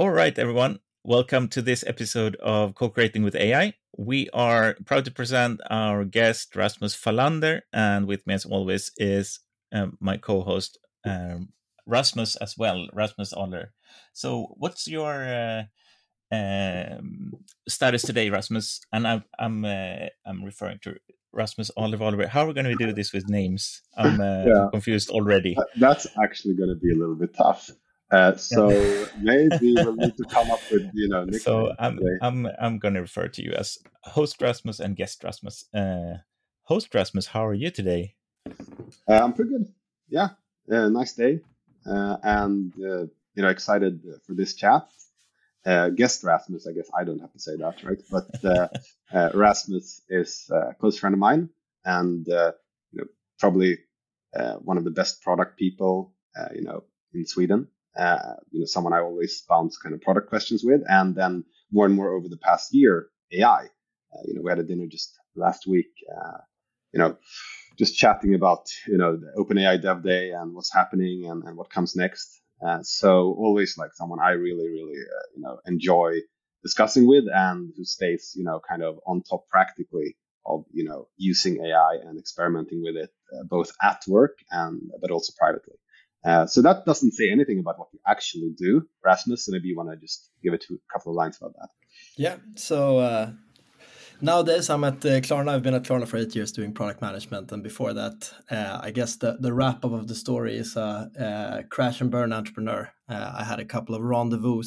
All 0.00 0.10
right, 0.10 0.38
everyone. 0.38 0.78
Welcome 1.02 1.48
to 1.48 1.60
this 1.60 1.82
episode 1.84 2.36
of 2.36 2.76
Co-Creating 2.76 3.24
with 3.24 3.34
AI. 3.34 3.74
We 3.96 4.30
are 4.32 4.76
proud 4.86 5.04
to 5.06 5.10
present 5.10 5.60
our 5.70 6.04
guest 6.04 6.54
Rasmus 6.54 6.94
Falander. 6.94 7.62
and 7.72 8.06
with 8.06 8.24
me, 8.24 8.34
as 8.34 8.44
always, 8.44 8.92
is 8.98 9.40
um, 9.72 9.98
my 9.98 10.16
co-host 10.16 10.78
um, 11.04 11.48
Rasmus 11.84 12.36
as 12.36 12.56
well, 12.56 12.86
Rasmus 12.92 13.32
Aller. 13.32 13.72
So, 14.12 14.54
what's 14.56 14.86
your 14.86 15.14
uh, 15.26 15.62
um, 16.30 17.32
status 17.68 18.02
today, 18.02 18.30
Rasmus? 18.30 18.80
And 18.92 19.04
I, 19.04 19.24
I'm 19.36 19.64
uh, 19.64 20.06
I'm 20.24 20.44
referring 20.44 20.78
to 20.82 20.94
Rasmus 21.32 21.72
Oliver 21.76 22.04
Oliver. 22.04 22.28
How 22.28 22.44
are 22.44 22.46
we 22.46 22.54
going 22.54 22.66
to 22.66 22.76
do 22.76 22.92
this 22.92 23.12
with 23.12 23.28
names? 23.28 23.82
I'm 23.96 24.20
uh, 24.20 24.44
yeah. 24.44 24.68
confused 24.70 25.10
already. 25.10 25.56
That's 25.74 26.06
actually 26.22 26.54
going 26.54 26.70
to 26.70 26.76
be 26.76 26.92
a 26.92 26.96
little 26.96 27.16
bit 27.16 27.34
tough. 27.34 27.72
Uh, 28.10 28.34
so 28.36 28.68
maybe 29.20 29.74
we'll 29.74 29.94
need 29.94 30.16
to 30.16 30.24
come 30.24 30.50
up 30.50 30.60
with 30.70 30.90
you 30.94 31.08
know. 31.08 31.26
So 31.30 31.74
I'm 31.78 31.98
I'm 32.22 32.48
I'm 32.58 32.78
going 32.78 32.94
to 32.94 33.02
refer 33.02 33.28
to 33.28 33.42
you 33.42 33.52
as 33.52 33.78
host 34.02 34.40
Rasmus 34.40 34.80
and 34.80 34.96
guest 34.96 35.22
Rasmus. 35.22 35.66
Uh, 35.74 36.18
host 36.62 36.94
Rasmus, 36.94 37.26
how 37.26 37.46
are 37.46 37.54
you 37.54 37.70
today? 37.70 38.14
Uh, 39.06 39.20
I'm 39.22 39.34
pretty 39.34 39.50
good. 39.50 39.72
Yeah, 40.08 40.30
uh, 40.72 40.88
nice 40.88 41.12
day, 41.12 41.40
uh, 41.86 42.16
and 42.22 42.72
uh, 42.78 43.02
you 43.34 43.42
know 43.42 43.48
excited 43.48 44.00
for 44.26 44.32
this 44.32 44.54
chat. 44.54 44.88
guest 45.94 46.24
Rasmus, 46.24 46.66
I 46.66 46.72
guess 46.72 46.88
I 46.98 47.04
don't 47.04 47.20
have 47.20 47.32
to 47.34 47.38
say 47.38 47.56
that, 47.56 47.84
right? 47.84 48.00
But 48.10 49.34
Rasmus 49.34 50.00
is 50.08 50.50
a 50.50 50.72
close 50.80 50.98
friend 50.98 51.12
of 51.12 51.18
mine, 51.18 51.50
and 51.84 52.26
you 52.26 52.52
know 52.94 53.04
probably 53.38 53.80
one 54.60 54.78
of 54.78 54.84
the 54.84 54.90
best 54.90 55.20
product 55.20 55.58
people 55.58 56.14
you 56.54 56.62
know 56.62 56.84
in 57.12 57.26
Sweden 57.26 57.68
uh, 57.98 58.34
you 58.50 58.60
know, 58.60 58.66
someone 58.66 58.92
I 58.92 59.00
always 59.00 59.42
bounce 59.48 59.76
kind 59.76 59.94
of 59.94 60.00
product 60.00 60.28
questions 60.28 60.62
with. 60.64 60.82
And 60.88 61.14
then 61.14 61.44
more 61.72 61.86
and 61.86 61.94
more 61.94 62.14
over 62.14 62.28
the 62.28 62.38
past 62.38 62.72
year, 62.72 63.08
AI. 63.32 63.64
Uh, 63.64 64.22
you 64.24 64.34
know, 64.34 64.42
we 64.42 64.50
had 64.50 64.58
a 64.58 64.62
dinner 64.62 64.86
just 64.86 65.18
last 65.36 65.66
week, 65.66 65.90
uh, 66.16 66.38
you 66.92 66.98
know, 66.98 67.16
just 67.78 67.96
chatting 67.96 68.34
about, 68.34 68.66
you 68.86 68.96
know, 68.96 69.16
the 69.16 69.32
OpenAI 69.36 69.80
Dev 69.80 70.02
Day 70.02 70.30
and 70.30 70.54
what's 70.54 70.72
happening 70.72 71.26
and, 71.26 71.44
and 71.44 71.56
what 71.56 71.70
comes 71.70 71.94
next. 71.94 72.40
Uh, 72.66 72.78
so 72.82 73.34
always 73.38 73.76
like 73.78 73.90
someone 73.94 74.18
I 74.20 74.30
really, 74.30 74.68
really, 74.68 74.98
uh, 74.98 75.26
you 75.36 75.42
know, 75.42 75.58
enjoy 75.66 76.18
discussing 76.62 77.06
with 77.06 77.24
and 77.32 77.72
who 77.76 77.84
stays, 77.84 78.32
you 78.36 78.44
know, 78.44 78.60
kind 78.68 78.82
of 78.82 78.98
on 79.06 79.22
top 79.22 79.48
practically 79.48 80.16
of, 80.46 80.64
you 80.72 80.84
know, 80.84 81.08
using 81.16 81.64
AI 81.64 81.98
and 82.04 82.18
experimenting 82.18 82.82
with 82.82 82.96
it, 82.96 83.10
uh, 83.34 83.44
both 83.44 83.70
at 83.82 84.02
work 84.08 84.38
and, 84.50 84.90
but 85.00 85.10
also 85.10 85.32
privately. 85.38 85.76
Uh, 86.24 86.46
so 86.46 86.62
that 86.62 86.84
doesn't 86.84 87.12
say 87.12 87.30
anything 87.30 87.58
about 87.60 87.78
what 87.78 87.88
you 87.92 88.00
actually 88.06 88.50
do, 88.56 88.86
Rasmus. 89.04 89.46
So 89.46 89.52
maybe 89.52 89.68
you 89.68 89.76
want 89.76 89.90
to 89.90 89.96
just 89.96 90.30
give 90.42 90.52
it 90.52 90.64
a 90.70 90.74
couple 90.92 91.12
of 91.12 91.16
lines 91.16 91.38
about 91.40 91.54
that. 91.54 91.68
Yeah. 92.16 92.36
So 92.56 92.98
uh, 92.98 93.30
nowadays 94.20 94.68
I'm 94.68 94.84
at 94.84 95.04
uh, 95.04 95.20
Klarna. 95.20 95.50
I've 95.50 95.62
been 95.62 95.74
at 95.74 95.84
Klarna 95.84 96.06
for 96.08 96.16
eight 96.16 96.34
years 96.34 96.52
doing 96.52 96.72
product 96.72 97.00
management, 97.00 97.52
and 97.52 97.62
before 97.62 97.94
that, 97.94 98.32
uh, 98.50 98.80
I 98.82 98.90
guess 98.90 99.16
the 99.16 99.38
the 99.40 99.52
wrap 99.52 99.84
up 99.84 99.92
of 99.92 100.08
the 100.08 100.14
story 100.14 100.56
is 100.56 100.76
a, 100.76 101.10
a 101.18 101.64
crash 101.68 102.00
and 102.00 102.10
burn 102.10 102.32
entrepreneur. 102.32 102.90
Uh, 103.08 103.32
I 103.38 103.44
had 103.44 103.60
a 103.60 103.64
couple 103.64 103.94
of 103.94 104.02
rendezvous 104.02 104.62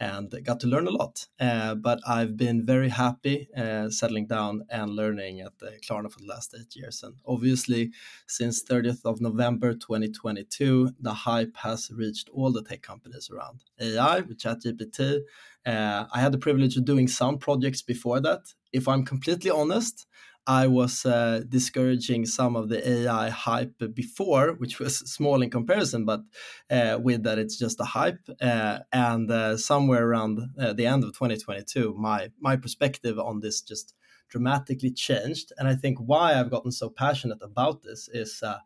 and 0.00 0.34
got 0.44 0.58
to 0.60 0.66
learn 0.66 0.86
a 0.86 0.90
lot. 0.90 1.26
Uh, 1.38 1.74
but 1.74 2.00
I've 2.08 2.36
been 2.36 2.64
very 2.64 2.88
happy 2.88 3.48
uh, 3.54 3.90
settling 3.90 4.26
down 4.26 4.62
and 4.70 4.90
learning 4.90 5.40
at 5.40 5.58
the 5.58 5.78
Klarna 5.86 6.10
for 6.10 6.20
the 6.20 6.26
last 6.26 6.54
eight 6.58 6.74
years. 6.74 7.02
And 7.02 7.16
obviously, 7.26 7.92
since 8.26 8.64
30th 8.64 9.04
of 9.04 9.20
November 9.20 9.74
2022, 9.74 10.92
the 10.98 11.12
hype 11.12 11.54
has 11.58 11.90
reached 11.94 12.30
all 12.30 12.50
the 12.50 12.62
tech 12.62 12.80
companies 12.80 13.30
around 13.30 13.62
AI 13.78 14.20
with 14.20 14.38
ChatGPT. 14.38 15.20
Uh, 15.66 16.06
I 16.10 16.20
had 16.20 16.32
the 16.32 16.38
privilege 16.38 16.78
of 16.78 16.86
doing 16.86 17.06
some 17.06 17.36
projects 17.36 17.82
before 17.82 18.20
that. 18.20 18.54
If 18.72 18.88
I'm 18.88 19.04
completely 19.04 19.50
honest, 19.50 20.06
I 20.50 20.66
was 20.66 21.06
uh, 21.06 21.42
discouraging 21.48 22.26
some 22.26 22.56
of 22.56 22.68
the 22.70 22.80
AI 22.94 23.28
hype 23.28 23.80
before, 23.94 24.54
which 24.54 24.80
was 24.80 24.98
small 24.98 25.42
in 25.42 25.50
comparison, 25.50 26.04
but 26.04 26.22
uh, 26.68 26.98
with 27.00 27.22
that 27.22 27.38
it's 27.38 27.56
just 27.56 27.78
a 27.78 27.84
hype. 27.84 28.28
Uh, 28.40 28.80
and 28.92 29.30
uh, 29.30 29.56
somewhere 29.56 30.04
around 30.08 30.40
uh, 30.58 30.72
the 30.72 30.86
end 30.86 31.04
of 31.04 31.12
2022, 31.12 31.94
my 31.96 32.30
my 32.40 32.56
perspective 32.56 33.16
on 33.16 33.38
this 33.40 33.62
just 33.62 33.94
dramatically 34.28 34.90
changed. 34.90 35.52
And 35.56 35.68
I 35.68 35.76
think 35.76 35.98
why 35.98 36.34
I've 36.34 36.50
gotten 36.50 36.72
so 36.72 36.88
passionate 36.90 37.42
about 37.42 37.82
this 37.82 38.08
is 38.08 38.42
uh, 38.42 38.58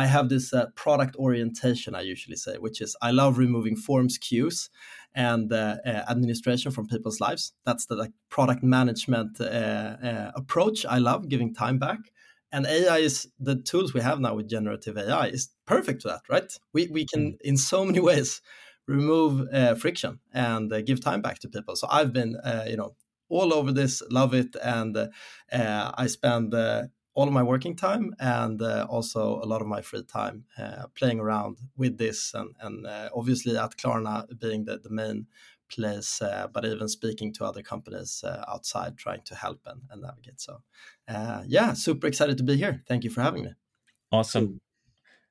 I 0.00 0.06
have 0.06 0.30
this 0.30 0.54
uh, 0.54 0.66
product 0.74 1.14
orientation, 1.16 1.94
I 1.94 2.00
usually 2.00 2.36
say, 2.36 2.56
which 2.56 2.80
is 2.80 2.96
I 3.02 3.10
love 3.10 3.36
removing 3.36 3.76
forms, 3.76 4.16
queues, 4.16 4.70
and 5.14 5.52
uh, 5.52 5.76
uh, 5.84 5.90
administration 6.08 6.72
from 6.72 6.86
people's 6.86 7.20
lives. 7.20 7.52
That's 7.66 7.84
the 7.84 7.96
like, 7.96 8.12
product 8.30 8.62
management 8.62 9.38
uh, 9.40 9.44
uh, 9.44 10.30
approach 10.34 10.86
I 10.86 10.98
love, 10.98 11.28
giving 11.28 11.52
time 11.52 11.78
back. 11.78 11.98
And 12.50 12.66
AI 12.66 12.98
is 12.98 13.28
the 13.38 13.56
tools 13.56 13.92
we 13.92 14.00
have 14.00 14.20
now 14.20 14.34
with 14.34 14.48
generative 14.48 14.96
AI 14.96 15.26
is 15.26 15.50
perfect 15.66 16.00
for 16.00 16.08
that, 16.08 16.22
right? 16.30 16.50
We, 16.72 16.86
we 16.86 17.04
can, 17.04 17.32
mm. 17.32 17.40
in 17.42 17.58
so 17.58 17.84
many 17.84 18.00
ways, 18.10 18.40
remove 18.88 19.48
uh, 19.52 19.74
friction 19.74 20.18
and 20.32 20.72
give 20.86 21.04
time 21.04 21.20
back 21.20 21.40
to 21.40 21.48
people. 21.48 21.76
So 21.76 21.88
I've 21.90 22.12
been, 22.14 22.38
you 22.66 22.78
know, 22.78 22.94
all 23.28 23.52
over 23.52 23.70
this, 23.70 24.02
love 24.10 24.32
it, 24.34 24.56
and 24.62 25.10
I 25.52 26.06
spend 26.06 26.54
all 27.20 27.26
of 27.26 27.34
my 27.34 27.42
working 27.42 27.76
time 27.76 28.14
and 28.18 28.62
uh, 28.62 28.86
also 28.88 29.42
a 29.42 29.44
lot 29.44 29.60
of 29.60 29.66
my 29.66 29.82
free 29.82 30.02
time 30.02 30.46
uh, 30.56 30.86
playing 30.94 31.20
around 31.20 31.58
with 31.76 31.98
this 31.98 32.32
and, 32.32 32.54
and 32.60 32.86
uh, 32.86 33.10
obviously 33.14 33.58
at 33.58 33.76
Klarna 33.76 34.26
being 34.40 34.64
the, 34.64 34.78
the 34.78 34.88
main 34.88 35.26
place, 35.68 36.22
uh, 36.22 36.48
but 36.50 36.64
even 36.64 36.88
speaking 36.88 37.30
to 37.34 37.44
other 37.44 37.62
companies 37.62 38.24
uh, 38.24 38.42
outside 38.48 38.96
trying 38.96 39.20
to 39.26 39.34
help 39.34 39.60
and, 39.66 39.82
and 39.90 40.00
navigate. 40.00 40.40
So, 40.40 40.62
uh, 41.08 41.42
yeah, 41.46 41.74
super 41.74 42.06
excited 42.06 42.38
to 42.38 42.42
be 42.42 42.56
here. 42.56 42.82
Thank 42.88 43.04
you 43.04 43.10
for 43.10 43.20
having 43.20 43.44
me. 43.44 43.52
Awesome. 44.10 44.58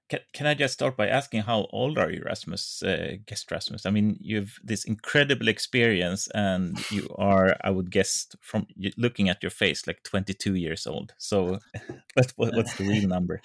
Can, 0.09 0.19
can 0.33 0.47
I 0.47 0.55
just 0.55 0.73
start 0.73 0.97
by 0.97 1.07
asking 1.07 1.41
how 1.43 1.67
old 1.71 1.99
are 1.99 2.09
you, 2.09 2.23
Rasmus? 2.25 2.81
Uh, 2.81 3.17
guest 3.27 3.51
Rasmus. 3.51 3.85
I 3.85 3.91
mean, 3.91 4.17
you've 4.19 4.59
this 4.63 4.83
incredible 4.83 5.47
experience, 5.47 6.27
and 6.33 6.79
you 6.91 7.07
are, 7.17 7.55
I 7.63 7.69
would 7.69 7.91
guess, 7.91 8.27
from 8.41 8.65
looking 8.97 9.29
at 9.29 9.43
your 9.43 9.51
face, 9.51 9.85
like 9.85 10.01
22 10.03 10.55
years 10.55 10.87
old. 10.87 11.13
So, 11.19 11.59
what, 12.15 12.55
what's 12.55 12.75
the 12.75 12.87
real 12.87 13.07
number? 13.07 13.41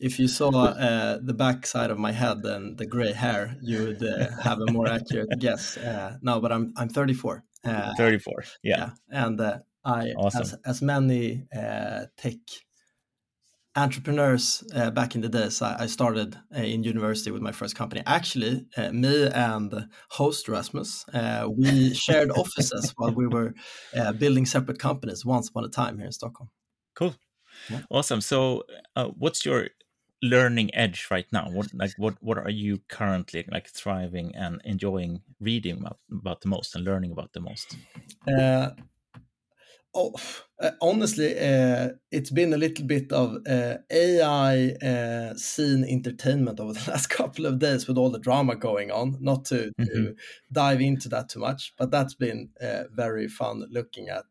If 0.00 0.18
you 0.18 0.28
saw 0.28 0.50
uh, 0.50 1.18
the 1.22 1.34
back 1.34 1.66
side 1.66 1.90
of 1.90 1.98
my 1.98 2.12
head 2.12 2.38
and 2.44 2.76
the 2.78 2.86
gray 2.86 3.12
hair, 3.12 3.56
you 3.62 3.84
would 3.84 4.02
uh, 4.02 4.30
have 4.42 4.60
a 4.60 4.72
more 4.72 4.88
accurate 4.88 5.28
guess. 5.38 5.76
Uh, 5.76 6.16
no, 6.20 6.40
but 6.40 6.52
I'm 6.52 6.72
I'm 6.76 6.88
34. 6.88 7.44
Uh, 7.64 7.94
34. 7.96 8.44
Yeah, 8.62 8.76
yeah. 8.76 8.90
and 9.24 9.40
uh, 9.40 9.58
I, 9.84 10.10
awesome. 10.16 10.42
as 10.42 10.54
as 10.64 10.82
many 10.82 11.46
tech 12.16 12.38
entrepreneurs 13.76 14.64
uh, 14.74 14.90
back 14.90 15.14
in 15.14 15.20
the 15.20 15.28
days. 15.28 15.62
I, 15.62 15.82
I 15.82 15.86
started 15.86 16.36
uh, 16.56 16.60
in 16.60 16.84
university 16.84 17.30
with 17.30 17.42
my 17.42 17.52
first 17.52 17.76
company. 17.76 18.02
Actually, 18.06 18.66
uh, 18.76 18.90
me 18.92 19.28
and 19.28 19.88
host 20.10 20.48
Rasmus, 20.48 21.04
uh, 21.12 21.48
we 21.50 21.94
shared 22.06 22.30
offices 22.30 22.92
while 22.96 23.12
we 23.12 23.26
were 23.26 23.54
uh, 23.96 24.12
building 24.12 24.46
separate 24.46 24.78
companies 24.78 25.24
once 25.24 25.48
upon 25.48 25.64
a 25.64 25.68
time 25.68 25.96
here 25.98 26.06
in 26.06 26.12
Stockholm. 26.12 26.50
Cool, 26.94 27.14
yeah. 27.70 27.80
awesome. 27.90 28.20
So, 28.20 28.64
uh, 28.96 29.08
what's 29.16 29.44
your 29.44 29.68
learning 30.22 30.74
edge 30.74 31.06
right 31.10 31.26
now? 31.32 31.48
What 31.50 31.72
like 31.74 31.92
what 31.96 32.16
what 32.20 32.38
are 32.38 32.50
you 32.50 32.80
currently 32.88 33.44
like 33.50 33.68
thriving 33.68 34.34
and 34.34 34.60
enjoying 34.64 35.22
reading 35.40 35.78
about, 35.78 35.98
about 36.10 36.40
the 36.40 36.48
most 36.48 36.74
and 36.74 36.84
learning 36.84 37.12
about 37.12 37.32
the 37.32 37.40
most? 37.40 37.76
Oh, 40.00 40.14
uh, 40.60 40.70
honestly, 40.80 41.36
uh, 41.36 41.88
it's 42.12 42.30
been 42.30 42.52
a 42.52 42.56
little 42.56 42.84
bit 42.84 43.10
of 43.10 43.38
uh, 43.48 43.78
AI 43.90 44.68
uh, 44.80 45.34
scene 45.34 45.82
entertainment 45.82 46.60
over 46.60 46.72
the 46.78 46.88
last 46.88 47.08
couple 47.08 47.46
of 47.46 47.58
days 47.58 47.88
with 47.88 47.98
all 47.98 48.08
the 48.08 48.20
drama 48.20 48.54
going 48.54 48.92
on. 48.92 49.16
Not 49.20 49.46
to, 49.46 49.72
mm-hmm. 49.76 49.84
to 49.84 50.14
dive 50.52 50.80
into 50.80 51.08
that 51.08 51.28
too 51.30 51.40
much, 51.40 51.74
but 51.76 51.90
that's 51.90 52.14
been 52.14 52.50
uh, 52.62 52.84
very 52.92 53.26
fun 53.26 53.64
looking 53.72 54.08
at 54.08 54.24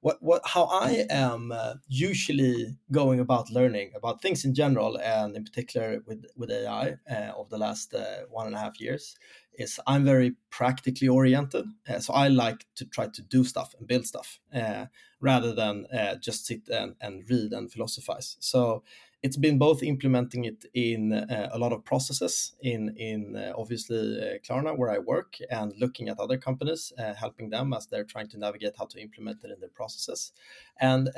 what 0.00 0.16
what 0.20 0.42
how 0.44 0.64
I 0.64 1.06
am 1.08 1.52
usually 1.86 2.76
going 2.90 3.20
about 3.20 3.48
learning 3.48 3.92
about 3.94 4.22
things 4.22 4.44
in 4.44 4.54
general, 4.54 4.98
and 4.98 5.36
in 5.36 5.44
particular 5.44 6.00
with 6.04 6.24
with 6.34 6.50
AI 6.50 6.96
over 7.36 7.48
the 7.48 7.58
last 7.58 7.94
one 8.28 8.46
and 8.46 8.56
a 8.56 8.58
half 8.58 8.80
years 8.80 9.14
is 9.54 9.78
I'm 9.86 10.04
very 10.04 10.34
practically 10.50 11.08
oriented. 11.08 11.66
Uh, 11.88 11.98
so 11.98 12.12
I 12.14 12.28
like 12.28 12.66
to 12.76 12.84
try 12.84 13.08
to 13.08 13.22
do 13.22 13.44
stuff 13.44 13.74
and 13.78 13.86
build 13.86 14.06
stuff 14.06 14.40
uh, 14.54 14.86
rather 15.20 15.54
than 15.54 15.86
uh, 15.86 16.16
just 16.16 16.46
sit 16.46 16.68
and, 16.68 16.94
and, 17.00 17.28
read 17.28 17.52
and 17.52 17.70
philosophize. 17.70 18.36
So 18.40 18.82
it's 19.22 19.36
been 19.36 19.58
both 19.58 19.82
implementing 19.82 20.44
it 20.44 20.64
in 20.74 21.12
a 21.12 21.56
lot 21.56 21.72
of 21.72 21.84
processes 21.84 22.54
in 22.60 22.92
in 22.96 23.36
obviously 23.56 24.40
Klarna 24.44 24.76
where 24.76 24.90
I 24.90 24.98
work 24.98 25.36
and 25.48 25.72
looking 25.78 26.08
at 26.08 26.18
other 26.18 26.36
companies, 26.36 26.92
helping 27.16 27.50
them 27.50 27.72
as 27.72 27.86
they're 27.86 28.02
trying 28.02 28.26
to 28.30 28.38
navigate 28.38 28.74
how 28.76 28.86
to 28.86 29.00
implement 29.00 29.44
it 29.44 29.52
in 29.52 29.60
their 29.60 29.68
processes. 29.68 30.32
And 30.80 31.08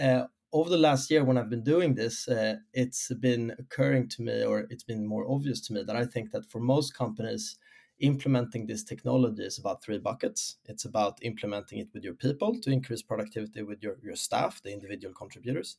over 0.54 0.70
the 0.70 0.78
last 0.78 1.10
year 1.10 1.24
when 1.24 1.36
i've 1.36 1.50
been 1.50 1.64
doing 1.64 1.94
this 1.94 2.28
uh, 2.28 2.56
it's 2.72 3.12
been 3.14 3.52
occurring 3.58 4.08
to 4.08 4.22
me 4.22 4.44
or 4.44 4.66
it's 4.70 4.84
been 4.84 5.04
more 5.04 5.28
obvious 5.28 5.60
to 5.60 5.72
me 5.72 5.82
that 5.82 5.96
i 5.96 6.06
think 6.06 6.30
that 6.30 6.48
for 6.48 6.60
most 6.60 6.94
companies 6.94 7.58
implementing 8.00 8.66
this 8.66 8.84
technology 8.84 9.42
is 9.42 9.58
about 9.58 9.82
three 9.82 9.98
buckets. 9.98 10.56
It's 10.66 10.84
about 10.84 11.18
implementing 11.22 11.78
it 11.78 11.88
with 11.92 12.04
your 12.04 12.14
people 12.14 12.60
to 12.60 12.70
increase 12.70 13.02
productivity 13.02 13.62
with 13.62 13.82
your, 13.82 13.98
your 14.02 14.16
staff, 14.16 14.62
the 14.62 14.72
individual 14.72 15.14
contributors. 15.14 15.78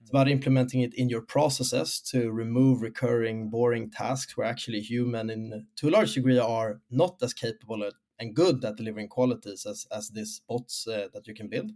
It's 0.00 0.10
about 0.10 0.28
implementing 0.28 0.82
it 0.82 0.94
in 0.94 1.08
your 1.08 1.22
processes 1.22 2.00
to 2.10 2.30
remove 2.30 2.82
recurring, 2.82 3.48
boring 3.48 3.90
tasks 3.90 4.36
where 4.36 4.46
actually 4.46 4.80
human, 4.80 5.30
in 5.30 5.66
to 5.76 5.88
a 5.88 5.90
large 5.90 6.14
degree, 6.14 6.38
are 6.38 6.80
not 6.90 7.16
as 7.22 7.32
capable 7.32 7.90
and 8.18 8.34
good 8.34 8.64
at 8.64 8.76
delivering 8.76 9.08
qualities 9.08 9.66
as, 9.66 9.86
as 9.90 10.10
these 10.10 10.40
bots 10.48 10.86
uh, 10.86 11.08
that 11.12 11.26
you 11.26 11.34
can 11.34 11.48
build. 11.48 11.72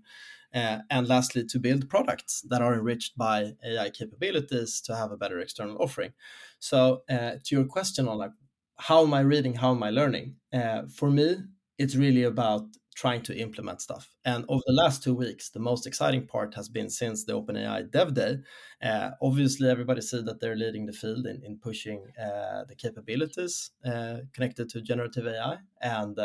Uh, 0.52 0.78
and 0.90 1.06
lastly, 1.08 1.44
to 1.44 1.58
build 1.58 1.88
products 1.88 2.42
that 2.48 2.60
are 2.60 2.74
enriched 2.74 3.16
by 3.16 3.52
AI 3.64 3.90
capabilities 3.90 4.80
to 4.80 4.96
have 4.96 5.12
a 5.12 5.16
better 5.16 5.38
external 5.38 5.76
offering. 5.80 6.12
So, 6.58 7.02
uh, 7.08 7.36
to 7.44 7.54
your 7.54 7.64
question 7.64 8.08
on 8.08 8.18
like 8.18 8.32
how 8.80 9.02
am 9.02 9.12
I 9.12 9.20
reading, 9.20 9.54
how 9.54 9.72
am 9.72 9.82
I 9.82 9.90
learning? 9.90 10.36
Uh, 10.52 10.82
for 10.94 11.10
me, 11.10 11.36
it's 11.78 11.96
really 11.96 12.22
about 12.22 12.64
trying 12.96 13.22
to 13.22 13.38
implement 13.38 13.80
stuff. 13.80 14.14
And 14.24 14.44
over 14.48 14.62
the 14.66 14.72
last 14.72 15.02
two 15.02 15.14
weeks, 15.14 15.50
the 15.50 15.60
most 15.60 15.86
exciting 15.86 16.26
part 16.26 16.54
has 16.54 16.68
been 16.68 16.90
since 16.90 17.24
the 17.24 17.34
OpenAI 17.34 17.90
Dev 17.90 18.14
Day. 18.14 18.38
Uh, 18.82 19.10
obviously, 19.22 19.68
everybody 19.68 20.00
see 20.00 20.22
that 20.22 20.40
they're 20.40 20.56
leading 20.56 20.86
the 20.86 20.92
field 20.92 21.26
in, 21.26 21.42
in 21.44 21.58
pushing 21.58 22.06
uh, 22.18 22.64
the 22.68 22.74
capabilities 22.74 23.70
uh, 23.84 24.18
connected 24.32 24.68
to 24.70 24.82
generative 24.82 25.26
AI. 25.26 25.58
And 25.80 26.18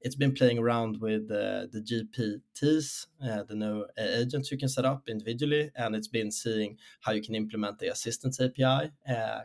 it's 0.00 0.16
been 0.16 0.34
playing 0.34 0.58
around 0.58 1.00
with 1.00 1.28
the 1.28 1.82
GPTs, 1.90 3.06
the 3.20 3.54
new 3.54 3.86
agents 3.98 4.50
you 4.50 4.58
can 4.58 4.68
set 4.68 4.84
up 4.84 5.08
individually. 5.08 5.70
And 5.74 5.96
it's 5.96 6.08
been 6.08 6.30
seeing 6.30 6.76
how 7.00 7.12
you 7.12 7.22
can 7.22 7.34
implement 7.34 7.78
the 7.78 7.90
Assistants 7.90 8.40
API. 8.40 8.92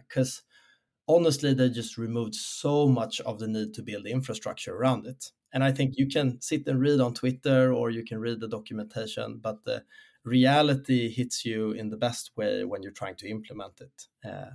Because 0.08 0.44
honestly, 1.08 1.54
they 1.54 1.70
just 1.70 1.98
removed 1.98 2.36
so 2.36 2.88
much 2.88 3.22
of 3.22 3.40
the 3.40 3.48
need 3.48 3.74
to 3.74 3.84
build 3.84 4.06
the 4.06 4.12
infrastructure 4.12 4.76
around 4.76 5.06
it. 5.06 5.32
And 5.54 5.64
I 5.64 5.72
think 5.72 5.98
you 5.98 6.08
can 6.08 6.42
sit 6.42 6.68
and 6.68 6.80
read 6.80 7.00
on 7.00 7.14
Twitter 7.14 7.74
or 7.74 7.90
you 7.90 8.04
can 8.04 8.20
read 8.20 8.40
the 8.40 8.48
documentation, 8.48 9.40
but 9.42 9.64
the 9.64 9.84
reality 10.24 11.10
hits 11.10 11.46
you 11.46 11.72
in 11.72 11.90
the 11.90 11.98
best 11.98 12.32
way 12.36 12.66
when 12.66 12.84
you're 12.84 12.92
trying 12.92 13.16
to 13.16 13.30
implement 13.30 13.80
it. 13.80 14.08
Uh, 14.28 14.52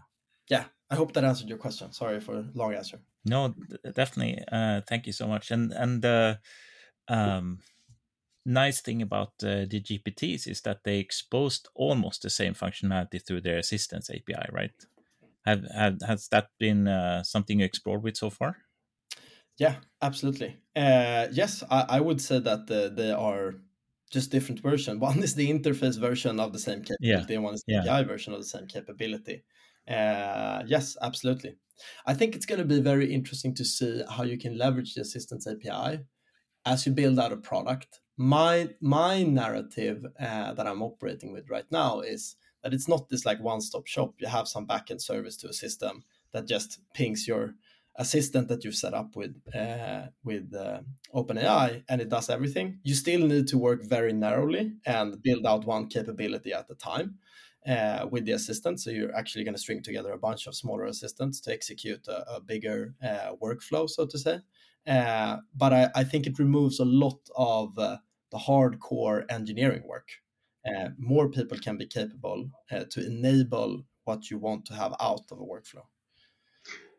yeah, 0.49 0.65
I 0.91 0.97
hope 0.97 1.13
that 1.13 1.25
answered 1.25 1.49
your 1.49 1.59
question. 1.59 1.93
Sorry 1.93 2.21
for 2.21 2.45
long 2.55 2.75
answer. 2.75 3.01
No, 3.25 3.55
definitely. 3.95 4.43
Uh, 4.51 4.81
thank 4.87 5.07
you 5.07 5.13
so 5.13 5.27
much. 5.27 5.51
And 5.51 5.73
and 5.73 6.03
the 6.03 6.41
uh, 7.09 7.13
um, 7.13 7.59
nice 8.45 8.81
thing 8.81 9.03
about 9.03 9.33
uh, 9.43 9.67
the 9.69 9.81
GPTs 9.81 10.49
is 10.49 10.63
that 10.63 10.85
they 10.85 10.99
exposed 10.99 11.69
almost 11.75 12.23
the 12.23 12.31
same 12.31 12.55
functionality 12.55 13.25
through 13.25 13.43
their 13.43 13.59
Assistants 13.59 14.11
API, 14.11 14.49
right? 14.51 14.73
Have, 15.47 15.65
have 15.75 15.99
has 16.07 16.29
that 16.29 16.49
been 16.59 16.87
uh, 16.87 17.23
something 17.23 17.61
you 17.61 17.65
explored 17.65 18.03
with 18.03 18.17
so 18.17 18.31
far? 18.31 18.57
Yeah, 19.59 19.77
absolutely. 20.01 20.59
Uh, 20.75 21.27
yes, 21.33 21.63
I, 21.71 21.87
I, 21.89 22.01
would 22.01 22.21
say 22.21 22.39
that 22.39 22.67
the, 22.67 22.93
they 22.95 23.11
are 23.11 23.55
just 24.11 24.31
different 24.31 24.61
version. 24.61 25.01
One 25.11 25.19
is 25.23 25.35
the 25.35 25.51
interface 25.51 25.99
version 25.99 26.41
of 26.41 26.53
the 26.53 26.59
same 26.59 26.83
capability, 26.83 27.33
yeah. 27.33 27.37
and 27.37 27.45
one 27.45 27.55
is 27.55 27.65
the 27.67 27.75
yeah. 27.75 27.95
API 27.95 28.09
version 28.09 28.33
of 28.33 28.41
the 28.41 28.47
same 28.47 28.67
capability. 28.67 29.45
Uh, 29.89 30.63
yes, 30.67 30.97
absolutely. 31.03 31.57
I 32.07 32.15
think 32.15 32.35
it's 32.35 32.47
going 32.47 32.59
to 32.59 32.65
be 32.65 32.81
very 32.81 33.13
interesting 33.13 33.55
to 33.55 33.65
see 33.65 34.03
how 34.09 34.25
you 34.25 34.39
can 34.39 34.59
leverage 34.59 34.95
the 34.95 35.01
Assistants 35.01 35.47
API 35.47 36.01
as 36.67 36.87
you 36.87 36.93
build 36.93 37.19
out 37.19 37.33
a 37.33 37.37
product. 37.37 38.01
My 38.17 38.71
my 38.81 39.23
narrative 39.23 40.05
uh, 40.21 40.53
that 40.53 40.67
I'm 40.67 40.83
operating 40.83 41.33
with 41.33 41.49
right 41.49 41.65
now 41.71 42.01
is 42.01 42.37
that 42.63 42.75
it's 42.75 42.89
not 42.89 43.09
this 43.09 43.25
like 43.25 43.41
one 43.41 43.61
stop 43.61 43.87
shop. 43.87 44.15
You 44.19 44.29
have 44.29 44.49
some 44.49 44.67
backend 44.67 45.01
service 45.01 45.37
to 45.39 45.49
a 45.49 45.53
system 45.53 46.05
that 46.33 46.47
just 46.47 46.81
pings 46.95 47.27
your 47.27 47.55
assistant 47.97 48.49
that 48.49 48.65
you've 48.65 48.75
set 48.75 48.95
up 48.95 49.17
with 49.17 49.35
uh, 49.55 50.07
with 50.25 50.55
uh, 50.55 50.81
OpenAI 51.15 51.83
and 51.89 52.01
it 52.01 52.09
does 52.09 52.31
everything. 52.31 52.79
You 52.83 52.95
still 52.95 53.27
need 53.27 53.49
to 53.49 53.59
work 53.59 53.85
very 53.85 54.13
narrowly 54.13 54.73
and 54.87 55.23
build 55.23 55.47
out 55.47 55.67
one 55.67 55.89
capability 55.89 56.53
at 56.53 56.71
a 56.71 56.75
time 56.75 57.19
uh, 57.67 58.07
with 58.11 58.25
the 58.25 58.33
assistant. 58.33 58.81
So 58.81 58.91
you're 58.91 59.15
actually 59.15 59.45
going 59.45 59.55
to 59.55 59.61
string 59.61 59.83
together 59.83 60.13
a 60.13 60.19
bunch 60.19 60.47
of 60.47 60.55
smaller 60.55 60.87
assistants 60.87 61.41
to 61.43 61.53
execute 61.53 62.07
a, 62.09 62.37
a 62.37 62.41
bigger 62.41 62.95
uh, 63.03 63.33
workflow, 63.43 63.89
so 63.89 64.07
to 64.07 64.19
say. 64.19 64.39
Uh, 64.87 65.39
but 65.55 65.73
I, 65.73 65.91
I, 65.95 66.05
think 66.05 66.27
it 66.27 66.39
removes 66.39 66.81
a 66.81 66.87
lot 66.87 67.21
of 67.37 67.79
uh, 67.79 67.99
the 68.31 68.39
hardcore 68.39 69.27
engineering 69.29 69.83
work. 69.87 70.09
More 70.99 71.29
people 71.29 71.59
can 71.59 71.77
be 71.77 71.87
capable 71.87 72.51
to 72.91 73.07
enable 73.07 73.85
what 74.05 74.31
you 74.31 74.39
want 74.39 74.67
to 74.67 74.75
have 74.75 74.95
out 75.01 75.23
of 75.31 75.39
a 75.39 75.45
workflow. 75.45 75.85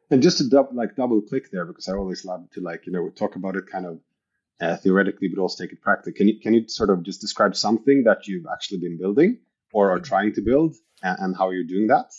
And 0.10 0.22
just 0.22 0.40
to 0.40 0.50
double, 0.50 0.76
like 0.76 0.96
double 0.96 1.22
click 1.22 1.52
there, 1.52 1.66
because 1.66 1.88
I 1.88 1.94
always 1.94 2.26
love 2.26 2.50
to 2.52 2.62
like 2.62 2.86
you 2.86 2.92
know 2.92 3.10
talk 3.10 3.36
about 3.36 3.56
it 3.56 3.68
kind 3.68 3.86
of 3.86 4.00
uh, 4.60 4.76
theoretically, 4.78 5.30
but 5.34 5.42
also 5.42 5.64
take 5.64 5.74
it 5.74 5.82
practically. 5.82 6.14
Can 6.14 6.28
you 6.28 6.40
can 6.40 6.54
you 6.54 6.68
sort 6.68 6.90
of 6.90 7.04
just 7.04 7.22
describe 7.22 7.56
something 7.56 8.04
that 8.04 8.28
you've 8.28 8.46
actually 8.52 8.80
been 8.80 8.98
building 8.98 9.40
or 9.74 9.92
are 9.92 10.00
trying 10.00 10.34
to 10.34 10.42
build, 10.42 10.76
and, 11.02 11.18
and 11.20 11.38
how 11.38 11.52
you're 11.52 11.64
doing 11.64 11.88
that? 11.88 12.12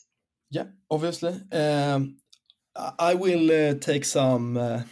Yeah, 0.50 0.66
obviously. 0.90 1.34
Um, 1.52 2.16
I 2.74 3.14
will 3.14 3.50
uh, 3.50 3.74
take 3.74 4.06
some 4.06 4.56
uh, 4.56 4.82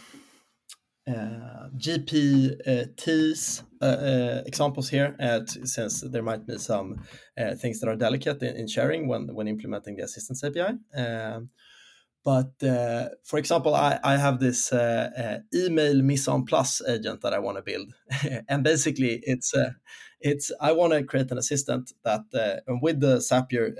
Eh, 1.11 1.15
uh, 1.15 1.69
GPTs 1.77 3.63
eh, 3.81 3.85
uh, 3.85 3.87
eh, 3.87 4.39
uh, 4.39 4.43
examples 4.45 4.89
here, 4.89 5.15
since 5.45 6.01
there 6.01 6.23
might 6.23 6.45
be 6.45 6.57
some 6.57 6.97
things 7.59 7.79
that 7.79 7.89
are 7.89 7.95
delicate 7.95 8.41
in, 8.43 8.55
in, 8.55 8.67
sharing 8.67 9.07
when 9.07 9.33
when 9.33 9.47
implementing 9.47 9.95
the 9.95 10.03
Assistants 10.03 10.43
API. 10.43 10.77
But 12.23 12.51
for 13.23 13.39
example, 13.39 13.73
I, 13.73 13.99
I 14.03 14.17
have 14.17 14.39
this 14.39 14.71
email 15.53 16.01
Mise 16.01 16.29
Plus 16.47 16.81
agent 16.87 17.21
that 17.21 17.33
I 17.33 17.39
want 17.39 17.57
to 17.57 17.63
build, 17.63 17.93
and 18.49 18.63
basically 18.63 19.21
it's 19.23 19.53
it's 20.19 20.51
I 20.61 20.71
want 20.71 20.93
to 20.93 21.03
create 21.03 21.31
an 21.31 21.39
assistant 21.39 21.93
that 22.03 22.21
uh, 22.33 22.75
with 22.81 22.99
the 22.99 23.17
Zapier 23.17 23.73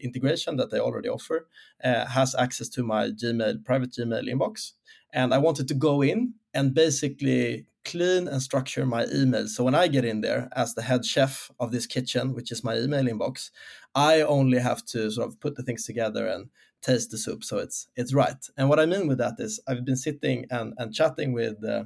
integration 0.00 0.56
that 0.56 0.70
they 0.70 0.78
already 0.78 1.08
offer 1.08 1.48
has 1.80 2.36
access 2.36 2.68
to 2.70 2.84
my 2.84 3.08
Gmail 3.08 3.64
private 3.64 3.90
Gmail 3.90 4.32
inbox, 4.32 4.72
and 5.12 5.34
I 5.34 5.38
wanted 5.38 5.66
to 5.68 5.74
go 5.74 6.02
in 6.02 6.34
and 6.56 6.74
basically 6.74 7.66
clean 7.84 8.26
and 8.26 8.42
structure 8.42 8.84
my 8.84 9.06
email. 9.14 9.46
So 9.46 9.62
when 9.62 9.74
I 9.74 9.86
get 9.86 10.04
in 10.04 10.20
there 10.20 10.48
as 10.56 10.74
the 10.74 10.82
head 10.82 11.04
chef 11.04 11.50
of 11.60 11.70
this 11.70 11.86
kitchen, 11.86 12.34
which 12.34 12.50
is 12.50 12.64
my 12.64 12.76
email 12.76 13.04
inbox, 13.04 13.50
I 13.94 14.22
only 14.22 14.58
have 14.58 14.84
to 14.86 15.10
sort 15.10 15.28
of 15.28 15.40
put 15.40 15.54
the 15.54 15.62
things 15.62 15.84
together 15.84 16.26
and 16.26 16.50
taste 16.82 17.10
the 17.10 17.18
soup. 17.18 17.44
So 17.44 17.58
it's 17.58 17.88
it's 17.94 18.12
right. 18.12 18.42
And 18.56 18.68
what 18.68 18.80
i 18.80 18.86
mean 18.86 19.06
with 19.08 19.18
that 19.18 19.36
is 19.38 19.60
i've 19.68 19.84
been 19.84 19.96
sitting 20.08 20.46
and, 20.50 20.74
and 20.78 20.94
chatting 20.94 21.32
with 21.32 21.56
uh, 21.64 21.84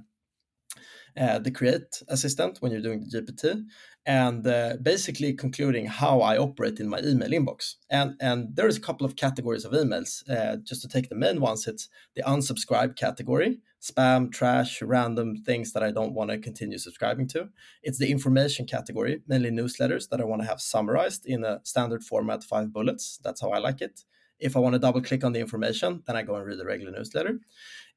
uh, 1.17 1.39
the 1.41 1.51
create 1.51 2.03
assistant 2.09 2.59
when 2.61 2.71
you're 2.71 2.89
doing 2.89 3.01
the 3.01 3.13
gpt 3.21 3.65
and 4.07 4.47
uh, 4.47 4.77
basically 4.83 5.33
concluding 5.35 5.87
how 5.87 6.21
i 6.21 6.37
operate 6.37 6.81
in 6.81 6.89
my 6.89 7.01
email 7.01 7.31
inbox. 7.39 7.75
And 7.99 8.11
and 8.21 8.39
there's 8.57 8.77
a 8.77 8.87
couple 8.89 9.07
of 9.07 9.17
categories 9.17 9.65
of 9.65 9.73
emails. 9.73 10.11
Uh, 10.35 10.57
just 10.69 10.81
to 10.83 10.89
take 10.89 11.09
the 11.09 11.23
main 11.25 11.41
ones 11.41 11.67
it's 11.67 11.89
the 12.17 12.23
unsubscribe 12.23 12.97
category 12.97 13.61
spam 13.81 14.31
trash 14.31 14.83
random 14.83 15.37
things 15.37 15.73
that 15.73 15.83
i 15.83 15.91
don't 15.91 16.15
want 16.15 16.31
to 16.31 16.39
continue 16.39 16.79
subscribing 16.79 17.27
to 17.27 17.49
it's 17.83 17.99
the 17.99 18.11
information 18.11 18.67
category 18.67 19.23
mainly 19.27 19.51
newsletters 19.51 20.09
that 20.09 20.21
i 20.21 20.25
want 20.25 20.43
to 20.43 20.49
have 20.49 20.61
summarized 20.61 21.25
in 21.27 21.45
a 21.45 21.61
standard 21.65 22.03
format 22.03 22.45
five 22.45 22.73
bullets 22.73 23.19
that's 23.25 23.41
how 23.41 23.51
i 23.51 23.59
like 23.59 23.81
it 23.81 24.05
if 24.41 24.57
I 24.57 24.61
want 24.61 24.73
to 24.73 24.79
double 24.79 25.03
click 25.03 25.23
on 25.23 25.33
the 25.33 25.41
information, 25.41 26.03
then 26.07 26.17
I 26.17 26.23
go 26.23 26.35
and 26.35 26.47
read 26.47 26.59
the 26.59 26.65
regular 26.65 26.93
newsletter. 26.93 27.39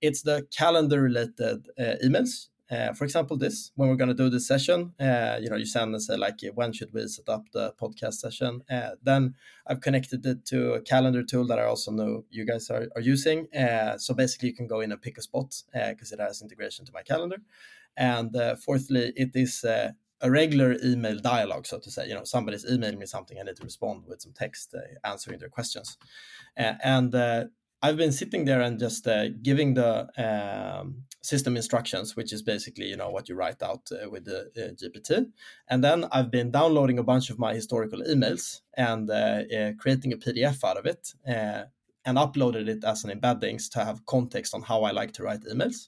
It's 0.02 0.22
the 0.22 0.46
calendar 0.56 1.02
related 1.02 1.68
uh, 1.80 1.96
emails. 2.04 2.50
Uh, 2.74 2.94
for 2.94 3.04
example, 3.04 3.38
this 3.38 3.72
when 3.76 3.88
we're 3.88 4.02
going 4.04 4.16
to 4.16 4.24
do 4.24 4.30
this 4.30 4.48
session, 4.48 4.94
uh, 5.00 5.38
you 5.42 5.50
know, 5.50 5.56
you 5.56 5.66
send 5.66 5.94
and 5.94 6.02
say 6.02 6.18
like, 6.18 6.40
when 6.56 6.74
should 6.74 6.92
we 6.94 7.08
set 7.08 7.30
up 7.30 7.44
the 7.52 7.74
podcast 7.82 8.16
session? 8.16 8.62
Uh, 8.70 8.92
then 9.04 9.36
I've 9.68 9.82
connected 9.82 10.26
it 10.26 10.46
to 10.48 10.74
a 10.74 10.82
calendar 10.82 11.24
tool 11.24 11.46
that 11.48 11.60
I 11.60 11.66
also 11.66 11.92
know 11.92 12.26
you 12.32 12.46
guys 12.46 12.70
are, 12.70 12.88
are 12.96 13.02
using. 13.02 13.48
So 13.98 14.14
basically, 14.14 14.50
you 14.50 14.56
can 14.56 14.68
go 14.68 14.80
in 14.80 14.92
and 14.92 15.02
pick 15.02 15.18
a 15.18 15.22
spot 15.22 15.50
because 15.72 16.12
it 16.12 16.20
has 16.20 16.42
integration 16.42 16.86
to 16.86 16.92
my 16.94 17.04
calendar. 17.04 17.38
And 17.96 18.36
fourthly, 18.66 19.14
it 19.16 19.32
is 19.36 19.64
a 19.64 19.94
regular 20.24 20.76
email 20.84 21.20
dialogue, 21.20 21.68
so 21.68 21.80
to 21.80 21.92
say. 21.92 22.08
You 22.08 22.16
know, 22.16 22.24
somebody's 22.24 22.66
emailing 22.66 23.00
me 23.00 23.06
something, 23.06 23.38
I 23.40 23.44
need 23.44 23.58
to 23.58 23.64
respond 23.64 24.04
with 24.08 24.22
some 24.22 24.34
text 24.34 24.74
answering 25.04 25.40
their 25.40 25.50
questions. 25.50 25.98
And 26.56 27.14
I've 27.84 27.98
been 27.98 28.14
sitting 28.14 28.46
there 28.46 28.62
and 28.62 28.80
just 28.80 29.06
uh, 29.08 29.28
giving 29.42 29.74
the 29.74 30.08
um, 30.18 31.04
system 31.22 31.58
instructions, 31.58 32.16
which 32.16 32.32
is 32.32 32.42
basically 32.42 32.86
you 32.86 32.96
know 32.96 33.10
what 33.10 33.28
you 33.28 33.36
write 33.36 33.62
out 33.62 33.90
uh, 33.92 34.10
with 34.10 34.24
the 34.24 34.40
uh, 34.58 34.74
GPT. 34.80 35.28
And 35.68 35.84
then 35.84 36.06
I've 36.14 36.32
been 36.32 36.50
downloading 36.50 36.98
a 36.98 37.04
bunch 37.04 37.30
of 37.30 37.38
my 37.38 37.54
historical 37.54 38.02
emails 38.02 38.62
and 38.78 39.10
creating 39.78 40.14
a 40.14 40.18
PDF 40.18 40.64
out 40.64 40.78
of 40.78 40.86
it. 40.86 41.14
and 42.06 42.18
uploaded 42.18 42.68
it 42.68 42.84
as 42.84 43.06
an 43.06 43.12
embeddings 43.18 43.70
to 43.72 43.80
have 43.82 44.06
context 44.06 44.54
on 44.54 44.62
how 44.62 44.84
I 44.84 44.92
like 44.92 45.14
to 45.14 45.24
write 45.24 45.44
emails. 45.54 45.88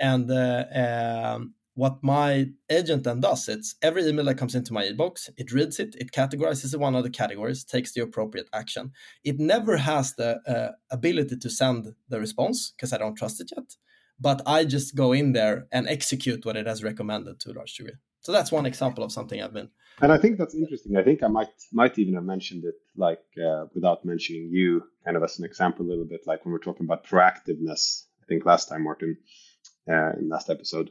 Mm-hmm. 0.00 0.08
And 0.10 0.30
um, 0.30 1.54
what 1.74 2.02
my 2.02 2.46
agent 2.70 3.04
then 3.04 3.20
does 3.20 3.48
it's 3.48 3.74
every 3.82 4.06
email 4.06 4.24
that 4.24 4.36
comes 4.36 4.54
into 4.54 4.72
my 4.72 4.84
inbox 4.84 5.30
it 5.36 5.52
reads 5.52 5.78
it 5.78 5.94
it 5.98 6.12
categorizes 6.12 6.74
it 6.74 6.80
one 6.80 6.94
of 6.94 7.02
the 7.02 7.10
categories 7.10 7.64
takes 7.64 7.92
the 7.92 8.02
appropriate 8.02 8.48
action 8.52 8.92
it 9.24 9.38
never 9.38 9.76
has 9.76 10.14
the 10.14 10.38
uh, 10.46 10.72
ability 10.90 11.36
to 11.36 11.48
send 11.48 11.94
the 12.08 12.20
response 12.20 12.72
because 12.76 12.92
i 12.92 12.98
don't 12.98 13.16
trust 13.16 13.40
it 13.40 13.50
yet 13.56 13.76
but 14.22 14.40
I 14.46 14.64
just 14.64 14.94
go 14.94 15.12
in 15.12 15.32
there 15.32 15.66
and 15.72 15.88
execute 15.88 16.46
what 16.46 16.56
it 16.56 16.66
has 16.66 16.84
recommended 16.84 17.40
to 17.40 17.50
a 17.50 17.54
large 17.54 17.74
degree. 17.74 17.94
So 18.20 18.30
that's 18.30 18.52
one 18.52 18.66
example 18.66 19.02
of 19.02 19.10
something 19.10 19.42
I've 19.42 19.52
been. 19.52 19.68
And 20.00 20.12
I 20.12 20.18
think 20.18 20.38
that's 20.38 20.54
interesting. 20.54 20.96
I 20.96 21.02
think 21.02 21.24
I 21.24 21.26
might 21.26 21.52
might 21.72 21.98
even 21.98 22.14
have 22.14 22.24
mentioned 22.24 22.64
it 22.64 22.76
like 22.96 23.24
uh, 23.44 23.64
without 23.74 24.04
mentioning 24.04 24.48
you, 24.52 24.84
kind 25.04 25.16
of 25.16 25.24
as 25.24 25.38
an 25.40 25.44
example, 25.44 25.84
a 25.84 25.88
little 25.88 26.04
bit 26.04 26.20
like 26.24 26.44
when 26.44 26.52
we're 26.52 26.60
talking 26.60 26.86
about 26.86 27.04
proactiveness. 27.04 28.04
I 28.22 28.26
think 28.28 28.46
last 28.46 28.68
time, 28.68 28.84
Martin, 28.84 29.16
uh, 29.90 30.12
in 30.20 30.28
last 30.28 30.48
episode, 30.50 30.90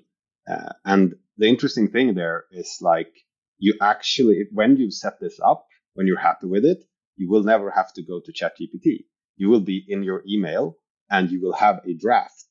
uh, 0.51 0.74
and 0.86 1.15
the 1.38 1.48
interesting 1.48 1.88
thing 1.89 2.13
there 2.13 2.46
is 2.51 2.77
like 2.81 3.13
you 3.58 3.75
actually 3.81 4.46
when 4.51 4.77
you 4.77 4.91
set 4.91 5.20
this 5.20 5.39
up, 5.43 5.65
when 5.93 6.08
you're 6.08 6.20
happy 6.20 6.48
with 6.48 6.65
it, 6.65 6.84
you 7.15 7.29
will 7.29 7.43
never 7.43 7.70
have 7.72 7.93
to 7.93 8.03
go 8.03 8.20
to 8.20 8.34
ChatGPT. 8.34 9.05
You 9.38 9.50
will 9.50 9.62
be 9.62 9.84
in 9.88 10.03
your 10.03 10.24
email 10.27 10.77
and 11.10 11.29
you 11.29 11.41
will 11.41 11.53
have 11.53 11.81
a 11.86 11.93
draft 11.93 12.46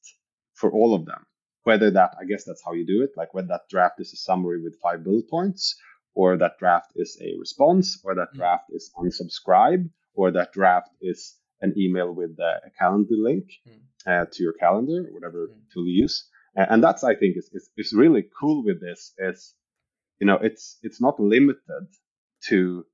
for 0.54 0.71
all 0.71 0.95
of 0.95 1.07
them 1.07 1.26
whether 1.64 1.90
that 1.90 2.12
i 2.21 2.25
guess 2.25 2.45
that's 2.45 2.62
how 2.64 2.73
you 2.73 2.87
do 2.87 3.02
it 3.02 3.11
like 3.16 3.33
whether 3.35 3.49
that 3.49 3.69
draft 3.71 3.97
is 3.99 4.12
a 4.12 4.16
summary 4.16 4.62
with 4.62 4.80
five 4.83 5.02
bullet 5.04 5.28
points 5.28 5.76
or 6.14 6.37
that 6.37 6.59
draft 6.59 6.92
is 6.97 7.19
a 7.23 7.38
response 7.38 8.00
or 8.04 8.14
that 8.14 8.33
mm. 8.35 8.38
draft 8.38 8.64
is 8.71 8.90
unsubscribe 8.99 9.88
or 10.14 10.30
that 10.30 10.52
draft 10.52 10.90
is 11.00 11.37
an 11.61 11.75
email 11.76 12.12
with 12.12 12.38
a 12.38 12.71
calendar 12.78 13.19
link 13.28 13.45
mm. 13.69 13.80
uh, 14.07 14.26
to 14.33 14.42
your 14.42 14.52
calendar 14.54 15.07
whatever 15.12 15.49
mm. 15.49 15.73
tool 15.73 15.87
you 15.87 16.02
use 16.02 16.28
and 16.54 16.83
that's 16.83 17.04
i 17.04 17.14
think 17.14 17.37
is, 17.37 17.50
is, 17.52 17.71
is 17.76 17.92
really 17.92 18.25
cool 18.38 18.64
with 18.64 18.80
this 18.80 19.12
is 19.19 19.54
you 20.21 20.26
know 20.26 20.38
it's 20.40 20.78
it's 20.83 21.00
not 21.00 21.19
limited 21.21 21.87
to 22.49 22.85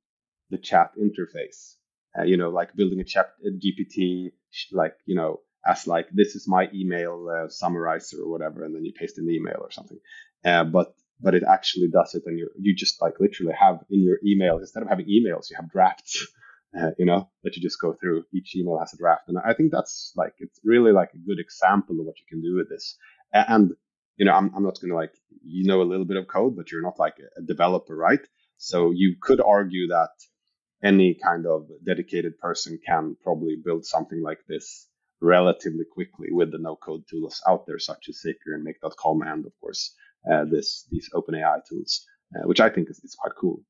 the 0.51 0.59
chat 0.59 0.91
interface 1.01 1.75
uh, 2.19 2.23
you 2.23 2.37
know 2.37 2.51
like 2.51 2.75
building 2.75 3.01
a 3.01 3.05
chat 3.05 3.31
a 3.45 3.51
gpt 3.51 4.31
like 4.73 4.95
you 5.07 5.15
know 5.15 5.41
as 5.67 5.87
like 5.87 6.09
this 6.13 6.35
is 6.35 6.47
my 6.47 6.69
email 6.73 7.29
uh, 7.29 7.49
summarizer 7.49 8.23
or 8.23 8.31
whatever, 8.31 8.65
and 8.65 8.75
then 8.75 8.85
you 8.85 8.93
paste 8.93 9.19
an 9.19 9.29
email 9.31 9.59
or 9.61 9.71
something. 9.71 9.99
Uh, 10.45 10.65
but 10.65 10.95
but 11.21 11.35
it 11.35 11.43
actually 11.49 11.89
does 11.89 12.15
it, 12.15 12.23
and 12.27 12.39
you 12.39 12.49
you 12.59 12.75
just 12.75 13.01
like 13.03 13.15
literally 13.21 13.55
have 13.59 13.81
in 13.91 14.03
your 14.03 14.19
email 14.25 14.59
instead 14.59 14.83
of 14.83 14.89
having 14.89 15.07
emails, 15.07 15.51
you 15.51 15.57
have 15.57 15.71
drafts. 15.71 16.27
Uh, 16.77 16.91
you 16.99 17.07
know 17.07 17.27
that 17.43 17.57
you 17.57 17.63
just 17.63 17.81
go 17.81 17.95
through. 17.95 18.23
Each 18.35 18.55
email 18.55 18.79
has 18.79 18.93
a 18.93 18.99
draft, 18.99 19.29
and 19.29 19.39
I 19.39 19.55
think 19.55 19.73
that's 19.73 20.13
like 20.15 20.35
it's 20.41 20.61
really 20.63 20.93
like 20.93 21.09
a 21.15 21.27
good 21.27 21.39
example 21.39 21.99
of 21.99 22.05
what 22.05 22.19
you 22.19 22.27
can 22.29 22.43
do 22.43 22.55
with 22.55 22.69
this. 22.69 22.99
And 23.49 23.73
you 24.17 24.25
know, 24.25 24.33
I'm 24.33 24.51
I'm 24.55 24.63
not 24.65 24.79
gonna 24.81 24.95
like 24.95 25.15
you 25.45 25.67
know 25.67 25.83
a 25.83 25.91
little 25.91 26.07
bit 26.07 26.17
of 26.17 26.29
code, 26.29 26.57
but 26.57 26.71
you're 26.71 26.83
not 26.83 26.99
like 26.99 27.17
a 27.37 27.43
developer, 27.43 27.97
right? 27.97 28.21
So 28.59 28.91
you 28.91 29.17
could 29.21 29.41
argue 29.41 29.89
that 29.89 30.11
any 30.83 31.19
kind 31.23 31.47
of 31.47 31.69
dedicated 31.85 32.39
person 32.39 32.79
can 32.87 33.17
probably 33.23 33.57
build 33.63 33.85
something 33.85 34.23
like 34.23 34.41
this 34.49 34.89
relatively 35.21 35.85
quickly 35.91 36.29
with 36.31 36.53
the 36.53 36.59
no-code 36.59 37.03
tools 37.11 37.43
out 37.49 37.67
there, 37.67 37.79
such 37.79 38.09
as 38.09 38.23
Zapier 38.25 38.55
and 38.55 38.65
Make.com, 38.65 39.23
and 39.23 39.47
of 39.47 39.53
course 39.61 39.95
uh, 40.31 40.45
this 40.45 40.87
these 40.91 41.09
OpenAI 41.15 41.61
tools, 41.69 42.05
uh, 42.35 42.47
which 42.47 42.61
I 42.61 42.69
think 42.69 42.91
is, 42.91 42.99
is 42.99 43.17
quite 43.19 43.35
cool. 43.41 43.63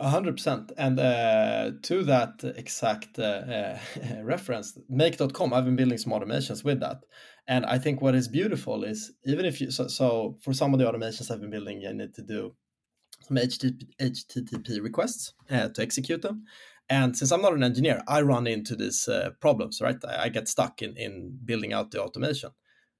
Hundred 0.00 0.36
percent, 0.36 0.72
and 0.76 0.98
uh, 0.98 1.70
to 1.82 2.02
that 2.04 2.42
exact 2.56 3.16
uh, 3.18 3.76
reference, 4.22 4.76
Make.com. 4.88 5.52
I've 5.52 5.64
been 5.64 5.76
building 5.76 5.98
some 5.98 6.12
automations 6.12 6.64
with 6.64 6.80
that, 6.80 7.04
and 7.46 7.66
I 7.66 7.78
think 7.78 8.00
what 8.00 8.14
is 8.14 8.28
beautiful 8.28 8.84
is 8.84 9.12
even 9.24 9.44
if 9.44 9.60
you 9.60 9.70
so, 9.70 9.88
so 9.88 10.36
for 10.42 10.52
some 10.52 10.72
of 10.72 10.78
the 10.78 10.86
automations 10.86 11.30
I've 11.30 11.40
been 11.40 11.50
building, 11.50 11.80
you 11.80 11.92
need 11.92 12.14
to 12.14 12.22
do 12.22 12.54
some 13.22 13.36
HTTP, 13.36 13.84
HTTP 14.00 14.82
requests 14.82 15.34
uh, 15.50 15.68
to 15.68 15.82
execute 15.82 16.22
them, 16.22 16.44
and 16.88 17.16
since 17.16 17.32
I'm 17.32 17.42
not 17.42 17.54
an 17.54 17.62
engineer, 17.62 18.02
I 18.06 18.20
run 18.20 18.46
into 18.46 18.76
these 18.76 19.08
uh, 19.08 19.30
problems, 19.40 19.80
right? 19.80 19.96
I, 20.06 20.24
I, 20.24 20.28
get 20.28 20.48
stuck 20.48 20.82
in, 20.82 20.96
in 20.96 21.38
building 21.44 21.72
out 21.72 21.90
the 21.90 22.02
automation. 22.02 22.50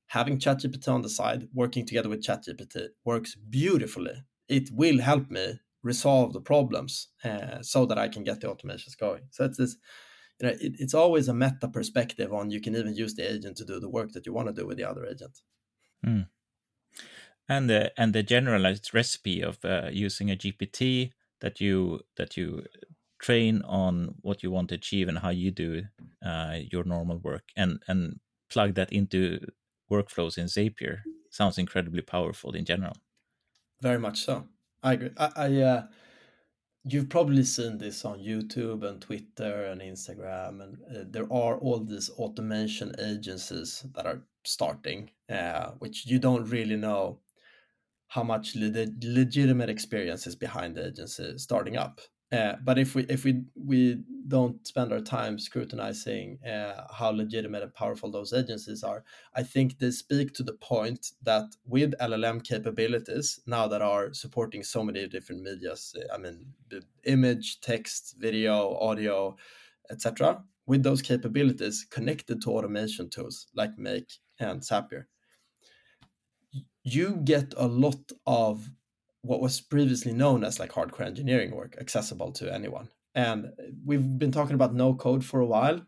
Having 0.08 0.38
ChatGPT 0.38 0.88
on 0.88 1.02
the 1.02 1.08
side, 1.08 1.48
working 1.52 1.86
together 1.86 2.08
with 2.08 2.22
ChatGPT 2.22 2.88
works 3.04 3.34
beautifully. 3.34 4.24
It 4.48 4.70
will 4.72 5.00
help 5.00 5.30
me 5.30 5.60
resolve 5.82 6.32
the 6.32 6.40
problems 6.40 7.08
uh, 7.24 7.60
so 7.60 7.84
that 7.86 7.98
I 7.98 8.08
can 8.08 8.24
get 8.24 8.40
the 8.40 8.48
automations 8.48 8.96
going. 8.98 9.24
So 9.30 9.44
it's 9.44 9.58
this, 9.58 9.76
you 10.40 10.48
know, 10.48 10.54
it, 10.60 10.76
it's 10.78 10.94
always 10.94 11.28
a 11.28 11.34
meta 11.34 11.68
perspective 11.68 12.32
on 12.32 12.50
you 12.50 12.60
can 12.60 12.76
even 12.76 12.94
use 12.94 13.14
the 13.14 13.30
agent 13.30 13.56
to 13.58 13.64
do 13.64 13.80
the 13.80 13.88
work 13.88 14.12
that 14.12 14.26
you 14.26 14.32
want 14.32 14.48
to 14.48 14.54
do 14.54 14.66
with 14.66 14.76
the 14.76 14.84
other 14.84 15.06
agent. 15.06 15.40
Mm. 16.04 16.28
And 17.48 17.68
the 17.68 17.92
and 18.00 18.14
the 18.14 18.22
generalized 18.22 18.94
recipe 18.94 19.42
of 19.42 19.64
uh, 19.64 19.90
using 19.92 20.30
a 20.30 20.36
GPT 20.36 21.12
that 21.40 21.60
you 21.60 22.00
that 22.16 22.36
you 22.36 22.64
train 23.20 23.62
on 23.62 24.14
what 24.22 24.42
you 24.42 24.50
want 24.50 24.68
to 24.70 24.74
achieve 24.74 25.08
and 25.08 25.18
how 25.18 25.30
you 25.30 25.50
do 25.50 25.82
uh, 26.24 26.58
your 26.70 26.84
normal 26.84 27.18
work 27.18 27.44
and 27.56 27.82
and 27.86 28.20
plug 28.50 28.74
that 28.74 28.92
into 28.92 29.40
workflows 29.90 30.38
in 30.38 30.46
Zapier 30.46 31.00
sounds 31.30 31.58
incredibly 31.58 32.02
powerful 32.02 32.52
in 32.52 32.64
general. 32.64 32.96
Very 33.80 33.98
much 33.98 34.24
so. 34.24 34.46
I 34.82 34.92
agree. 34.94 35.10
I, 35.16 35.30
I 35.36 35.60
uh, 35.60 35.86
you've 36.84 37.08
probably 37.08 37.44
seen 37.44 37.78
this 37.78 38.04
on 38.04 38.18
YouTube 38.18 38.84
and 38.84 39.00
Twitter 39.00 39.64
and 39.64 39.80
Instagram, 39.80 40.62
and 40.62 40.78
uh, 40.90 41.04
there 41.08 41.30
are 41.32 41.56
all 41.58 41.80
these 41.80 42.10
automation 42.10 42.94
agencies 42.98 43.84
that 43.94 44.06
are 44.06 44.22
starting, 44.44 45.10
uh, 45.30 45.70
which 45.78 46.06
you 46.06 46.18
don't 46.18 46.44
really 46.50 46.76
know 46.76 47.20
how 48.08 48.22
much 48.22 48.54
le- 48.54 48.86
legitimate 49.02 49.70
experience 49.70 50.26
is 50.26 50.36
behind 50.36 50.76
the 50.76 50.86
agency 50.86 51.36
starting 51.38 51.76
up. 51.76 52.00
Uh, 52.32 52.56
but 52.64 52.78
if 52.78 52.94
we 52.94 53.04
if 53.04 53.24
we 53.24 53.42
we 53.54 54.02
don't 54.26 54.66
spend 54.66 54.92
our 54.92 55.00
time 55.00 55.38
scrutinizing 55.38 56.38
uh, 56.44 56.82
how 56.90 57.10
legitimate 57.10 57.62
and 57.62 57.74
powerful 57.74 58.10
those 58.10 58.32
agencies 58.32 58.82
are, 58.82 59.04
I 59.34 59.42
think 59.42 59.78
they 59.78 59.90
speak 59.90 60.32
to 60.34 60.42
the 60.42 60.54
point 60.54 61.12
that 61.22 61.44
with 61.66 61.94
LLM 62.00 62.42
capabilities 62.42 63.40
now 63.46 63.68
that 63.68 63.82
are 63.82 64.12
supporting 64.14 64.62
so 64.62 64.82
many 64.82 65.06
different 65.06 65.42
medias, 65.42 65.94
I 66.12 66.18
mean, 66.18 66.46
image, 67.04 67.60
text, 67.60 68.16
video, 68.18 68.74
audio, 68.78 69.36
etc. 69.90 70.42
With 70.66 70.82
those 70.82 71.02
capabilities 71.02 71.86
connected 71.88 72.40
to 72.42 72.50
automation 72.50 73.10
tools 73.10 73.46
like 73.54 73.76
Make 73.76 74.10
and 74.40 74.62
Zapier, 74.62 75.04
you 76.82 77.20
get 77.24 77.52
a 77.56 77.66
lot 77.66 78.12
of 78.26 78.70
what 79.24 79.40
was 79.40 79.60
previously 79.60 80.12
known 80.12 80.44
as 80.44 80.60
like 80.60 80.70
hardcore 80.70 81.06
engineering 81.06 81.56
work 81.56 81.76
accessible 81.80 82.30
to 82.30 82.52
anyone. 82.52 82.88
And 83.14 83.52
we've 83.84 84.18
been 84.18 84.32
talking 84.32 84.54
about 84.54 84.74
no 84.74 84.94
code 84.94 85.24
for 85.24 85.40
a 85.40 85.46
while. 85.46 85.80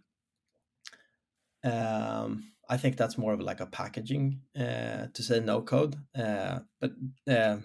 Um, 1.63 2.53
I 2.69 2.79
think 2.79 2.97
that's 2.97 3.19
more 3.19 3.35
of 3.35 3.41
like 3.41 3.61
a 3.61 3.67
packaging 3.67 4.41
uh, 4.59 5.09
to 5.13 5.23
say 5.23 5.41
no 5.41 5.61
code, 5.61 5.97
uh, 6.19 6.61
but 6.81 6.93
uh, 7.29 7.59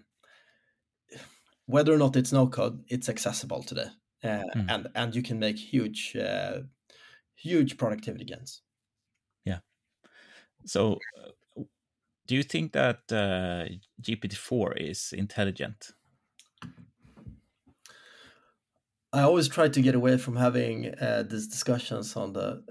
whether 1.67 1.93
or 1.93 1.97
not 1.97 2.17
it's 2.17 2.33
no 2.33 2.47
code, 2.47 2.83
it's 2.89 3.07
accessible 3.07 3.63
today, 3.63 3.87
mm. 4.23 4.65
and 4.69 4.89
and 4.93 5.15
you 5.15 5.23
can 5.23 5.39
make 5.39 5.57
huge, 5.57 6.15
uh, 6.15 6.59
huge 7.35 7.77
productivity 7.77 8.25
gains. 8.25 8.61
Yeah. 9.45 9.59
So 10.65 10.99
do 12.31 12.37
you 12.37 12.43
think 12.43 12.71
that 12.71 12.99
uh, 13.11 13.67
GPT-4 14.01 14.89
is 14.89 15.13
intelligent? 15.13 15.91
I 19.11 19.23
always 19.23 19.49
try 19.49 19.67
to 19.67 19.81
get 19.81 19.95
away 19.95 20.15
from 20.17 20.37
having 20.37 20.93
uh, 20.95 21.25
these 21.29 21.49
discussions 21.49 22.15
on 22.15 22.31
the 22.31 22.63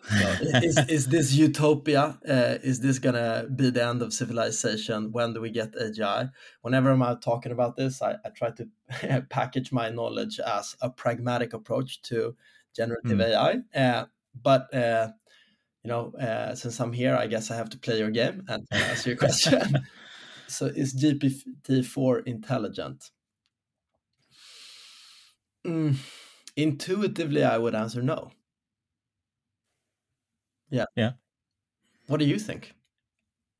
is, 0.62 0.78
is 0.88 1.08
this 1.08 1.34
utopia? 1.34 2.18
Uh, 2.26 2.56
is 2.62 2.80
this 2.80 2.98
gonna 2.98 3.44
be 3.54 3.68
the 3.68 3.84
end 3.86 4.00
of 4.00 4.14
civilization? 4.14 5.12
When 5.12 5.34
do 5.34 5.42
we 5.42 5.50
get 5.50 5.74
AGI? 5.74 6.32
Whenever 6.62 6.90
I'm 6.90 7.02
out 7.02 7.20
talking 7.20 7.52
about 7.52 7.76
this, 7.76 8.00
I, 8.00 8.12
I 8.24 8.30
try 8.30 8.50
to 8.52 9.26
package 9.28 9.72
my 9.72 9.90
knowledge 9.90 10.40
as 10.40 10.74
a 10.80 10.88
pragmatic 10.88 11.52
approach 11.52 12.00
to 12.08 12.34
generative 12.74 13.18
mm. 13.18 13.28
AI. 13.28 13.52
Uh, 13.78 14.06
but 14.42 14.72
uh, 14.74 15.08
you 15.86 15.92
know, 15.92 16.10
uh, 16.18 16.52
since 16.56 16.80
I'm 16.80 16.92
here, 16.92 17.14
I 17.14 17.28
guess 17.28 17.48
I 17.52 17.54
have 17.54 17.70
to 17.70 17.78
play 17.78 17.98
your 17.98 18.10
game 18.10 18.42
and 18.48 18.66
answer 18.72 19.10
your 19.10 19.16
question. 19.16 19.86
so, 20.48 20.66
is 20.66 20.92
GPT-4 20.94 22.26
intelligent? 22.26 23.12
Mm, 25.64 25.96
intuitively, 26.56 27.44
I 27.44 27.58
would 27.58 27.76
answer 27.76 28.02
no. 28.02 28.32
Yeah. 30.70 30.86
Yeah. 30.96 31.12
What 32.08 32.18
do 32.18 32.26
you 32.26 32.40
think? 32.40 32.74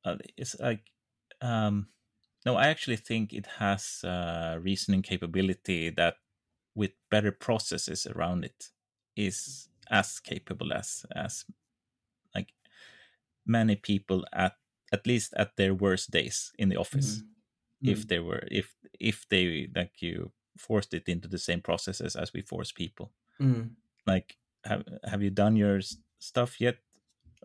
Uh, 0.03 0.17
it's 0.35 0.59
like, 0.59 0.81
um, 1.39 1.87
no, 2.45 2.57
I 2.57 2.67
actually 2.67 2.97
think 2.97 3.31
it 3.31 3.47
has 3.59 4.03
uh, 4.03 4.59
reasoning 4.61 5.01
capability 5.01 5.91
that, 5.91 6.15
with 6.75 6.91
better 7.09 7.31
processes 7.31 8.05
around 8.05 8.43
it, 8.43 8.71
is 9.15 9.69
as 9.89 10.19
capable 10.19 10.73
as 10.73 11.05
as 11.15 11.45
many 13.47 13.75
people 13.75 14.25
at 14.33 14.53
at 14.93 15.05
least 15.07 15.33
at 15.37 15.55
their 15.57 15.73
worst 15.73 16.11
days 16.11 16.51
in 16.57 16.69
the 16.69 16.77
office 16.77 17.17
mm-hmm. 17.17 17.89
if 17.89 18.05
mm. 18.05 18.07
they 18.09 18.19
were 18.19 18.43
if 18.51 18.75
if 18.99 19.27
they 19.29 19.67
like 19.75 20.01
you 20.01 20.31
forced 20.57 20.93
it 20.93 21.07
into 21.07 21.27
the 21.27 21.37
same 21.37 21.61
processes 21.61 22.15
as 22.15 22.33
we 22.33 22.41
force 22.41 22.71
people 22.71 23.11
mm. 23.39 23.69
like 24.05 24.37
have 24.65 24.83
have 25.03 25.21
you 25.21 25.29
done 25.29 25.55
your 25.55 25.79
stuff 26.19 26.59
yet 26.59 26.77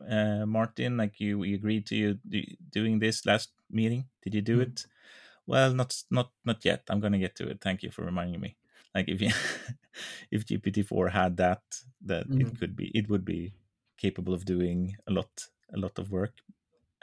uh, 0.09 0.47
Martin? 0.47 0.97
Like 0.97 1.21
you, 1.21 1.43
you 1.43 1.57
agreed 1.57 1.87
to 1.87 1.97
you 1.97 2.19
doing 2.71 2.99
this 2.99 3.27
last 3.27 3.51
meeting. 3.71 4.07
Did 4.23 4.35
you 4.35 4.43
do 4.43 4.59
mm. 4.59 4.63
it? 4.63 4.87
Well, 5.47 5.73
not 5.75 5.95
not 6.11 6.31
not 6.45 6.65
yet. 6.65 6.83
I'm 6.89 7.01
gonna 7.01 7.19
get 7.19 7.37
to 7.37 7.49
it. 7.49 7.61
Thank 7.61 7.83
you 7.83 7.91
for 7.91 8.05
reminding 8.05 8.41
me. 8.41 8.57
Like 8.95 9.09
if 9.09 9.21
you 9.21 9.31
if 10.31 10.47
GPT 10.47 10.87
four 10.87 11.09
had 11.09 11.37
that, 11.39 11.63
that 12.07 12.29
mm. 12.29 12.41
it 12.41 12.59
could 12.59 12.77
be 12.77 12.91
it 12.95 13.09
would 13.09 13.25
be 13.25 13.53
capable 13.99 14.35
of 14.35 14.45
doing 14.45 14.97
a 15.07 15.13
lot 15.13 15.31
a 15.75 15.79
lot 15.79 15.99
of 15.99 16.11
work. 16.11 16.35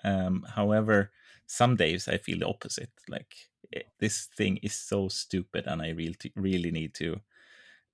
Um, 0.04 0.46
however, 0.56 1.12
some 1.48 1.76
days 1.76 2.08
I 2.08 2.18
feel 2.18 2.40
the 2.40 2.48
opposite. 2.48 2.92
Like 3.08 3.36
eh, 3.74 3.82
this 4.00 4.28
thing 4.38 4.58
is 4.58 4.76
so 4.76 5.08
stupid, 5.10 5.66
and 5.68 5.82
I 5.82 5.90
really 5.90 6.16
really 6.36 6.72
need 6.72 6.94
to 6.96 7.20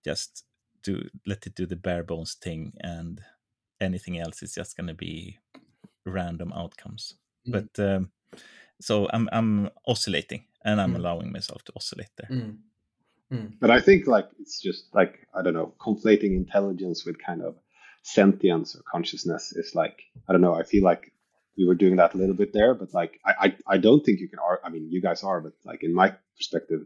just 0.04 0.44
do 0.84 1.10
let 1.26 1.48
it 1.48 1.56
do 1.56 1.66
the 1.66 1.76
bare 1.76 2.04
bones 2.04 2.36
thing, 2.36 2.74
and 2.82 3.22
anything 3.82 4.20
else 4.20 4.44
is 4.44 4.54
just 4.54 4.78
going 4.78 4.88
to 4.88 4.94
be 4.94 5.40
random 6.06 6.54
outcomes. 6.54 7.16
Mm. 7.48 7.52
But 7.52 7.84
um, 7.84 8.12
so 8.82 9.08
I'm 9.12 9.30
I'm 9.32 9.70
oscillating, 9.88 10.46
and 10.64 10.80
I'm 10.80 10.94
mm. 10.94 10.98
allowing 10.98 11.32
myself 11.32 11.64
to 11.66 11.74
oscillate 11.76 12.12
there. 12.18 12.38
Mm. 12.38 12.58
mm. 13.32 13.54
But 13.60 13.72
I 13.72 13.80
think 13.80 14.08
like 14.08 14.28
it's 14.40 14.62
just 14.62 14.94
like 14.94 15.28
I 15.34 15.42
don't 15.42 15.54
know, 15.54 15.74
conflating 15.80 16.36
intelligence 16.36 17.06
with 17.06 17.18
kind 17.18 17.42
of 17.42 17.56
sentience 18.06 18.76
or 18.76 18.84
consciousness 18.84 19.52
is 19.52 19.74
like 19.74 20.04
I 20.28 20.32
don't 20.32 20.42
know. 20.42 20.54
I 20.54 20.64
feel 20.64 20.84
like 20.84 21.12
we 21.58 21.66
were 21.66 21.76
doing 21.76 21.96
that 21.98 22.14
a 22.14 22.18
little 22.18 22.36
bit 22.36 22.54
there, 22.54 22.74
but 22.76 22.94
like 22.94 23.20
I 23.26 23.34
I, 23.46 23.76
I 23.76 23.78
don't 23.78 24.06
think 24.06 24.20
you 24.20 24.30
can. 24.30 24.40
I 24.64 24.70
mean, 24.70 24.90
you 24.92 25.02
guys 25.02 25.24
are, 25.24 25.42
but 25.42 25.54
like 25.66 25.84
in 25.84 25.94
my 25.94 26.16
perspective, 26.38 26.82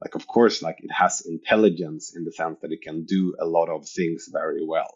like 0.00 0.14
of 0.14 0.26
course, 0.26 0.62
like 0.62 0.78
it 0.82 0.92
has 0.92 1.26
intelligence 1.26 2.14
in 2.16 2.24
the 2.24 2.32
sense 2.32 2.58
that 2.62 2.72
it 2.72 2.82
can 2.82 3.04
do 3.04 3.34
a 3.40 3.44
lot 3.44 3.68
of 3.68 3.88
things 3.88 4.28
very 4.32 4.64
well, 4.64 4.94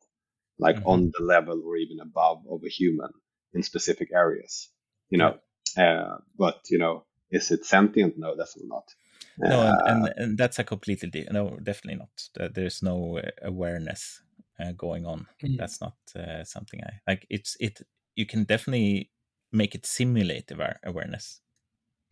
like 0.58 0.76
mm-hmm. 0.76 0.92
on 0.92 1.12
the 1.18 1.24
level 1.24 1.60
or 1.66 1.76
even 1.76 1.98
above 2.00 2.38
of 2.48 2.60
a 2.64 2.68
human 2.68 3.12
in 3.52 3.62
specific 3.62 4.10
areas. 4.14 4.68
You 5.08 5.18
know, 5.18 5.38
uh, 5.76 6.18
but 6.38 6.60
you 6.70 6.78
know, 6.78 7.04
is 7.30 7.50
it 7.50 7.66
sentient? 7.66 8.14
No, 8.18 8.36
definitely 8.36 8.68
not. 8.68 8.86
No, 9.38 9.60
uh, 9.60 9.78
and, 9.86 10.12
and 10.16 10.38
that's 10.38 10.58
a 10.58 10.64
completely 10.64 11.08
di- 11.10 11.28
no, 11.30 11.58
definitely 11.62 11.98
not. 12.04 12.52
There's 12.54 12.82
no 12.82 13.18
uh, 13.18 13.30
awareness 13.42 14.20
uh, 14.60 14.72
going 14.72 15.06
on. 15.06 15.26
Mm. 15.42 15.56
That's 15.58 15.80
not 15.80 15.94
uh, 16.16 16.44
something 16.44 16.80
I 16.84 17.10
like. 17.10 17.26
It's 17.30 17.56
it. 17.60 17.80
You 18.16 18.26
can 18.26 18.44
definitely 18.44 19.10
make 19.52 19.74
it 19.74 19.86
simulate 19.86 20.52
awareness 20.84 21.40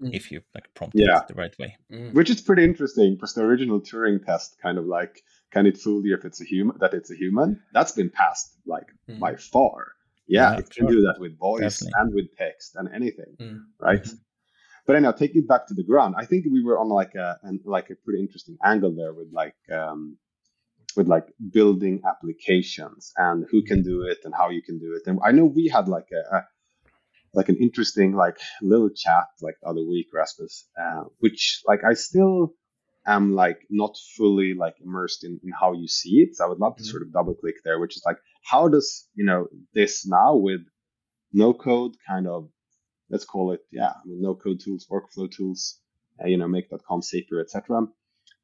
mm. 0.01 0.13
if 0.13 0.33
you 0.33 0.41
like 0.55 0.73
prompt 0.75 0.97
yeah. 0.97 1.19
it 1.19 1.29
the 1.29 1.35
right 1.35 1.57
way. 1.59 1.77
Mm. 1.93 2.15
Which 2.15 2.31
is 2.31 2.41
pretty 2.41 2.65
interesting 2.65 3.15
because 3.15 3.35
the 3.35 3.43
original 3.43 3.81
Turing 3.81 4.25
test 4.25 4.57
kind 4.63 4.79
of 4.79 4.87
like 4.87 5.23
can 5.53 5.67
it 5.67 5.79
fool 5.79 6.05
you 6.05 6.15
if 6.15 6.25
it's 6.25 6.41
a 6.41 6.45
human 6.45 6.77
that 6.81 6.95
it's 6.95 7.11
a 7.11 7.17
human? 7.17 7.61
That's 7.73 7.93
been 7.93 8.11
passed 8.11 8.57
like 8.67 8.87
mm. 9.09 9.19
by 9.19 9.37
far. 9.37 9.93
Yeah, 10.27 10.53
yeah 10.53 10.59
it 10.59 10.71
can 10.71 10.87
sure. 10.87 10.97
do 10.97 11.01
that 11.03 11.17
with 11.19 11.39
voice 11.39 11.81
Definitely. 11.81 11.93
and 11.97 12.15
with 12.15 12.37
text 12.37 12.77
and 12.77 12.89
anything, 12.95 13.37
mm. 13.41 13.61
right? 13.81 14.03
Mm-hmm. 14.03 14.17
But 14.87 14.97
anyhow, 14.97 15.13
take 15.13 15.37
it 15.37 15.47
back 15.47 15.67
to 15.69 15.75
the 15.75 15.85
ground. 15.85 16.15
I 16.17 16.25
think 16.25 16.47
we 16.51 16.65
were 16.65 16.79
on 16.79 16.89
like 16.89 17.15
a 17.15 17.39
an, 17.43 17.61
like 17.65 17.91
a 17.91 17.95
pretty 17.95 18.21
interesting 18.21 18.57
angle 18.65 18.95
there 18.95 19.13
with 19.13 19.29
like 19.33 19.57
um, 19.71 20.17
with 20.99 21.09
like 21.09 21.27
building 21.53 22.03
applications 22.07 23.13
and 23.17 23.47
who 23.51 23.63
can 23.63 23.83
do 23.83 24.03
it 24.03 24.19
and 24.25 24.35
how 24.35 24.51
you 24.51 24.61
can 24.61 24.79
do 24.79 24.95
it. 24.95 25.09
And 25.09 25.19
I 25.25 25.33
know 25.33 25.47
we 25.47 25.69
had 25.69 25.89
like 25.89 26.09
a, 26.13 26.37
a 26.37 26.41
like 27.33 27.49
an 27.49 27.57
interesting 27.57 28.15
like 28.15 28.39
little 28.61 28.91
chat 28.91 29.27
like 29.41 29.55
the 29.63 29.69
other 29.69 29.85
week, 29.85 30.09
Rasmus, 30.13 30.69
uh, 30.79 31.05
which 31.21 31.63
like 31.67 31.81
I 31.89 31.95
still 31.95 32.55
am 33.07 33.35
like 33.35 33.61
not 33.71 33.97
fully 34.17 34.55
like 34.55 34.75
immersed 34.85 35.25
in, 35.25 35.41
in 35.43 35.53
how 35.59 35.73
you 35.73 35.89
see 35.89 36.17
it. 36.19 36.37
So 36.37 36.45
I 36.45 36.49
would 36.49 36.59
love 36.59 36.77
to 36.77 36.83
mm-hmm. 36.83 36.91
sort 36.91 37.03
of 37.03 37.13
double 37.13 37.35
click 37.35 37.57
there, 37.65 37.79
which 37.79 37.97
is 37.97 38.03
like 38.05 38.19
how 38.45 38.69
does 38.69 39.09
you 39.15 39.25
know 39.25 39.47
this 39.75 40.07
now 40.07 40.35
with 40.37 40.61
no 41.33 41.55
code 41.55 41.93
kind 42.07 42.27
of 42.27 42.49
let's 43.11 43.25
call 43.25 43.53
it 43.53 43.61
yeah 43.71 43.91
I 43.91 44.01
mean, 44.05 44.21
no 44.21 44.35
code 44.35 44.61
tools, 44.61 44.87
workflow 44.91 45.31
tools, 45.31 45.79
uh, 46.23 46.27
you 46.27 46.39
know 46.39 46.49
make.com, 46.49 47.01
Zapier, 47.03 47.41
etc. 47.41 47.87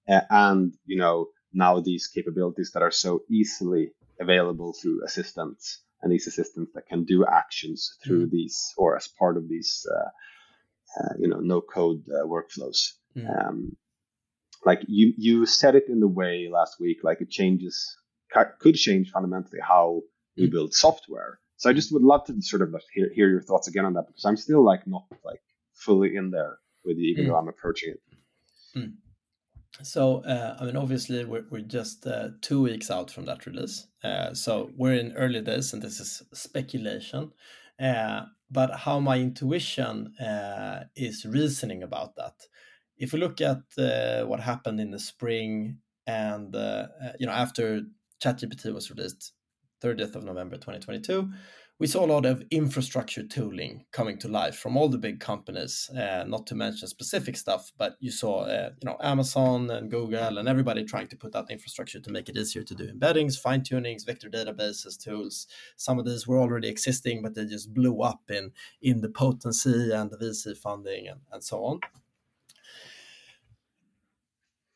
Uh, 0.08 0.20
and 0.30 0.74
you 0.86 0.98
know 0.98 1.26
now 1.54 1.80
these 1.80 2.08
capabilities 2.08 2.72
that 2.72 2.82
are 2.82 2.90
so 2.90 3.22
easily 3.30 3.92
available 4.20 4.72
through 4.72 5.04
assistants 5.04 5.80
and 6.02 6.12
these 6.12 6.26
assistants 6.26 6.72
that 6.74 6.86
can 6.86 7.04
do 7.04 7.24
actions 7.24 7.96
through 8.04 8.26
mm. 8.26 8.30
these 8.30 8.72
or 8.76 8.96
as 8.96 9.08
part 9.08 9.36
of 9.36 9.48
these 9.48 9.86
uh, 9.90 10.08
uh, 11.00 11.14
you 11.18 11.28
know 11.28 11.40
no 11.40 11.60
code 11.60 12.04
uh, 12.08 12.26
workflows 12.26 12.92
mm. 13.16 13.26
um, 13.48 13.76
like 14.64 14.80
you 14.86 15.12
you 15.16 15.46
said 15.46 15.74
it 15.74 15.84
in 15.88 16.00
the 16.00 16.08
way 16.08 16.48
last 16.52 16.78
week 16.78 16.98
like 17.02 17.20
it 17.20 17.30
changes 17.30 17.96
could 18.58 18.74
change 18.74 19.10
fundamentally 19.10 19.60
how 19.60 20.02
we 20.36 20.46
mm. 20.46 20.50
build 20.50 20.74
software 20.74 21.38
so 21.56 21.70
i 21.70 21.72
just 21.72 21.92
would 21.92 22.02
love 22.02 22.24
to 22.24 22.40
sort 22.42 22.62
of 22.62 22.74
hear, 22.92 23.10
hear 23.14 23.28
your 23.28 23.42
thoughts 23.42 23.68
again 23.68 23.84
on 23.84 23.94
that 23.94 24.06
because 24.06 24.24
i'm 24.24 24.36
still 24.36 24.64
like 24.64 24.86
not 24.86 25.04
like 25.24 25.42
fully 25.72 26.14
in 26.16 26.30
there 26.30 26.58
with 26.84 26.96
you 26.98 27.12
even 27.12 27.24
mm. 27.24 27.28
though 27.28 27.36
i'm 27.36 27.48
approaching 27.48 27.90
it 27.94 28.00
mm. 28.78 28.92
So, 29.82 30.22
uh, 30.24 30.56
I 30.60 30.64
mean, 30.64 30.76
obviously, 30.76 31.24
we're, 31.24 31.46
we're 31.50 31.60
just 31.60 32.06
uh, 32.06 32.28
two 32.40 32.62
weeks 32.62 32.90
out 32.90 33.10
from 33.10 33.24
that 33.24 33.44
release. 33.44 33.86
Uh, 34.04 34.32
so, 34.32 34.70
we're 34.76 34.94
in 34.94 35.12
early 35.14 35.40
days, 35.40 35.72
and 35.72 35.82
this 35.82 35.98
is 35.98 36.22
speculation. 36.32 37.32
Uh, 37.80 38.22
but 38.50 38.70
how 38.76 39.00
my 39.00 39.18
intuition 39.18 40.16
uh, 40.18 40.84
is 40.94 41.26
reasoning 41.26 41.82
about 41.82 42.14
that. 42.16 42.34
If 42.96 43.12
we 43.12 43.18
look 43.18 43.40
at 43.40 43.62
uh, 43.76 44.24
what 44.26 44.38
happened 44.38 44.78
in 44.78 44.92
the 44.92 45.00
spring 45.00 45.78
and, 46.06 46.54
you 47.18 47.26
know, 47.26 47.32
after 47.32 47.82
ChatGPT 48.22 48.72
was 48.72 48.90
released, 48.90 49.32
30th 49.82 50.14
of 50.14 50.24
November 50.24 50.56
2022, 50.56 51.30
we 51.84 51.88
saw 51.88 52.02
a 52.02 52.14
lot 52.14 52.24
of 52.24 52.42
infrastructure 52.50 53.22
tooling 53.22 53.84
coming 53.92 54.16
to 54.16 54.26
life 54.26 54.56
from 54.56 54.74
all 54.74 54.88
the 54.88 54.96
big 54.96 55.20
companies. 55.20 55.90
Uh, 55.90 56.24
not 56.26 56.46
to 56.46 56.54
mention 56.54 56.88
specific 56.88 57.36
stuff, 57.36 57.72
but 57.76 57.96
you 58.00 58.10
saw 58.10 58.44
uh, 58.44 58.70
you 58.80 58.86
know 58.86 58.96
Amazon 59.02 59.68
and 59.68 59.90
Google 59.90 60.38
and 60.38 60.48
everybody 60.48 60.82
trying 60.82 61.08
to 61.08 61.16
put 61.18 61.36
out 61.36 61.50
infrastructure 61.50 62.00
to 62.00 62.10
make 62.10 62.30
it 62.30 62.38
easier 62.38 62.62
to 62.62 62.74
do 62.74 62.90
embeddings, 62.90 63.38
fine 63.38 63.60
tunings, 63.60 64.06
vector 64.06 64.30
databases, 64.30 64.98
tools. 64.98 65.46
Some 65.76 65.98
of 65.98 66.06
these 66.06 66.26
were 66.26 66.38
already 66.38 66.68
existing, 66.68 67.20
but 67.20 67.34
they 67.34 67.44
just 67.44 67.74
blew 67.74 68.00
up 68.00 68.22
in 68.30 68.52
in 68.80 69.02
the 69.02 69.10
potency 69.10 69.92
and 69.92 70.10
the 70.10 70.16
VC 70.16 70.56
funding 70.56 71.08
and, 71.08 71.20
and 71.32 71.44
so 71.44 71.64
on 71.66 71.80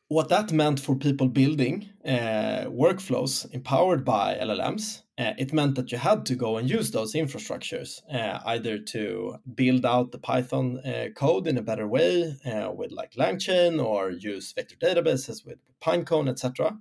what 0.09 0.27
that 0.29 0.51
meant 0.51 0.79
for 0.79 0.95
people 0.95 1.27
building 1.27 1.87
uh, 2.03 2.65
workflows 2.65 3.49
empowered 3.53 4.03
by 4.03 4.35
LLMs, 4.41 5.03
uh, 5.19 5.33
it 5.37 5.53
meant 5.53 5.75
that 5.75 5.91
you 5.91 5.97
had 5.97 6.25
to 6.25 6.35
go 6.35 6.57
and 6.57 6.69
use 6.69 6.91
those 6.91 7.13
infrastructures 7.13 8.01
uh, 8.13 8.39
either 8.45 8.79
to 8.79 9.35
build 9.53 9.85
out 9.85 10.11
the 10.11 10.17
Python 10.17 10.79
uh, 10.79 11.09
code 11.15 11.45
in 11.45 11.57
a 11.57 11.61
better 11.61 11.87
way 11.87 12.35
uh, 12.45 12.71
with 12.71 12.91
like 12.91 13.11
LangChain 13.13 13.83
or 13.83 14.11
use 14.11 14.53
vector 14.53 14.75
databases 14.77 15.45
with 15.45 15.59
Pinecone, 15.81 16.29
etc. 16.29 16.77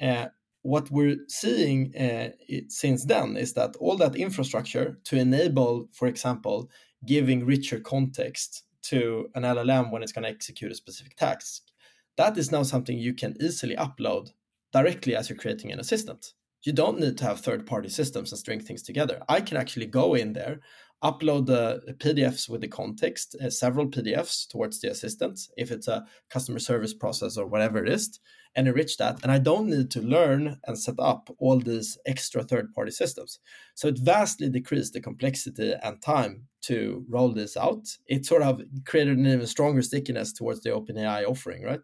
Uh, 0.00 0.26
what 0.62 0.90
we're 0.90 1.18
seeing 1.28 1.92
it, 1.94 2.72
since 2.72 3.04
then 3.04 3.36
is 3.36 3.52
that 3.54 3.76
all 3.76 3.96
that 3.96 4.16
infrastructure 4.16 4.98
to 5.04 5.16
enable, 5.16 5.88
for 5.92 6.08
example, 6.08 6.70
giving 7.04 7.44
richer 7.44 7.78
context 7.78 8.62
to 8.82 9.28
an 9.34 9.42
LLM 9.42 9.90
when 9.90 10.02
it's 10.02 10.12
going 10.12 10.24
to 10.24 10.30
execute 10.30 10.72
a 10.72 10.74
specific 10.74 11.16
task 11.16 11.62
that 12.16 12.36
is 12.36 12.52
now 12.52 12.62
something 12.62 12.98
you 12.98 13.14
can 13.14 13.36
easily 13.40 13.76
upload 13.76 14.30
directly 14.72 15.16
as 15.16 15.28
you're 15.28 15.38
creating 15.38 15.72
an 15.72 15.80
assistant. 15.80 16.32
You 16.62 16.72
don't 16.72 17.00
need 17.00 17.18
to 17.18 17.24
have 17.24 17.40
third 17.40 17.66
party 17.66 17.88
systems 17.88 18.32
and 18.32 18.38
string 18.38 18.60
things 18.60 18.82
together. 18.82 19.20
I 19.28 19.40
can 19.40 19.56
actually 19.56 19.86
go 19.86 20.14
in 20.14 20.32
there, 20.32 20.60
upload 21.02 21.46
the 21.46 21.94
PDFs 21.94 22.48
with 22.48 22.60
the 22.60 22.68
context, 22.68 23.34
uh, 23.42 23.50
several 23.50 23.88
PDFs 23.88 24.48
towards 24.48 24.80
the 24.80 24.90
assistant, 24.90 25.40
if 25.56 25.72
it's 25.72 25.88
a 25.88 26.04
customer 26.30 26.60
service 26.60 26.94
process 26.94 27.36
or 27.36 27.46
whatever 27.46 27.84
it 27.84 27.88
is, 27.88 28.20
and 28.54 28.68
enrich 28.68 28.96
that. 28.98 29.18
And 29.22 29.32
I 29.32 29.38
don't 29.38 29.68
need 29.68 29.90
to 29.92 30.00
learn 30.00 30.60
and 30.66 30.78
set 30.78 30.96
up 30.98 31.28
all 31.38 31.58
these 31.58 31.98
extra 32.06 32.44
third 32.44 32.72
party 32.74 32.92
systems. 32.92 33.40
So 33.74 33.88
it 33.88 33.98
vastly 33.98 34.48
decreased 34.48 34.92
the 34.92 35.00
complexity 35.00 35.74
and 35.82 36.00
time 36.00 36.46
to 36.62 37.04
roll 37.08 37.32
this 37.32 37.56
out. 37.56 37.88
It 38.06 38.24
sort 38.24 38.42
of 38.42 38.62
created 38.84 39.18
an 39.18 39.26
even 39.26 39.46
stronger 39.46 39.82
stickiness 39.82 40.32
towards 40.32 40.60
the 40.60 40.70
OpenAI 40.70 41.26
offering, 41.26 41.64
right? 41.64 41.80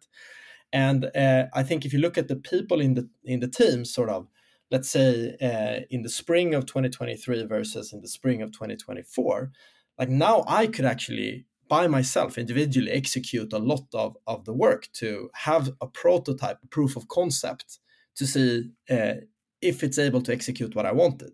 And 0.73 1.11
uh, 1.17 1.47
I 1.55 1.63
think 1.63 1.85
if 1.85 1.93
you 1.93 1.99
look 1.99 2.19
at 2.19 2.29
the 2.29 2.37
people 2.37 2.81
in 2.81 2.95
the 2.95 3.09
in 3.25 3.41
the 3.41 3.49
team, 3.49 3.85
sort 3.85 4.11
of, 4.11 4.29
let's 4.71 4.91
say 4.91 5.37
uh, 5.41 5.85
in 5.91 6.03
the 6.03 6.09
spring 6.09 6.55
of 6.55 6.67
2023 6.67 7.47
versus 7.47 7.93
in 7.93 8.01
the 8.01 8.09
spring 8.09 8.43
of 8.43 8.53
2024, 8.53 9.51
like 9.99 10.09
now 10.09 10.45
I 10.47 10.67
could 10.67 10.85
actually 10.85 11.47
by 11.69 11.87
myself 11.87 12.39
individually 12.39 12.91
execute 12.91 13.53
a 13.53 13.59
lot 13.59 13.87
of, 13.93 14.17
of 14.27 14.45
the 14.45 14.55
work 14.55 14.89
to 14.95 15.31
have 15.35 15.71
a 15.81 15.87
prototype, 15.87 16.59
proof 16.71 16.97
of 16.97 17.09
concept 17.09 17.79
to 18.17 18.27
see 18.27 18.71
uh, 18.91 19.15
if 19.61 19.83
it's 19.83 19.99
able 19.99 20.23
to 20.23 20.33
execute 20.33 20.75
what 20.77 20.87
I 20.87 20.93
wanted, 20.93 21.33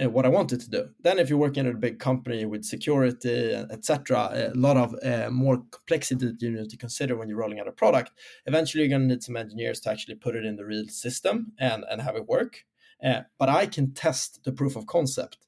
uh, 0.00 0.10
what 0.10 0.26
I 0.26 0.28
wanted 0.28 0.60
to 0.60 0.70
do. 0.70 0.88
Then, 1.00 1.18
if 1.18 1.30
you're 1.30 1.38
working 1.38 1.66
at 1.66 1.74
a 1.74 1.78
big 1.78 1.98
company 1.98 2.44
with 2.44 2.64
security, 2.64 3.54
etc., 3.54 4.50
a 4.54 4.58
lot 4.58 4.76
of 4.76 4.94
uh, 5.02 5.30
more 5.30 5.62
complexity 5.70 6.26
that 6.26 6.42
you 6.42 6.50
need 6.50 6.68
to 6.68 6.76
consider 6.76 7.16
when 7.16 7.28
you're 7.28 7.38
rolling 7.38 7.60
out 7.60 7.68
a 7.68 7.72
product. 7.72 8.12
Eventually, 8.46 8.82
you're 8.82 8.90
going 8.90 9.08
to 9.08 9.14
need 9.14 9.22
some 9.22 9.36
engineers 9.36 9.80
to 9.80 9.90
actually 9.90 10.16
put 10.16 10.36
it 10.36 10.44
in 10.44 10.56
the 10.56 10.66
real 10.66 10.86
system 10.88 11.52
and 11.58 11.84
and 11.90 12.02
have 12.02 12.16
it 12.16 12.28
work. 12.28 12.64
Uh, 13.04 13.22
but 13.38 13.48
I 13.48 13.66
can 13.66 13.92
test 13.94 14.44
the 14.44 14.52
proof 14.52 14.76
of 14.76 14.86
concept 14.86 15.38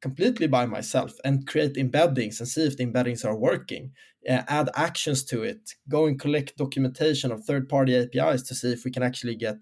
completely 0.00 0.46
by 0.46 0.66
myself 0.66 1.14
and 1.24 1.46
create 1.46 1.74
embeddings 1.74 2.38
and 2.38 2.46
see 2.46 2.66
if 2.66 2.76
the 2.76 2.84
embeddings 2.84 3.24
are 3.24 3.36
working, 3.36 3.90
uh, 4.28 4.42
add 4.48 4.68
actions 4.74 5.24
to 5.24 5.42
it, 5.42 5.70
go 5.88 6.06
and 6.06 6.20
collect 6.20 6.58
documentation 6.58 7.32
of 7.32 7.42
third 7.42 7.68
party 7.68 7.96
APIs 7.96 8.42
to 8.42 8.54
see 8.54 8.70
if 8.70 8.84
we 8.84 8.90
can 8.90 9.02
actually 9.02 9.34
get 9.34 9.56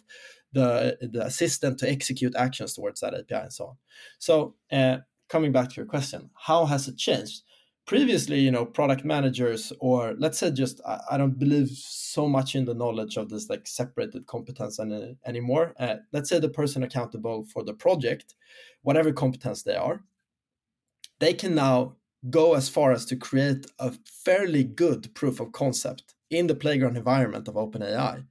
the, 0.53 0.99
the 1.01 1.25
assistant 1.25 1.79
to 1.79 1.89
execute 1.89 2.35
actions 2.37 2.75
towards 2.75 3.01
that 3.01 3.15
API 3.15 3.43
and 3.43 3.53
so 3.53 3.67
on. 3.67 3.77
So, 4.19 4.57
uh, 4.71 4.99
coming 5.29 5.53
back 5.53 5.69
to 5.71 5.77
your 5.77 5.87
question, 5.87 6.31
how 6.35 6.67
has 6.67 6.89
it 6.89 6.99
changed? 6.99 7.43
Previously 7.87 8.39
you 8.39 8.51
know 8.51 8.65
product 8.65 9.05
managers 9.05 9.73
or 9.81 10.15
let's 10.19 10.39
say 10.39 10.51
just 10.51 10.81
i, 10.87 11.01
I 11.13 11.17
don't 11.19 11.39
believe 11.39 11.69
so 11.69 12.29
much 12.29 12.55
in 12.55 12.65
the 12.65 12.75
knowledge 12.75 13.17
of 13.17 13.29
this 13.29 13.49
like 13.49 13.67
separated 13.67 14.27
competence 14.27 14.79
any, 14.79 15.17
anymore. 15.27 15.75
Uh, 15.79 15.97
let's 16.13 16.29
say 16.29 16.39
the 16.39 16.49
person 16.49 16.83
accountable 16.83 17.45
for 17.45 17.65
the 17.65 17.75
project 17.75 18.35
whatever 18.83 19.13
competence 19.13 19.63
they 19.63 19.75
are 19.75 20.05
they 21.19 21.35
can 21.35 21.55
now 21.55 21.97
go 22.31 22.55
as 22.55 22.69
far 22.69 22.93
as 22.93 23.05
to 23.07 23.17
create 23.17 23.67
a 23.79 23.93
fairly 24.05 24.63
good 24.63 25.13
proof 25.15 25.41
of 25.41 25.53
concept 25.53 26.15
in 26.31 26.47
the 26.47 26.55
playground 26.55 26.97
environment 26.97 27.49
of 27.49 27.55
openai 27.55 28.25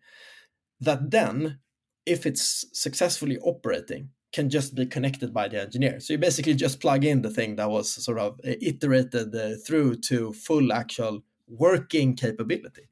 that 0.79 1.11
then 1.11 1.59
if 2.05 2.25
it's 2.25 2.65
successfully 2.73 3.37
operating 3.39 4.09
can 4.31 4.49
just 4.49 4.75
be 4.75 4.85
connected 4.85 5.33
by 5.33 5.47
the 5.47 5.61
engineer. 5.61 5.99
So 5.99 6.13
you 6.13 6.19
basically 6.19 6.53
just 6.53 6.79
plug 6.79 7.03
in 7.03 7.21
the 7.21 7.29
thing 7.29 7.57
that 7.57 7.69
was 7.69 7.91
sort 7.91 8.17
of 8.17 8.39
uh, 8.45 8.53
iterated 8.61 9.35
uh, 9.35 9.55
through 9.65 9.95
to 9.95 10.31
full 10.33 10.71
actual 10.71 11.23
working 11.47 12.15
capability. 12.15 12.87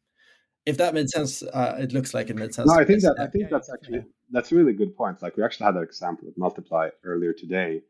If 0.65 0.77
that 0.77 0.93
made 0.93 1.09
sense, 1.09 1.41
uh, 1.41 1.77
it 1.79 1.93
looks 1.93 2.13
like 2.13 2.29
it 2.29 2.35
made 2.35 2.53
sense. 2.53 2.69
No, 2.69 2.79
I 2.79 2.85
think 2.85 3.01
that 3.01 3.15
I 3.19 3.27
think 3.27 3.49
that's 3.49 3.71
actually 3.71 4.03
that's 4.29 4.51
a 4.51 4.55
really 4.55 4.73
good 4.73 4.95
point. 4.95 5.21
Like 5.21 5.37
we 5.37 5.43
actually 5.43 5.65
had 5.65 5.75
that 5.75 5.83
example 5.83 6.27
with 6.27 6.37
Multiply 6.37 6.89
earlier 7.03 7.33
today, 7.33 7.81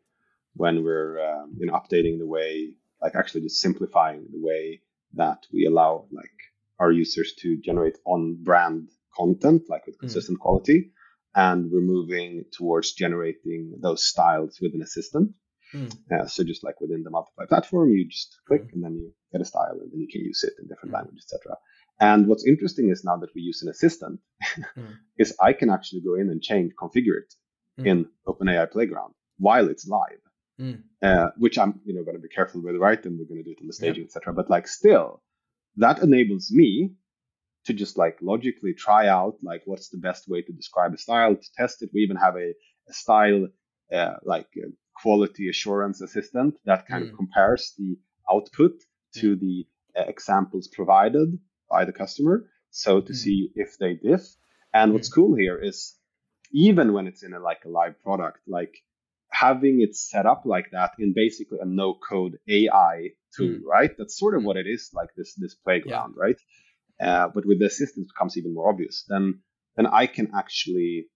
when 0.56 0.84
we're 0.84 1.20
um, 1.20 1.56
you 1.58 1.66
know 1.66 1.74
updating 1.74 2.20
the 2.20 2.28
way, 2.28 2.74
like 3.02 3.16
actually 3.16 3.42
just 3.42 3.60
simplifying 3.60 4.28
the 4.32 4.40
way 4.40 4.82
that 5.14 5.48
we 5.52 5.66
allow 5.66 6.06
like 6.12 6.38
our 6.80 6.92
users 6.92 7.34
to 7.40 7.58
generate 7.58 7.98
on 8.06 8.38
brand 8.44 8.90
content, 9.18 9.64
like 9.68 9.86
with 9.88 9.96
hmm. 9.96 10.02
consistent 10.02 10.38
mm. 10.38 10.42
quality 10.42 10.92
and 11.36 11.72
we're 11.72 11.82
moving 11.82 12.46
towards 12.52 12.94
generating 12.94 13.74
those 13.82 14.04
styles 14.04 14.58
with 14.62 14.74
an 14.74 14.82
assistant. 14.82 15.32
Mm. 15.74 15.96
Uh, 16.12 16.26
so 16.26 16.44
just 16.44 16.64
like 16.64 16.82
within 16.82 17.04
the 17.04 17.12
multiply 17.12 17.46
platform, 17.46 17.92
you 17.92 18.08
just 18.10 18.38
click 18.48 18.64
mm. 18.64 18.74
and 18.74 18.84
then 18.84 18.96
you 18.96 19.12
get 19.32 19.42
a 19.42 19.46
style 19.46 19.78
and 19.80 19.92
then 19.92 20.00
you 20.00 20.08
can 20.12 20.22
use 20.22 20.44
it 20.44 20.54
in 20.60 20.68
different 20.68 20.92
mm. 20.92 20.98
languages, 20.98 21.26
etc. 21.32 21.58
And 22.00 22.28
what's 22.28 22.46
interesting 22.46 22.90
is 22.90 23.04
now 23.04 23.18
that 23.18 23.36
we 23.36 23.42
use 23.42 23.62
an 23.62 23.70
assistant, 23.70 24.22
hmm. 24.76 24.86
is 25.18 25.36
I 25.42 25.52
can 25.54 25.70
actually 25.70 26.02
go 26.02 26.16
in 26.16 26.30
and 26.30 26.42
change, 26.42 26.72
configure 26.82 27.18
it 27.18 27.34
hmm. 27.78 27.86
in 27.86 28.06
OpenAI 28.26 28.72
Playground 28.72 29.14
while 29.38 29.70
it's 29.70 29.86
live, 29.86 30.22
hmm. 30.58 30.74
uh, 31.02 31.28
which 31.38 31.58
I'm 31.58 31.82
you 31.86 31.94
know 31.94 32.04
going 32.04 32.16
to 32.16 32.22
be 32.22 32.30
careful 32.30 32.62
with, 32.62 32.78
right? 32.78 33.04
And 33.06 33.20
we're 33.20 33.26
going 33.26 33.44
to 33.44 33.44
do 33.44 33.52
it 33.52 33.62
in 33.62 33.68
the 33.68 33.74
staging, 33.74 34.04
yeah. 34.04 34.06
etc. 34.06 34.34
But 34.34 34.50
like 34.50 34.68
still, 34.68 35.22
that 35.76 36.00
enables 36.00 36.52
me 36.52 36.94
to 37.66 37.74
just 37.74 37.98
like 37.98 38.18
logically 38.22 38.74
try 38.74 39.08
out 39.08 39.36
like 39.44 39.62
what's 39.66 39.90
the 39.90 39.98
best 39.98 40.28
way 40.28 40.42
to 40.42 40.52
describe 40.54 40.94
a 40.94 40.98
style 40.98 41.36
to 41.36 41.48
test 41.58 41.82
it 41.82 41.90
we 41.94 42.02
even 42.02 42.18
have 42.18 42.36
a, 42.36 42.54
a 42.90 42.94
style 42.94 43.48
uh, 43.94 44.14
like 44.24 44.48
uh, 44.58 44.70
quality 44.96 45.50
assurance 45.50 46.02
assistant 46.02 46.56
that 46.66 46.88
kind 46.88 47.06
mm. 47.06 47.10
of 47.10 47.16
compares 47.16 47.74
the 47.78 47.98
output 48.32 48.74
to 49.14 49.36
mm. 49.36 49.40
the 49.40 49.68
uh, 50.00 50.04
examples 50.08 50.68
provided 50.68 51.38
by 51.70 51.86
the 51.86 51.94
customer 51.94 52.46
so 52.70 53.02
to 53.02 53.14
mm. 53.14 53.16
see 53.16 53.52
if 53.56 53.78
they 53.78 53.94
diff 53.94 54.36
and 54.74 54.94
what's 54.94 55.10
mm. 55.10 55.16
cool 55.16 55.36
here 55.36 55.58
is 55.58 55.96
even 56.52 56.94
when 56.94 57.08
it's 57.08 57.24
in 57.24 57.34
a 57.34 57.40
like 57.40 57.64
a 57.66 57.70
live 57.70 58.02
product 58.02 58.40
like 58.48 58.76
having 59.32 59.82
it 59.82 59.96
set 59.96 60.26
up 60.26 60.42
like 60.46 60.72
that 60.72 60.92
in 60.98 61.14
basically 61.14 61.60
a 61.62 61.66
no 61.66 61.94
code 61.94 62.38
ai 62.50 63.10
tool 63.36 63.48
mm. 63.48 63.64
right 63.64 63.92
that's 63.98 64.18
sort 64.18 64.36
of 64.36 64.42
mm. 64.42 64.46
what 64.46 64.58
it 64.58 64.68
is 64.68 64.90
like 64.94 65.10
this 65.16 65.34
this 65.36 65.56
playground 65.56 66.14
yeah. 66.16 66.24
right 66.24 66.42
uh, 67.00 67.30
but 67.34 67.46
with 67.46 67.60
the 67.60 67.66
assistance 67.66 68.12
becomes 68.12 68.38
even 68.38 68.54
more 68.54 68.70
obvious. 68.70 69.06
Then 69.08 69.42
then 69.76 69.88
I 69.88 70.08
can 70.08 70.32
actually, 70.36 71.08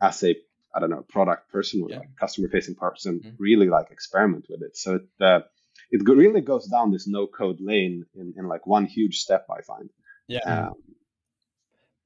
as 0.00 0.22
a 0.24 0.34
I 0.74 0.80
don't 0.80 0.90
know 0.90 1.04
product 1.08 1.50
person 1.50 1.82
or 1.82 1.90
yeah. 1.90 1.98
like 1.98 2.16
customer 2.18 2.48
facing 2.48 2.74
person, 2.74 3.20
mm-hmm. 3.20 3.36
really 3.38 3.68
like 3.68 3.90
experiment 3.90 4.46
with 4.48 4.62
it. 4.62 4.76
So 4.76 4.96
it 4.96 5.24
uh, 5.24 5.40
it 5.90 6.02
really 6.08 6.40
goes 6.40 6.66
down 6.66 6.92
this 6.92 7.06
no 7.06 7.26
code 7.26 7.58
lane 7.60 8.04
in 8.14 8.34
in 8.36 8.46
like 8.46 8.66
one 8.66 8.86
huge 8.86 9.18
step. 9.18 9.46
I 9.50 9.62
find. 9.62 9.90
Yeah. 10.28 10.68
Um, 10.68 10.74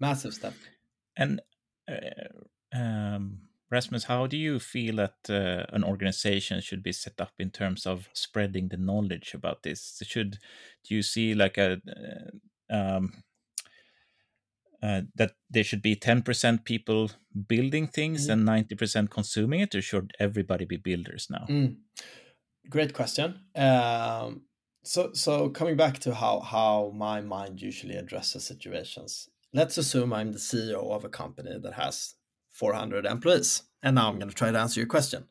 Massive 0.00 0.34
step. 0.34 0.54
And 1.16 1.40
uh, 1.88 2.76
um, 2.76 3.40
Rasmus, 3.70 4.04
how 4.04 4.26
do 4.26 4.36
you 4.36 4.58
feel 4.58 4.96
that 4.96 5.16
uh, 5.28 5.66
an 5.74 5.84
organization 5.84 6.60
should 6.60 6.82
be 6.82 6.92
set 6.92 7.20
up 7.20 7.32
in 7.38 7.50
terms 7.50 7.86
of 7.86 8.08
spreading 8.12 8.68
the 8.68 8.76
knowledge 8.76 9.34
about 9.34 9.62
this? 9.62 10.02
Should 10.04 10.38
do 10.84 10.94
you 10.94 11.02
see 11.02 11.34
like 11.34 11.58
a 11.58 11.80
uh, 11.88 12.30
um, 12.74 13.12
uh, 14.82 15.02
that 15.14 15.32
there 15.48 15.64
should 15.64 15.80
be 15.80 15.96
10% 15.96 16.64
people 16.64 17.10
building 17.48 17.86
things 17.86 18.28
mm. 18.28 18.32
and 18.32 18.46
90% 18.46 19.10
consuming 19.10 19.60
it, 19.60 19.74
or 19.74 19.80
should 19.80 20.12
everybody 20.20 20.64
be 20.64 20.76
builders 20.76 21.28
now? 21.30 21.46
Mm. 21.48 21.76
Great 22.68 22.92
question. 22.92 23.40
Um, 23.54 24.42
so, 24.82 25.12
so 25.14 25.48
coming 25.48 25.76
back 25.76 25.98
to 26.00 26.14
how 26.14 26.40
how 26.40 26.92
my 26.94 27.20
mind 27.22 27.62
usually 27.62 27.96
addresses 27.96 28.44
situations. 28.44 29.28
Let's 29.52 29.78
assume 29.78 30.12
I'm 30.12 30.32
the 30.32 30.38
CEO 30.38 30.90
of 30.90 31.04
a 31.04 31.08
company 31.08 31.58
that 31.62 31.74
has 31.74 32.14
400 32.52 33.06
employees, 33.06 33.62
and 33.82 33.94
now 33.94 34.08
I'm 34.08 34.18
going 34.18 34.28
to 34.28 34.34
try 34.34 34.50
to 34.50 34.58
answer 34.58 34.80
your 34.80 34.88
question. 34.88 35.28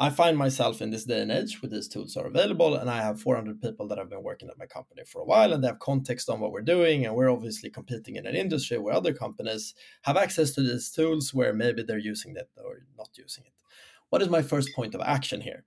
I 0.00 0.10
find 0.10 0.38
myself 0.38 0.80
in 0.80 0.90
this 0.90 1.04
day 1.04 1.20
and 1.20 1.32
age 1.32 1.60
where 1.60 1.68
these 1.68 1.88
tools 1.88 2.16
are 2.16 2.26
available, 2.26 2.76
and 2.76 2.88
I 2.88 3.02
have 3.02 3.20
400 3.20 3.60
people 3.60 3.88
that 3.88 3.98
have 3.98 4.08
been 4.08 4.22
working 4.22 4.48
at 4.48 4.58
my 4.58 4.66
company 4.66 5.02
for 5.04 5.20
a 5.20 5.24
while, 5.24 5.52
and 5.52 5.62
they 5.62 5.66
have 5.66 5.80
context 5.80 6.30
on 6.30 6.38
what 6.38 6.52
we're 6.52 6.62
doing. 6.62 7.04
And 7.04 7.16
we're 7.16 7.30
obviously 7.30 7.68
competing 7.68 8.14
in 8.14 8.24
an 8.24 8.36
industry 8.36 8.78
where 8.78 8.94
other 8.94 9.12
companies 9.12 9.74
have 10.02 10.16
access 10.16 10.52
to 10.52 10.62
these 10.62 10.90
tools 10.90 11.34
where 11.34 11.52
maybe 11.52 11.82
they're 11.82 11.98
using 11.98 12.36
it 12.36 12.48
or 12.64 12.82
not 12.96 13.08
using 13.14 13.44
it. 13.46 13.52
What 14.10 14.22
is 14.22 14.28
my 14.28 14.42
first 14.42 14.70
point 14.74 14.94
of 14.94 15.00
action 15.00 15.40
here? 15.40 15.64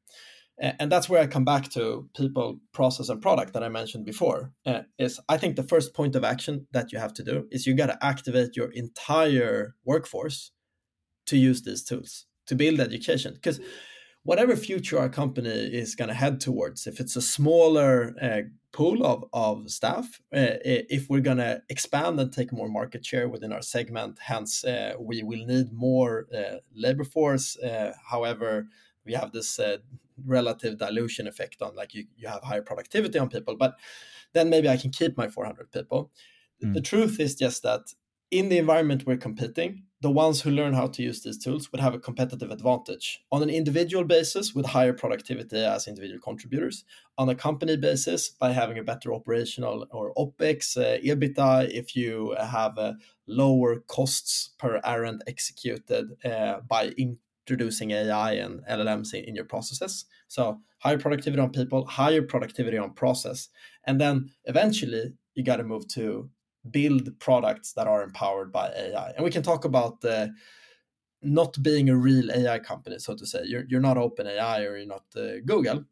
and 0.62 0.92
that's 0.92 1.10
where 1.10 1.20
I 1.20 1.26
come 1.26 1.44
back 1.44 1.70
to 1.70 2.08
people, 2.16 2.60
process, 2.72 3.10
and 3.10 3.20
product 3.20 3.54
that 3.54 3.64
I 3.64 3.70
mentioned 3.70 4.06
before. 4.06 4.52
Uh, 4.64 4.82
is 5.00 5.20
I 5.28 5.38
think 5.38 5.56
the 5.56 5.64
first 5.64 5.96
point 5.96 6.16
of 6.16 6.24
action 6.24 6.68
that 6.72 6.92
you 6.92 7.00
have 7.00 7.14
to 7.16 7.24
do 7.24 7.48
is 7.52 7.66
you 7.66 7.74
got 7.74 7.88
to 7.88 8.06
activate 8.06 8.56
your 8.56 8.70
entire 8.70 9.76
workforce 9.86 10.52
to 11.26 11.38
use 11.38 11.64
these 11.64 11.84
tools 11.84 12.28
to 12.46 12.56
build 12.56 12.80
education 12.80 13.34
because 13.34 13.60
whatever 14.24 14.56
future 14.56 15.00
our 15.00 15.10
company 15.10 15.50
is 15.50 15.96
going 15.96 16.08
to 16.08 16.14
head 16.14 16.40
towards, 16.40 16.88
if 16.88 17.00
it's 17.00 17.16
a 17.16 17.22
smaller 17.22 18.14
uh, 18.22 18.42
pool 18.72 19.06
of, 19.06 19.26
of 19.34 19.70
staff, 19.70 20.22
uh, 20.34 20.62
if 20.64 21.10
we're 21.10 21.20
going 21.20 21.38
to 21.38 21.62
expand 21.70 22.20
and 22.20 22.32
take 22.32 22.54
more 22.54 22.70
market 22.70 23.06
share 23.06 23.28
within 23.28 23.52
our 23.52 23.62
segment, 23.62 24.20
hence 24.20 24.64
uh, 24.64 24.94
we 25.00 25.24
will 25.24 25.46
need 25.46 25.74
more 25.74 26.28
uh, 26.36 26.58
labor 26.76 27.04
force. 27.04 27.58
Uh, 27.58 27.94
however, 28.10 28.68
we 29.06 29.14
have 29.14 29.32
this 29.32 29.60
uh, 29.60 29.78
relative 30.26 30.78
dilution 30.78 31.28
effect 31.28 31.62
on 31.62 31.76
like 31.76 31.94
you, 31.94 32.06
you 32.16 32.28
have 32.28 32.44
higher 32.44 32.62
productivity 32.62 33.18
on 33.18 33.30
people, 33.30 33.56
but 33.58 33.76
then 34.34 34.50
maybe 34.50 34.70
I 34.70 34.78
can 34.78 34.92
keep 34.92 35.18
my 35.18 35.28
400 35.28 35.72
people. 35.72 36.12
Mm. 36.64 36.74
The 36.74 36.82
truth 36.82 37.20
is 37.20 37.36
just 37.36 37.64
that 37.64 37.94
in 38.30 38.50
the 38.50 38.60
environment 38.60 39.06
we're 39.06 39.18
competing, 39.18 39.84
the 40.02 40.10
ones 40.10 40.42
who 40.42 40.50
learn 40.50 40.74
how 40.74 40.88
to 40.88 41.04
use 41.04 41.22
these 41.22 41.38
tools 41.38 41.72
would 41.72 41.80
have 41.80 41.94
a 41.94 42.00
competitive 42.00 42.50
advantage 42.50 43.24
on 43.32 43.44
an 43.44 43.52
individual 43.52 44.04
basis 44.04 44.54
with 44.56 44.66
higher 44.66 44.94
productivity 44.94 45.58
as 45.58 45.88
individual 45.88 46.20
contributors, 46.20 46.84
on 47.20 47.30
a 47.30 47.36
company 47.36 47.78
basis 47.78 48.30
by 48.30 48.52
having 48.52 48.80
a 48.80 48.84
better 48.84 49.14
operational 49.14 49.86
or 49.92 50.12
OPEX, 50.16 50.76
uh, 50.76 51.00
EBITDA, 51.02 51.70
if 51.70 51.96
you 51.96 52.36
have 52.40 52.78
uh, 52.80 52.94
lower 53.28 53.82
costs 53.82 54.50
per 54.58 54.82
errand 54.84 55.24
executed 55.28 56.08
uh, 56.26 56.62
by 56.68 56.92
introducing 56.98 57.92
AI 57.92 58.34
and 58.34 58.62
LLMs 58.66 59.14
in, 59.14 59.26
in 59.26 59.36
your 59.36 59.46
processes. 59.46 60.06
So 60.28 60.62
higher 60.80 60.98
productivity 60.98 61.42
on 61.42 61.52
people, 61.52 61.86
higher 61.86 62.24
productivity 62.24 62.78
on 62.78 62.94
process. 62.94 63.50
And 63.86 64.02
then 64.02 64.32
eventually 64.46 65.14
you 65.36 65.44
got 65.44 65.58
to 65.58 65.64
move 65.64 65.88
to 65.90 66.30
build 66.70 67.20
products 67.20 67.74
that 67.74 67.88
are 67.88 68.04
empowered 68.04 68.52
by 68.52 68.70
AI. 68.70 69.12
And 69.16 69.24
we 69.24 69.32
can 69.32 69.44
talk 69.44 69.66
about 69.66 70.02
the 70.02 70.34
not 71.22 71.62
being 71.62 71.90
a 71.90 71.96
real 71.96 72.32
AI 72.32 72.60
company, 72.60 73.00
so 73.00 73.16
to 73.16 73.26
say. 73.26 73.42
You're, 73.46 73.66
you're 73.68 73.82
not 73.82 73.98
OpenAI 73.98 74.68
or 74.68 74.78
you're 74.78 74.88
not 74.88 75.06
uh, 75.16 75.40
Google. 75.46 75.86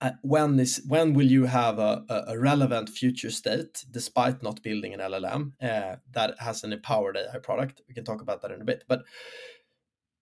Uh, 0.00 0.10
when 0.22 0.58
is 0.58 0.82
when 0.86 1.14
will 1.14 1.26
you 1.26 1.44
have 1.44 1.78
a, 1.78 2.04
a, 2.28 2.38
relevant 2.38 2.90
future 2.90 3.30
state 3.30 3.84
despite 3.90 4.42
not 4.42 4.62
building 4.62 4.92
an 4.92 5.00
LLM 5.00 5.52
uh, 5.62 5.96
that 6.12 6.34
has 6.40 6.64
an 6.64 6.72
empowered 6.72 7.16
AI 7.16 7.38
product? 7.38 7.80
We 7.88 7.94
can 7.94 8.04
talk 8.04 8.20
about 8.20 8.42
that 8.42 8.50
in 8.50 8.60
a 8.60 8.64
bit. 8.64 8.84
But 8.86 9.04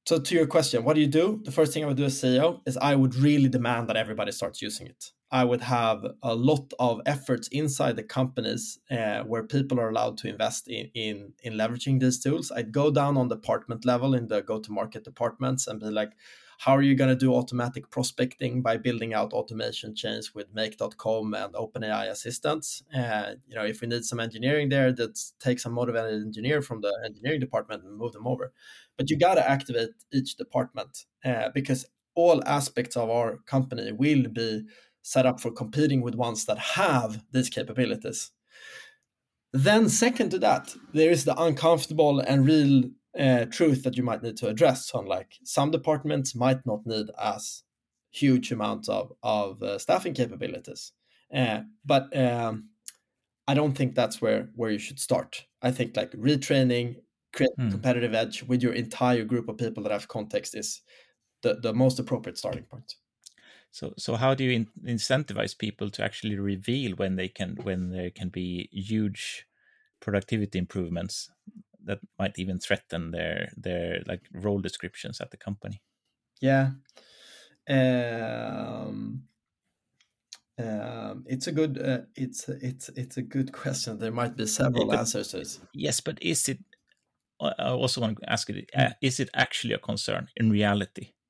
so 0.06 0.20
to 0.20 0.34
your 0.34 0.46
question, 0.46 0.84
what 0.84 0.94
do 0.94 1.00
you 1.00 1.06
do? 1.06 1.40
The 1.44 1.50
first 1.50 1.72
thing 1.72 1.82
I 1.82 1.86
would 1.86 1.96
do 1.96 2.04
as 2.04 2.20
CEO 2.20 2.60
is 2.66 2.76
I 2.76 2.94
would 2.94 3.14
really 3.14 3.48
demand 3.48 3.88
that 3.88 3.96
everybody 3.96 4.30
starts 4.30 4.60
using 4.60 4.86
it. 4.86 5.10
I 5.32 5.44
would 5.44 5.62
have 5.62 6.04
a 6.22 6.34
lot 6.34 6.74
of 6.78 7.00
efforts 7.06 7.48
inside 7.48 7.96
the 7.96 8.02
companies 8.02 8.78
uh, 8.90 9.22
where 9.22 9.42
people 9.42 9.80
are 9.80 9.88
allowed 9.88 10.18
to 10.18 10.28
invest 10.28 10.68
in, 10.68 10.90
in, 10.94 11.32
in 11.42 11.54
leveraging 11.54 12.00
these 12.00 12.22
tools. 12.22 12.52
I'd 12.54 12.70
go 12.70 12.90
down 12.90 13.16
on 13.16 13.28
department 13.28 13.86
level 13.86 14.14
in 14.14 14.28
the 14.28 14.42
go 14.42 14.60
to 14.60 14.70
market 14.70 15.04
departments 15.04 15.66
and 15.66 15.80
be 15.80 15.86
like, 15.86 16.12
how 16.58 16.76
are 16.76 16.82
you 16.82 16.94
going 16.94 17.08
to 17.08 17.16
do 17.16 17.34
automatic 17.34 17.90
prospecting 17.90 18.62
by 18.62 18.76
building 18.76 19.14
out 19.14 19.32
automation 19.32 19.94
chains 19.96 20.34
with 20.34 20.46
make.com 20.54 21.34
and 21.34 21.54
openai 21.54 22.08
assistants 22.08 22.84
uh, 22.94 23.32
you 23.48 23.56
know 23.56 23.64
if 23.64 23.80
we 23.80 23.88
need 23.88 24.04
some 24.04 24.20
engineering 24.20 24.68
there 24.68 24.92
that 24.92 25.18
take 25.40 25.58
some 25.58 25.72
motivated 25.72 26.22
engineer 26.22 26.62
from 26.62 26.80
the 26.80 26.92
engineering 27.04 27.40
department 27.40 27.82
and 27.82 27.96
move 27.96 28.12
them 28.12 28.28
over 28.28 28.52
but 28.96 29.10
you 29.10 29.18
got 29.18 29.34
to 29.34 29.50
activate 29.50 29.90
each 30.12 30.36
department 30.36 31.06
uh, 31.24 31.48
because 31.52 31.84
all 32.14 32.44
aspects 32.46 32.96
of 32.96 33.10
our 33.10 33.38
company 33.38 33.90
will 33.90 34.28
be 34.28 34.62
set 35.02 35.26
up 35.26 35.40
for 35.40 35.50
competing 35.50 36.00
with 36.00 36.14
ones 36.14 36.44
that 36.46 36.58
have 36.58 37.22
these 37.32 37.50
capabilities. 37.50 38.30
Then 39.52 39.88
second 39.88 40.30
to 40.30 40.38
that 40.38 40.74
there 40.94 41.10
is 41.10 41.24
the 41.24 41.40
uncomfortable 41.40 42.20
and 42.20 42.46
real 42.46 42.84
uh, 43.18 43.44
truth 43.46 43.82
that 43.82 43.96
you 43.96 44.02
might 44.02 44.22
need 44.22 44.38
to 44.38 44.48
address 44.48 44.90
on 44.92 45.04
like 45.04 45.34
some 45.44 45.70
departments 45.70 46.34
might 46.34 46.64
not 46.64 46.86
need 46.86 47.10
as 47.20 47.62
huge 48.10 48.50
amounts 48.52 48.88
of 48.88 49.12
of 49.22 49.62
uh, 49.62 49.78
staffing 49.78 50.14
capabilities. 50.14 50.92
Uh, 51.34 51.60
but 51.84 52.14
um, 52.16 52.68
i 53.48 53.54
don't 53.54 53.72
think 53.72 53.94
that's 53.94 54.20
where 54.20 54.48
where 54.54 54.70
you 54.70 54.78
should 54.78 55.00
start. 55.00 55.44
I 55.60 55.70
think 55.70 55.96
like 55.96 56.12
retraining 56.12 56.96
create 57.32 57.52
hmm. 57.56 57.70
competitive 57.70 58.14
edge 58.14 58.42
with 58.44 58.62
your 58.62 58.72
entire 58.72 59.24
group 59.24 59.48
of 59.48 59.56
people 59.58 59.82
that 59.82 59.92
have 59.92 60.08
context 60.08 60.54
is 60.54 60.82
the, 61.42 61.54
the 61.54 61.72
most 61.72 61.98
appropriate 61.98 62.38
starting 62.38 62.64
point 62.64 62.94
so 63.72 63.94
so 63.98 64.16
how 64.16 64.34
do 64.34 64.44
you 64.44 64.52
in- 64.52 64.96
incentivize 64.96 65.56
people 65.56 65.90
to 65.90 66.04
actually 66.04 66.38
reveal 66.38 66.94
when 66.96 67.16
they 67.16 67.28
can 67.28 67.56
when 67.62 67.90
there 67.90 68.10
can 68.10 68.28
be 68.28 68.68
huge 68.72 69.46
productivity 70.00 70.58
improvements 70.58 71.30
that 71.84 72.00
might 72.18 72.38
even 72.38 72.58
threaten 72.58 73.10
their 73.10 73.52
their 73.56 74.02
like 74.06 74.22
role 74.32 74.60
descriptions 74.60 75.20
at 75.20 75.30
the 75.30 75.36
company? 75.36 75.82
Yeah. 76.40 76.72
Um, 77.68 79.24
um, 80.58 81.24
it's 81.26 81.46
a 81.46 81.52
good 81.52 81.78
uh, 81.80 82.02
it's 82.14 82.48
it's 82.48 82.90
it's 82.90 83.16
a 83.16 83.22
good 83.22 83.52
question. 83.52 83.98
There 83.98 84.12
might 84.12 84.36
be 84.36 84.46
several 84.46 84.90
but, 84.90 84.98
answers 84.98 85.28
to 85.28 85.38
this. 85.38 85.60
yes 85.74 86.00
but 86.00 86.22
is 86.22 86.48
it 86.48 86.58
i 87.40 87.70
also 87.70 88.00
want 88.00 88.18
to 88.18 88.30
ask 88.30 88.48
you 88.48 88.64
uh, 88.76 88.90
is 89.00 89.20
it 89.20 89.30
actually 89.34 89.74
a 89.74 89.78
concern 89.78 90.28
in 90.36 90.50
reality? 90.50 91.02
it, 91.02 91.21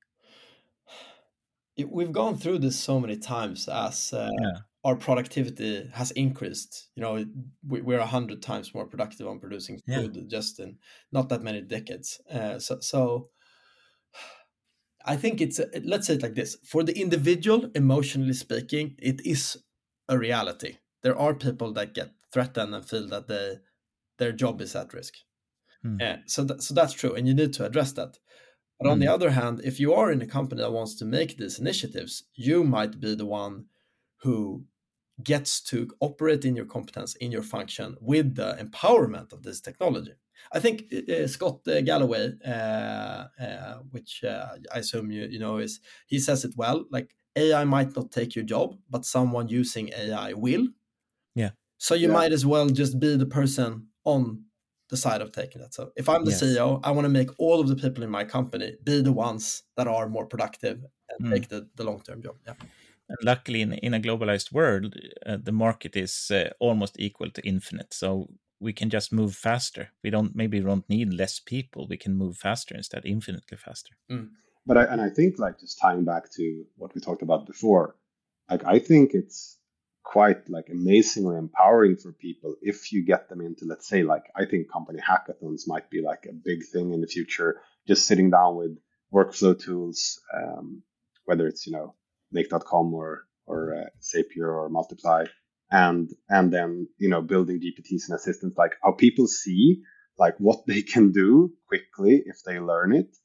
we've 1.78 2.12
gone 2.12 2.36
through 2.36 2.58
this 2.58 2.78
so 2.78 3.00
many 3.00 3.16
times 3.16 3.68
as 3.68 4.12
uh, 4.12 4.30
yeah 4.40 4.58
our 4.84 4.96
productivity 4.96 5.88
has 5.92 6.10
increased. 6.12 6.88
You 6.96 7.02
know, 7.02 7.24
we, 7.66 7.94
are 7.94 8.00
a 8.00 8.06
hundred 8.06 8.42
times 8.42 8.74
more 8.74 8.86
productive 8.86 9.28
on 9.28 9.38
producing 9.38 9.80
food 9.88 10.16
yeah. 10.16 10.22
just 10.26 10.58
in 10.58 10.78
not 11.12 11.28
that 11.28 11.42
many 11.42 11.60
decades. 11.60 12.20
Uh, 12.30 12.58
so, 12.58 12.80
so 12.80 13.28
I 15.04 15.16
think 15.16 15.40
it's 15.40 15.58
a, 15.60 15.68
let's 15.84 16.08
say 16.08 16.14
it 16.14 16.22
like 16.22 16.34
this: 16.34 16.56
for 16.64 16.82
the 16.82 16.98
individual, 16.98 17.70
emotionally 17.74 18.34
speaking, 18.34 18.96
it 18.98 19.24
is 19.24 19.56
a 20.08 20.18
reality. 20.18 20.78
There 21.02 21.18
are 21.18 21.34
people 21.34 21.72
that 21.74 21.94
get 21.94 22.10
threatened 22.32 22.74
and 22.74 22.84
feel 22.84 23.08
that 23.08 23.28
they 23.28 23.58
their 24.18 24.32
job 24.32 24.60
is 24.60 24.74
at 24.74 24.92
risk. 24.92 25.14
Hmm. 25.82 25.98
Uh, 26.00 26.16
so, 26.26 26.44
th- 26.44 26.60
so 26.60 26.74
that's 26.74 26.92
true, 26.92 27.14
and 27.14 27.26
you 27.28 27.34
need 27.34 27.52
to 27.54 27.64
address 27.64 27.92
that. 27.92 28.18
But 28.82 28.90
on 28.90 28.98
the 28.98 29.06
hmm. 29.06 29.12
other 29.12 29.30
hand, 29.30 29.60
if 29.64 29.78
you 29.78 29.94
are 29.94 30.10
in 30.10 30.22
a 30.22 30.26
company 30.26 30.62
that 30.62 30.72
wants 30.72 30.94
to 30.96 31.04
make 31.04 31.36
these 31.36 31.58
initiatives, 31.58 32.24
you 32.34 32.64
might 32.64 32.98
be 33.00 33.14
the 33.14 33.26
one 33.26 33.66
who 34.22 34.64
gets 35.22 35.60
to 35.60 35.88
operate 36.00 36.44
in 36.44 36.56
your 36.56 36.64
competence 36.64 37.14
in 37.16 37.30
your 37.30 37.42
function 37.42 37.96
with 38.00 38.34
the 38.34 38.56
empowerment 38.60 39.32
of 39.32 39.42
this 39.42 39.60
technology. 39.60 40.14
I 40.52 40.58
think 40.58 40.92
uh, 40.92 41.12
uh 41.12 41.26
Scott 41.28 41.60
uh, 41.68 41.80
Galloway, 41.82 42.32
uh, 42.44 43.26
uh 43.44 43.78
which 43.90 44.24
uh, 44.24 44.56
I 44.74 44.78
assume 44.78 45.10
you 45.10 45.28
you 45.30 45.38
know 45.38 45.58
is 45.58 45.80
he 46.06 46.18
says 46.18 46.44
it 46.44 46.54
well. 46.56 46.84
Like 46.90 47.14
AI 47.36 47.64
might 47.64 47.94
not 47.94 48.10
take 48.10 48.34
your 48.34 48.44
job, 48.44 48.76
but 48.90 49.04
someone 49.04 49.48
using 49.48 49.90
AI 49.96 50.32
will. 50.32 50.68
Yeah. 51.34 51.50
So 51.78 51.94
you 51.94 52.08
yeah. 52.08 52.14
might 52.14 52.32
as 52.32 52.44
well 52.44 52.68
just 52.68 52.98
be 52.98 53.16
the 53.16 53.26
person 53.26 53.88
on 54.04 54.44
the 54.92 54.96
side 54.98 55.22
of 55.22 55.32
taking 55.32 55.62
that. 55.62 55.72
So 55.72 55.90
if 55.96 56.06
I'm 56.06 56.24
the 56.26 56.32
yes. 56.32 56.42
CEO, 56.42 56.78
I 56.84 56.90
want 56.90 57.06
to 57.06 57.08
make 57.08 57.30
all 57.38 57.60
of 57.60 57.68
the 57.68 57.76
people 57.76 58.04
in 58.04 58.10
my 58.10 58.24
company 58.24 58.76
be 58.84 59.00
the 59.00 59.12
ones 59.28 59.62
that 59.78 59.88
are 59.88 60.06
more 60.06 60.26
productive 60.26 60.84
and 61.08 61.26
mm. 61.26 61.32
take 61.32 61.48
the, 61.48 61.66
the 61.76 61.84
long 61.84 62.02
term 62.02 62.22
job. 62.22 62.36
Yeah. 62.46 62.52
And 63.08 63.18
luckily, 63.22 63.62
in, 63.62 63.72
in 63.72 63.94
a 63.94 64.00
globalized 64.00 64.52
world, 64.52 64.94
uh, 65.24 65.38
the 65.42 65.50
market 65.50 65.96
is 65.96 66.30
uh, 66.30 66.50
almost 66.60 66.96
equal 66.98 67.30
to 67.30 67.40
infinite. 67.42 67.94
So 67.94 68.28
we 68.60 68.74
can 68.74 68.90
just 68.90 69.14
move 69.14 69.34
faster. 69.34 69.88
We 70.04 70.10
don't 70.10 70.36
maybe 70.36 70.60
we 70.60 70.66
don't 70.66 70.88
need 70.90 71.14
less 71.14 71.40
people. 71.40 71.86
We 71.88 71.96
can 71.96 72.14
move 72.14 72.36
faster 72.36 72.74
instead, 72.74 73.06
infinitely 73.06 73.56
faster. 73.56 73.94
Mm. 74.10 74.28
But 74.66 74.76
I, 74.76 74.84
and 74.84 75.00
I 75.00 75.08
think 75.08 75.38
like 75.38 75.58
just 75.58 75.78
tying 75.80 76.04
back 76.04 76.30
to 76.32 76.64
what 76.76 76.94
we 76.94 77.00
talked 77.00 77.22
about 77.22 77.46
before, 77.46 77.96
like 78.50 78.64
I 78.66 78.78
think 78.78 79.14
it's 79.14 79.56
quite 80.04 80.48
like 80.48 80.68
amazingly 80.70 81.36
empowering 81.36 81.96
for 81.96 82.12
people 82.12 82.56
if 82.60 82.92
you 82.92 83.04
get 83.04 83.28
them 83.28 83.40
into 83.40 83.64
let's 83.64 83.88
say 83.88 84.02
like 84.02 84.24
I 84.36 84.44
think 84.44 84.70
company 84.70 85.00
hackathons 85.00 85.62
might 85.66 85.90
be 85.90 86.02
like 86.02 86.26
a 86.28 86.32
big 86.32 86.64
thing 86.72 86.92
in 86.92 87.00
the 87.00 87.06
future. 87.06 87.60
Just 87.86 88.06
sitting 88.06 88.30
down 88.30 88.56
with 88.56 88.78
workflow 89.12 89.58
tools, 89.58 90.20
um, 90.34 90.82
whether 91.24 91.46
it's 91.46 91.66
you 91.66 91.72
know 91.72 91.94
make.com 92.30 92.94
or 92.94 93.24
or 93.46 93.74
uh, 93.74 94.40
or 94.40 94.68
Multiply, 94.68 95.24
and 95.70 96.10
and 96.28 96.52
then 96.52 96.88
you 96.98 97.08
know 97.08 97.22
building 97.22 97.60
GPTs 97.60 98.08
and 98.08 98.16
assistants 98.16 98.56
like 98.56 98.74
how 98.82 98.92
people 98.92 99.26
see 99.26 99.82
like 100.18 100.34
what 100.38 100.66
they 100.66 100.82
can 100.82 101.12
do 101.12 101.52
quickly 101.68 102.22
if 102.26 102.42
they 102.44 102.58
learn 102.58 102.92
it, 102.92 103.16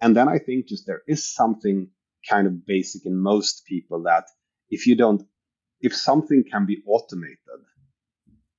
and 0.00 0.16
then 0.16 0.28
I 0.28 0.38
think 0.38 0.68
just 0.68 0.86
there 0.86 1.02
is 1.06 1.32
something 1.32 1.88
kind 2.28 2.46
of 2.46 2.66
basic 2.66 3.06
in 3.06 3.16
most 3.16 3.64
people 3.66 4.02
that 4.02 4.24
if 4.68 4.86
you 4.86 4.96
don't 4.96 5.22
if 5.80 5.96
something 5.96 6.44
can 6.50 6.66
be 6.66 6.82
automated, 6.86 7.38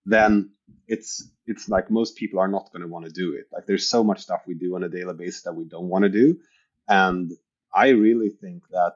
then 0.06 0.52
it's 0.88 1.28
it's 1.46 1.70
like 1.70 1.92
most 1.92 2.16
people 2.16 2.40
are 2.40 2.48
not 2.48 2.72
going 2.72 2.82
to 2.82 2.88
want 2.88 3.06
to 3.06 3.12
do 3.12 3.34
it. 3.34 3.46
Like 3.52 3.66
there's 3.66 3.88
so 3.88 4.04
much 4.04 4.22
stuff 4.22 4.42
we 4.48 4.56
do 4.56 4.76
on 4.76 4.84
a 4.84 4.90
daily 4.90 5.14
basis 5.14 5.44
that 5.44 5.54
we 5.54 5.66
don't 5.66 5.90
want 5.90 6.04
to 6.04 6.10
do, 6.10 6.40
and 6.88 7.32
I 7.74 7.90
really 7.90 8.30
think 8.30 8.64
that 8.72 8.96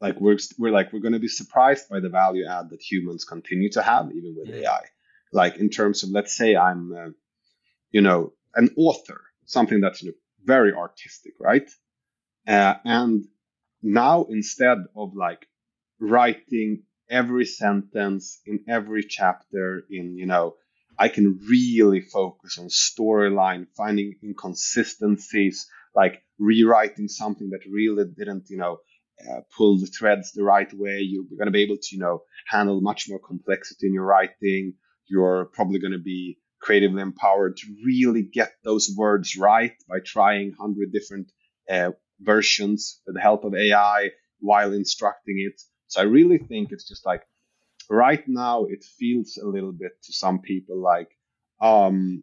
like 0.00 0.20
we're 0.20 0.38
we're 0.58 0.72
like 0.72 0.92
we're 0.92 1.00
going 1.00 1.12
to 1.12 1.18
be 1.18 1.28
surprised 1.28 1.88
by 1.88 2.00
the 2.00 2.08
value 2.08 2.46
add 2.46 2.70
that 2.70 2.80
humans 2.80 3.24
continue 3.24 3.70
to 3.70 3.82
have 3.82 4.10
even 4.12 4.34
with 4.36 4.48
yeah. 4.48 4.70
AI. 4.70 4.80
Like 5.32 5.56
in 5.58 5.70
terms 5.70 6.02
of 6.02 6.10
let's 6.10 6.34
say 6.34 6.56
I'm 6.56 6.92
uh, 6.92 7.10
you 7.90 8.00
know 8.00 8.32
an 8.54 8.70
author, 8.76 9.20
something 9.44 9.80
that's 9.80 10.02
you 10.02 10.10
know, 10.10 10.16
very 10.44 10.72
artistic, 10.72 11.34
right? 11.38 11.70
Uh, 12.48 12.74
and 12.84 13.26
now 13.82 14.24
instead 14.24 14.78
of 14.96 15.14
like 15.14 15.46
writing 16.00 16.82
every 17.08 17.44
sentence 17.44 18.40
in 18.46 18.64
every 18.68 19.02
chapter 19.02 19.84
in 19.90 20.16
you 20.16 20.26
know 20.26 20.56
I 21.00 21.08
can 21.08 21.40
really 21.48 22.02
focus 22.02 22.58
on 22.58 22.66
storyline, 22.68 23.66
finding 23.74 24.16
inconsistencies, 24.22 25.66
like 25.94 26.22
rewriting 26.38 27.08
something 27.08 27.48
that 27.50 27.64
really 27.66 28.04
didn't, 28.04 28.50
you 28.50 28.58
know, 28.58 28.80
uh, 29.26 29.40
pull 29.56 29.78
the 29.78 29.86
threads 29.86 30.32
the 30.32 30.44
right 30.44 30.70
way. 30.74 30.98
You're 31.00 31.24
going 31.24 31.46
to 31.46 31.52
be 31.52 31.62
able 31.62 31.78
to, 31.78 31.96
you 31.96 32.00
know, 32.00 32.24
handle 32.46 32.82
much 32.82 33.08
more 33.08 33.18
complexity 33.18 33.86
in 33.86 33.94
your 33.94 34.04
writing. 34.04 34.74
You're 35.06 35.46
probably 35.46 35.78
going 35.78 35.92
to 35.92 35.98
be 35.98 36.36
creatively 36.60 37.00
empowered 37.00 37.56
to 37.56 37.74
really 37.82 38.22
get 38.22 38.52
those 38.62 38.94
words 38.94 39.38
right 39.38 39.72
by 39.88 40.00
trying 40.04 40.52
hundred 40.60 40.92
different 40.92 41.32
uh, 41.70 41.92
versions 42.20 43.00
with 43.06 43.14
the 43.16 43.22
help 43.22 43.44
of 43.44 43.54
AI 43.54 44.10
while 44.40 44.74
instructing 44.74 45.36
it. 45.38 45.60
So 45.90 46.00
I 46.00 46.04
really 46.04 46.38
think 46.38 46.70
it's 46.70 46.88
just 46.88 47.04
like 47.04 47.22
right 47.88 48.26
now 48.28 48.64
it 48.64 48.84
feels 48.84 49.36
a 49.36 49.46
little 49.46 49.72
bit 49.72 49.92
to 50.04 50.12
some 50.12 50.40
people 50.40 50.80
like 50.80 51.10
um, 51.60 52.22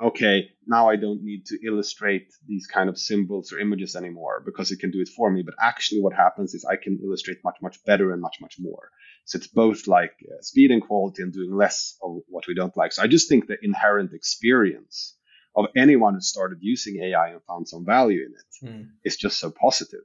okay, 0.00 0.50
now 0.66 0.88
I 0.88 0.96
don't 0.96 1.22
need 1.22 1.46
to 1.46 1.58
illustrate 1.64 2.32
these 2.46 2.66
kind 2.66 2.88
of 2.88 2.98
symbols 2.98 3.52
or 3.52 3.60
images 3.60 3.96
anymore 3.96 4.42
because 4.44 4.70
it 4.70 4.80
can 4.80 4.90
do 4.90 5.00
it 5.00 5.08
for 5.08 5.30
me. 5.30 5.42
But 5.42 5.54
actually, 5.60 6.00
what 6.00 6.14
happens 6.14 6.54
is 6.54 6.64
I 6.64 6.76
can 6.76 6.98
illustrate 7.02 7.38
much, 7.44 7.58
much 7.62 7.82
better 7.84 8.12
and 8.12 8.20
much, 8.20 8.38
much 8.40 8.56
more. 8.58 8.90
So 9.24 9.36
it's 9.36 9.46
both 9.46 9.86
like 9.86 10.14
uh, 10.26 10.40
speed 10.40 10.70
and 10.70 10.82
quality 10.82 11.22
and 11.22 11.32
doing 11.32 11.54
less 11.54 11.96
of 12.02 12.20
what 12.28 12.46
we 12.46 12.54
don't 12.54 12.76
like. 12.76 12.92
So 12.92 13.02
I 13.02 13.06
just 13.06 13.28
think 13.28 13.46
the 13.46 13.56
inherent 13.62 14.12
experience 14.12 15.14
of 15.54 15.66
anyone 15.76 16.14
who 16.14 16.20
started 16.20 16.58
using 16.60 17.02
AI 17.02 17.30
and 17.30 17.42
found 17.44 17.68
some 17.68 17.84
value 17.84 18.26
in 18.26 18.32
it 18.32 18.66
mm. 18.66 18.88
is 19.04 19.16
just 19.16 19.38
so 19.38 19.50
positive. 19.50 20.04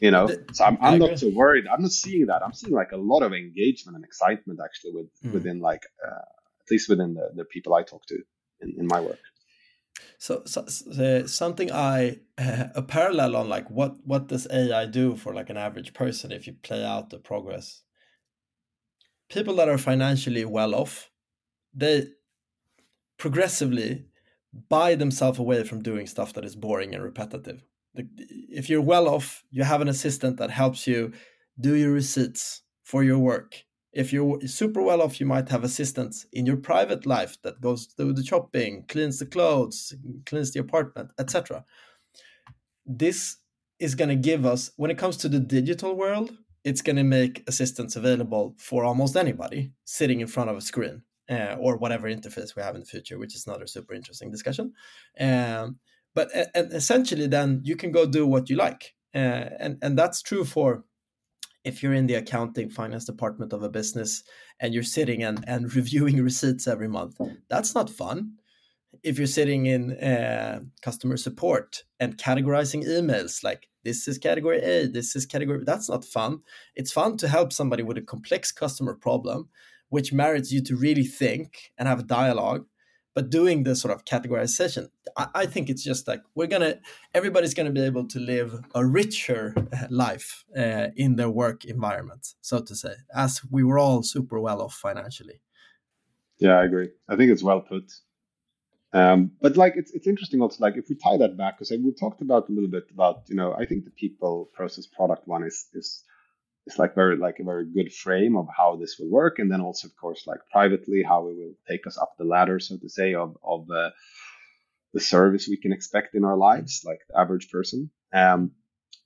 You 0.00 0.10
know, 0.10 0.28
so 0.52 0.64
I'm, 0.64 0.76
I'm 0.82 0.98
not 0.98 1.18
so 1.18 1.30
worried. 1.30 1.66
I'm 1.66 1.80
not 1.80 1.90
seeing 1.90 2.26
that. 2.26 2.42
I'm 2.44 2.52
seeing 2.52 2.74
like 2.74 2.92
a 2.92 2.98
lot 2.98 3.22
of 3.22 3.32
engagement 3.32 3.96
and 3.96 4.04
excitement 4.04 4.60
actually 4.62 4.92
with 4.92 5.06
mm. 5.24 5.32
within 5.32 5.60
like 5.60 5.84
uh, 6.06 6.10
at 6.60 6.70
least 6.70 6.88
within 6.88 7.14
the, 7.14 7.30
the 7.34 7.44
people 7.44 7.74
I 7.74 7.82
talk 7.82 8.04
to 8.06 8.18
in, 8.60 8.74
in 8.78 8.86
my 8.86 9.00
work. 9.00 9.18
So, 10.18 10.42
so 10.46 10.66
uh, 11.02 11.26
something 11.26 11.70
I 11.72 12.18
uh, 12.38 12.68
a 12.74 12.82
parallel 12.82 13.36
on 13.36 13.48
like 13.48 13.70
what 13.70 13.96
what 14.04 14.28
does 14.28 14.46
AI 14.50 14.86
do 14.86 15.16
for 15.16 15.34
like 15.34 15.50
an 15.50 15.56
average 15.56 15.94
person 15.94 16.32
if 16.32 16.46
you 16.46 16.54
play 16.62 16.84
out 16.84 17.10
the 17.10 17.18
progress? 17.18 17.82
People 19.28 19.56
that 19.56 19.68
are 19.68 19.78
financially 19.78 20.44
well 20.44 20.74
off, 20.74 21.10
they 21.74 22.08
progressively 23.18 24.06
buy 24.68 24.94
themselves 24.94 25.38
away 25.38 25.64
from 25.64 25.82
doing 25.82 26.06
stuff 26.06 26.32
that 26.34 26.44
is 26.44 26.56
boring 26.56 26.94
and 26.94 27.02
repetitive. 27.02 27.64
If 28.18 28.68
you're 28.68 28.82
well 28.82 29.08
off, 29.08 29.44
you 29.50 29.64
have 29.64 29.80
an 29.80 29.88
assistant 29.88 30.38
that 30.38 30.50
helps 30.50 30.86
you 30.86 31.12
do 31.58 31.74
your 31.74 31.92
receipts 31.92 32.62
for 32.84 33.02
your 33.02 33.18
work. 33.18 33.64
If 33.92 34.12
you're 34.12 34.40
super 34.42 34.82
well 34.82 35.00
off, 35.00 35.18
you 35.20 35.26
might 35.26 35.48
have 35.48 35.64
assistants 35.64 36.26
in 36.32 36.44
your 36.44 36.58
private 36.58 37.06
life 37.06 37.40
that 37.42 37.60
goes 37.60 37.86
through 37.86 38.12
the 38.12 38.24
shopping, 38.24 38.84
cleans 38.88 39.18
the 39.18 39.26
clothes, 39.26 39.94
cleans 40.26 40.52
the 40.52 40.60
apartment, 40.60 41.10
etc. 41.18 41.64
This 42.84 43.38
is 43.78 43.94
going 43.94 44.10
to 44.10 44.16
give 44.16 44.44
us, 44.44 44.70
when 44.76 44.90
it 44.90 44.98
comes 44.98 45.16
to 45.18 45.28
the 45.28 45.40
digital 45.40 45.94
world, 45.94 46.36
it's 46.62 46.82
going 46.82 46.96
to 46.96 47.04
make 47.04 47.42
assistants 47.46 47.96
available 47.96 48.54
for 48.58 48.84
almost 48.84 49.16
anybody 49.16 49.72
sitting 49.84 50.20
in 50.20 50.26
front 50.26 50.50
of 50.50 50.56
a 50.56 50.60
screen 50.60 51.02
uh, 51.30 51.56
or 51.58 51.76
whatever 51.76 52.08
interface 52.08 52.54
we 52.54 52.62
have 52.62 52.74
in 52.74 52.80
the 52.80 52.86
future, 52.86 53.18
which 53.18 53.34
is 53.34 53.46
another 53.46 53.66
super 53.66 53.94
interesting 53.94 54.30
discussion. 54.30 54.72
Um, 55.18 55.78
but 56.16 56.30
essentially, 56.56 57.26
then 57.26 57.60
you 57.62 57.76
can 57.76 57.92
go 57.92 58.06
do 58.06 58.26
what 58.26 58.48
you 58.48 58.56
like, 58.56 58.94
uh, 59.14 59.50
and 59.60 59.78
and 59.82 59.98
that's 59.98 60.22
true 60.22 60.44
for 60.44 60.82
if 61.62 61.82
you're 61.82 61.92
in 61.92 62.06
the 62.06 62.14
accounting 62.14 62.70
finance 62.70 63.04
department 63.04 63.52
of 63.52 63.62
a 63.62 63.68
business 63.68 64.22
and 64.60 64.72
you're 64.72 64.84
sitting 64.84 65.22
and, 65.22 65.44
and 65.48 65.74
reviewing 65.76 66.22
receipts 66.22 66.66
every 66.66 66.88
month 66.88 67.20
that's 67.50 67.74
not 67.74 67.90
fun. 67.90 68.32
If 69.02 69.18
you're 69.18 69.26
sitting 69.26 69.66
in 69.66 69.92
uh, 69.98 70.60
customer 70.80 71.18
support 71.18 71.82
and 72.00 72.16
categorizing 72.16 72.86
emails 72.86 73.44
like 73.44 73.68
this 73.84 74.08
is 74.08 74.16
category 74.16 74.60
a 74.62 74.86
this 74.86 75.14
is 75.16 75.26
category 75.26 75.64
that's 75.66 75.90
not 75.90 76.04
fun. 76.04 76.38
It's 76.76 76.92
fun 76.92 77.18
to 77.18 77.28
help 77.28 77.52
somebody 77.52 77.82
with 77.82 77.98
a 77.98 78.02
complex 78.02 78.52
customer 78.52 78.94
problem 78.94 79.48
which 79.88 80.12
merits 80.12 80.50
you 80.50 80.62
to 80.62 80.76
really 80.76 81.04
think 81.04 81.72
and 81.76 81.86
have 81.86 82.00
a 82.00 82.10
dialogue 82.20 82.64
but 83.16 83.30
doing 83.30 83.62
this 83.62 83.80
sort 83.80 83.92
of 83.94 84.04
categorization 84.04 84.88
I, 85.16 85.26
I, 85.34 85.46
think 85.46 85.70
it's 85.70 85.82
just 85.82 86.06
like 86.06 86.22
we're 86.36 86.52
gonna 86.54 86.74
everybody's 87.14 87.54
gonna 87.54 87.72
be 87.72 87.80
able 87.80 88.06
to 88.08 88.20
live 88.20 88.50
a 88.74 88.84
richer 88.84 89.54
uh, 89.56 89.86
life 89.90 90.44
uh, 90.56 90.88
in 90.94 91.16
their 91.16 91.30
work 91.30 91.64
environment 91.64 92.34
so 92.42 92.60
to 92.60 92.76
say 92.76 92.94
as 93.14 93.40
we 93.50 93.64
were 93.64 93.78
all 93.78 94.02
super 94.02 94.38
well 94.38 94.60
off 94.62 94.74
financially. 94.74 95.40
Yeah 96.38 96.56
i 96.60 96.64
agree. 96.64 96.90
I 97.08 97.16
think 97.16 97.32
it's 97.32 97.42
well 97.42 97.62
put. 97.62 97.90
Um, 98.92 99.32
but 99.40 99.56
like 99.56 99.74
it's 99.76 99.90
it's 99.96 100.06
interesting 100.06 100.40
also 100.40 100.58
like 100.60 100.76
if 100.76 100.88
we 100.88 100.94
tie 100.96 101.16
that 101.16 101.36
back 101.36 101.58
because 101.58 101.70
we 101.70 101.92
talked 101.92 102.20
about 102.20 102.48
a 102.48 102.52
little 102.52 102.70
bit 102.70 102.86
about 102.96 103.16
you 103.28 103.36
know 103.40 103.52
i 103.54 103.64
think 103.66 103.84
the 103.84 103.90
people 103.90 104.48
process 104.58 104.86
product 104.86 105.26
one 105.26 105.42
is 105.42 105.66
is 105.74 106.04
it's 106.66 106.78
like 106.78 106.94
very 106.94 107.16
like 107.16 107.38
a 107.38 107.44
very 107.44 107.64
good 107.64 107.92
frame 107.92 108.36
of 108.36 108.46
how 108.56 108.76
this 108.76 108.96
will 108.98 109.10
work. 109.10 109.38
And 109.38 109.50
then 109.50 109.60
also 109.60 109.88
of 109.88 109.96
course 109.96 110.26
like 110.26 110.40
privately 110.50 111.02
how 111.02 111.28
it 111.28 111.36
will 111.36 111.54
take 111.68 111.86
us 111.86 111.96
up 111.96 112.14
the 112.18 112.24
ladder 112.24 112.58
so 112.58 112.76
to 112.76 112.88
say 112.88 113.14
of 113.14 113.36
of 113.44 113.70
uh, 113.70 113.90
the 114.92 115.00
service 115.00 115.46
we 115.48 115.56
can 115.56 115.72
expect 115.72 116.14
in 116.14 116.24
our 116.24 116.36
lives 116.36 116.82
like 116.84 117.00
the 117.08 117.18
average 117.18 117.50
person. 117.50 117.90
Um, 118.12 118.52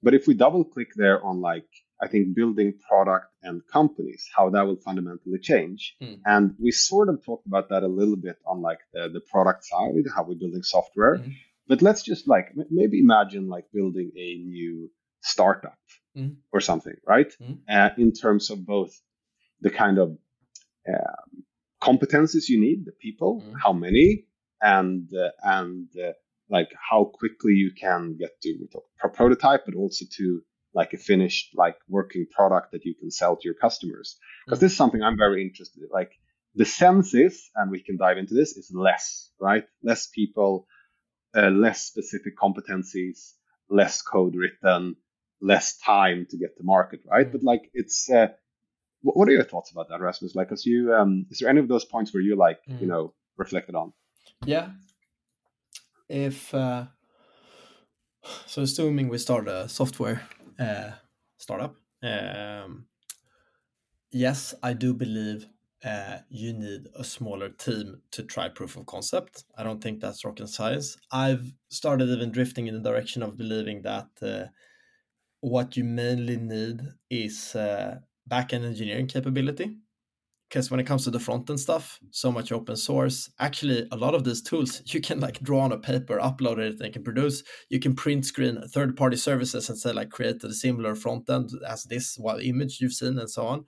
but 0.03 0.15
if 0.15 0.27
we 0.27 0.35
double 0.35 0.65
click 0.65 0.89
there 0.97 1.23
on 1.23 1.41
like 1.41 1.69
i 2.03 2.09
think 2.09 2.35
building 2.35 2.73
product 2.89 3.27
and 3.43 3.61
companies 3.71 4.27
how 4.35 4.49
that 4.51 4.67
will 4.67 4.77
fundamentally 4.77 5.39
change. 5.39 5.97
Mm. 6.03 6.19
and 6.25 6.55
we 6.59 6.71
sort 6.71 7.09
of 7.09 7.25
talked 7.25 7.47
about 7.47 7.69
that 7.69 7.83
a 7.83 7.95
little 8.01 8.17
bit 8.17 8.37
on 8.47 8.63
like 8.63 8.79
the, 8.95 9.09
the 9.13 9.21
product 9.33 9.65
side 9.65 10.05
how 10.15 10.23
we're 10.23 10.43
building 10.43 10.63
software. 10.63 11.17
Mm. 11.19 11.35
but 11.69 11.83
let's 11.83 12.03
just 12.03 12.27
like 12.27 12.47
maybe 12.71 13.01
imagine 13.01 13.49
like 13.49 13.67
building 13.73 14.11
a 14.17 14.29
new 14.57 14.91
startup 15.23 15.80
mm. 16.17 16.37
or 16.53 16.61
something, 16.61 16.95
right? 17.07 17.33
Mm. 17.41 17.59
Uh, 17.69 17.91
in 17.99 18.13
terms 18.13 18.51
of 18.51 18.67
both 18.67 18.93
the 19.61 19.71
kind 19.71 19.99
of 19.99 20.17
um, 20.89 21.45
competencies 21.83 22.49
you 22.49 22.61
need, 22.61 22.85
the 22.85 22.93
people, 22.93 23.43
mm. 23.43 23.55
how 23.63 23.73
many, 23.73 24.27
and 24.61 25.09
uh, 25.15 25.31
and 25.43 25.89
uh, 25.97 26.13
like 26.51 26.71
how 26.91 27.05
quickly 27.05 27.53
you 27.53 27.73
can 27.79 28.17
get 28.19 28.41
to 28.43 28.69
a 29.05 29.09
prototype, 29.09 29.65
but 29.67 29.75
also 29.75 30.05
to 30.17 30.43
like 30.75 30.93
a 30.93 30.99
finished 30.99 31.51
like 31.55 31.77
working 31.89 32.27
product 32.31 32.73
that 32.73 32.85
you 32.85 32.95
can 32.95 33.11
sell 33.11 33.37
to 33.37 33.43
your 33.45 33.55
customers. 33.55 34.17
Because 34.47 34.61
this 34.61 34.73
is 34.73 34.79
something 34.79 35.03
I'm 35.03 35.17
very 35.17 35.43
interested 35.43 35.83
in. 35.83 35.89
Like 35.93 36.13
the 36.55 36.65
sense 36.65 37.15
is, 37.15 37.51
and 37.55 37.71
we 37.71 37.83
can 37.83 37.97
dive 37.97 38.19
into 38.19 38.35
this, 38.35 38.57
is 38.57 38.71
less, 38.75 39.31
right? 39.41 39.65
Less 39.83 40.07
people, 40.07 40.67
uh, 41.37 41.51
less 41.51 41.83
specific 41.83 42.37
competencies, 42.37 43.33
less 43.69 44.03
code 44.03 44.35
written, 44.35 44.97
less 45.41 45.79
time 45.79 46.27
to 46.31 46.37
get 46.37 46.57
to 46.57 46.63
market, 46.63 47.01
right? 47.11 47.29
Mm. 47.29 47.33
But 47.33 47.43
like 47.43 47.71
it's 47.75 48.11
uh, 48.11 48.29
what 49.03 49.29
are 49.29 49.33
your 49.33 49.45
thoughts 49.45 49.71
about 49.71 49.89
that, 49.89 50.01
Rasmus? 50.01 50.35
Like, 50.35 50.53
as 50.53 50.67
you, 50.67 50.95
um, 50.95 51.27
is 51.31 51.39
there 51.39 51.49
any 51.49 51.61
of 51.61 51.69
those 51.69 51.85
points 51.85 52.13
where 52.13 52.23
you 52.23 52.37
like, 52.37 52.59
mm. 52.69 52.81
you 52.81 52.87
know, 52.87 53.15
reflected 53.37 53.75
on? 53.75 53.93
Yeah. 54.45 54.71
If 56.09 56.53
uh, 56.55 56.87
so, 58.47 58.63
assuming 58.63 59.09
we 59.09 59.19
start 59.19 59.49
a 59.49 59.69
software 59.69 60.23
uh, 60.59 60.91
startup, 61.39 61.77
um, 62.03 62.87
yes, 64.11 64.55
I 64.63 64.73
do 64.73 64.93
believe 64.93 65.47
uh, 65.85 66.19
you 66.29 66.53
need 66.53 66.89
a 66.95 67.05
smaller 67.05 67.49
team 67.49 68.03
to 68.11 68.23
try 68.25 68.49
proof 68.49 68.77
of 68.77 68.87
concept. 68.87 69.45
I 69.57 69.63
don't 69.63 69.81
think 69.83 70.01
that's 70.01 70.25
rocket 70.25 70.49
science. 70.49 70.99
I've 71.13 71.53
started 71.71 72.09
even 72.09 72.33
drifting 72.33 72.67
in 72.67 72.75
the 72.75 72.91
direction 72.91 73.23
of 73.23 73.39
believing 73.39 73.83
that 73.83 74.09
uh, 74.21 74.49
what 75.41 75.77
you 75.77 75.85
mainly 75.85 76.37
need 76.37 76.83
is 77.09 77.55
uh, 77.55 77.99
backend 78.31 78.65
engineering 78.65 79.07
capability. 79.07 79.77
Because 80.49 80.69
when 80.69 80.81
it 80.81 80.87
comes 80.87 81.05
to 81.05 81.13
the 81.13 81.21
front 81.21 81.49
end 81.49 81.61
stuff, 81.61 82.01
so 82.11 82.33
much 82.33 82.51
open 82.51 82.75
source. 82.75 83.31
Actually, 83.39 83.87
a 83.93 83.97
lot 83.97 84.17
of 84.17 84.25
these 84.25 84.43
tools 84.43 84.83
you 84.93 85.01
can 85.01 85.21
like 85.21 85.41
draw 85.41 85.61
on 85.61 85.73
a 85.73 85.79
paper, 85.79 86.19
upload 86.19 86.59
it, 86.59 86.81
and 86.81 86.93
can 86.93 87.05
produce. 87.05 87.45
You 87.69 87.79
can 87.79 87.95
print 87.95 88.27
screen 88.27 88.61
third 88.69 88.97
party 88.97 89.17
services 89.17 89.69
and 89.69 89.79
say 89.79 89.93
like 89.93 90.11
create 90.11 90.43
a 90.43 90.53
similar 90.53 90.97
front 90.97 91.31
end 91.31 91.51
as 91.69 91.85
this 91.85 92.19
what 92.19 92.43
image 92.43 92.81
you've 92.81 92.93
seen 92.93 93.19
and 93.19 93.31
so 93.31 93.47
on. 93.47 93.65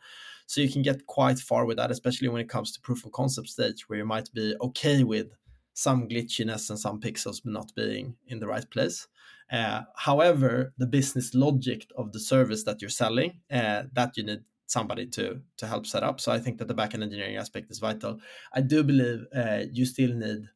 So 0.46 0.60
you 0.60 0.70
can 0.70 0.82
get 0.82 1.06
quite 1.06 1.38
far 1.38 1.64
with 1.64 1.76
that, 1.76 1.92
especially 1.92 2.28
when 2.28 2.42
it 2.42 2.48
comes 2.48 2.72
to 2.72 2.80
proof 2.80 3.06
of 3.06 3.12
concept 3.12 3.48
stage, 3.48 3.88
where 3.88 4.00
you 4.00 4.04
might 4.04 4.30
be 4.34 4.56
okay 4.60 5.04
with 5.04 5.28
some 5.74 6.08
glitchiness 6.08 6.70
and 6.70 6.78
some 6.78 7.00
pixels 7.00 7.40
not 7.44 7.72
being 7.74 8.16
in 8.26 8.40
the 8.40 8.46
right 8.46 8.68
place. 8.70 9.08
Uh, 9.50 9.82
however, 9.96 10.72
the 10.78 10.86
business 10.86 11.34
logic 11.34 11.90
of 11.96 12.12
the 12.12 12.20
service 12.20 12.64
that 12.64 12.80
you're 12.80 12.88
selling, 12.88 13.40
uh, 13.50 13.82
that 13.92 14.16
you 14.16 14.24
need 14.24 14.42
somebody 14.66 15.06
to 15.06 15.40
to 15.58 15.66
help 15.66 15.86
set 15.86 16.02
up. 16.02 16.20
So 16.20 16.32
I 16.32 16.38
think 16.38 16.58
that 16.58 16.68
the 16.68 16.74
backend 16.74 17.02
engineering 17.02 17.36
aspect 17.36 17.70
is 17.70 17.78
vital. 17.78 18.20
I 18.54 18.62
do 18.62 18.82
believe 18.82 19.26
uh, 19.34 19.64
you 19.70 19.84
still 19.84 20.14
need 20.14 20.48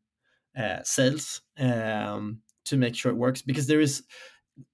sales 0.85 1.43
um, 1.59 2.41
to 2.65 2.77
make 2.77 2.95
sure 2.95 3.13
it 3.13 3.17
works 3.17 3.43
because 3.43 3.67
there 3.67 3.81
is 3.81 4.03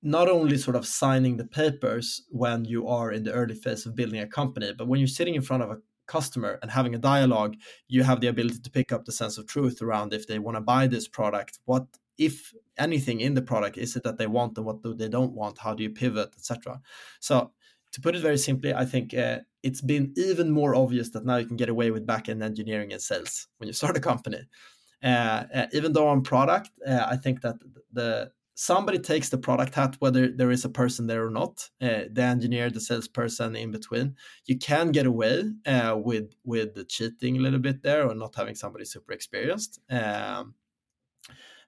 not 0.02 0.28
only 0.28 0.56
sort 0.56 0.76
of 0.76 0.86
signing 0.86 1.36
the 1.36 1.46
papers 1.46 2.22
when 2.30 2.64
you 2.64 2.86
are 2.86 3.10
in 3.10 3.24
the 3.24 3.32
early 3.32 3.54
phase 3.54 3.84
of 3.84 3.96
building 3.96 4.20
a 4.20 4.26
company, 4.26 4.72
but 4.76 4.86
when 4.86 5.00
you're 5.00 5.08
sitting 5.08 5.34
in 5.34 5.42
front 5.42 5.62
of 5.62 5.70
a 5.70 5.78
customer 6.16 6.52
and 6.60 6.70
having 6.70 6.94
a 6.94 7.04
dialogue, 7.14 7.54
you 7.88 8.02
have 8.02 8.20
the 8.20 8.32
ability 8.34 8.60
to 8.62 8.70
pick 8.70 8.92
up 8.92 9.04
the 9.04 9.18
sense 9.20 9.38
of 9.38 9.46
truth 9.46 9.82
around 9.82 10.12
if 10.12 10.26
they 10.26 10.38
want 10.38 10.56
to 10.56 10.60
buy 10.74 10.86
this 10.86 11.08
product, 11.08 11.58
what 11.64 11.86
if 12.18 12.52
anything 12.78 13.20
in 13.20 13.34
the 13.34 13.42
product 13.42 13.76
is 13.78 13.96
it 13.96 14.02
that 14.04 14.18
they 14.18 14.26
want 14.26 14.56
and 14.56 14.66
what 14.66 14.82
do 14.82 14.94
they 14.94 15.08
don't 15.08 15.34
want? 15.40 15.58
How 15.58 15.74
do 15.74 15.82
you 15.82 15.90
pivot 15.90 16.30
etc 16.36 16.80
so 17.20 17.52
to 17.92 18.00
put 18.00 18.14
it 18.16 18.22
very 18.22 18.38
simply 18.38 18.74
i 18.74 18.84
think 18.84 19.14
uh, 19.14 19.38
it's 19.62 19.80
been 19.80 20.12
even 20.16 20.50
more 20.50 20.74
obvious 20.74 21.10
that 21.10 21.24
now 21.24 21.36
you 21.36 21.46
can 21.46 21.56
get 21.56 21.68
away 21.68 21.90
with 21.90 22.06
back-end 22.06 22.42
engineering 22.42 22.92
and 22.92 23.00
sales 23.00 23.48
when 23.58 23.68
you 23.68 23.72
start 23.72 23.96
a 23.96 24.00
company. 24.00 24.42
Uh, 25.04 25.44
uh, 25.54 25.66
even 25.72 25.92
though 25.92 26.08
on 26.08 26.22
product 26.22 26.70
uh, 26.86 27.04
i 27.08 27.16
think 27.16 27.40
that 27.40 27.56
the 27.92 28.30
somebody 28.54 28.98
takes 28.98 29.28
the 29.28 29.38
product 29.38 29.74
hat 29.74 29.96
whether 29.98 30.28
there 30.28 30.50
is 30.50 30.64
a 30.64 30.68
person 30.68 31.06
there 31.06 31.26
or 31.26 31.30
not 31.30 31.68
uh, 31.80 32.04
the 32.12 32.22
engineer 32.22 32.70
the 32.70 32.80
salesperson 32.80 33.56
in 33.56 33.70
between 33.70 34.14
you 34.46 34.58
can 34.58 34.92
get 34.92 35.06
away 35.06 35.44
uh, 35.66 35.96
with 35.96 36.34
with 36.44 36.88
cheating 36.88 37.36
a 37.36 37.40
little 37.40 37.58
bit 37.58 37.82
there 37.82 38.08
or 38.08 38.14
not 38.14 38.34
having 38.34 38.54
somebody 38.54 38.84
super 38.84 39.12
experienced. 39.12 39.80
Um, 39.90 40.54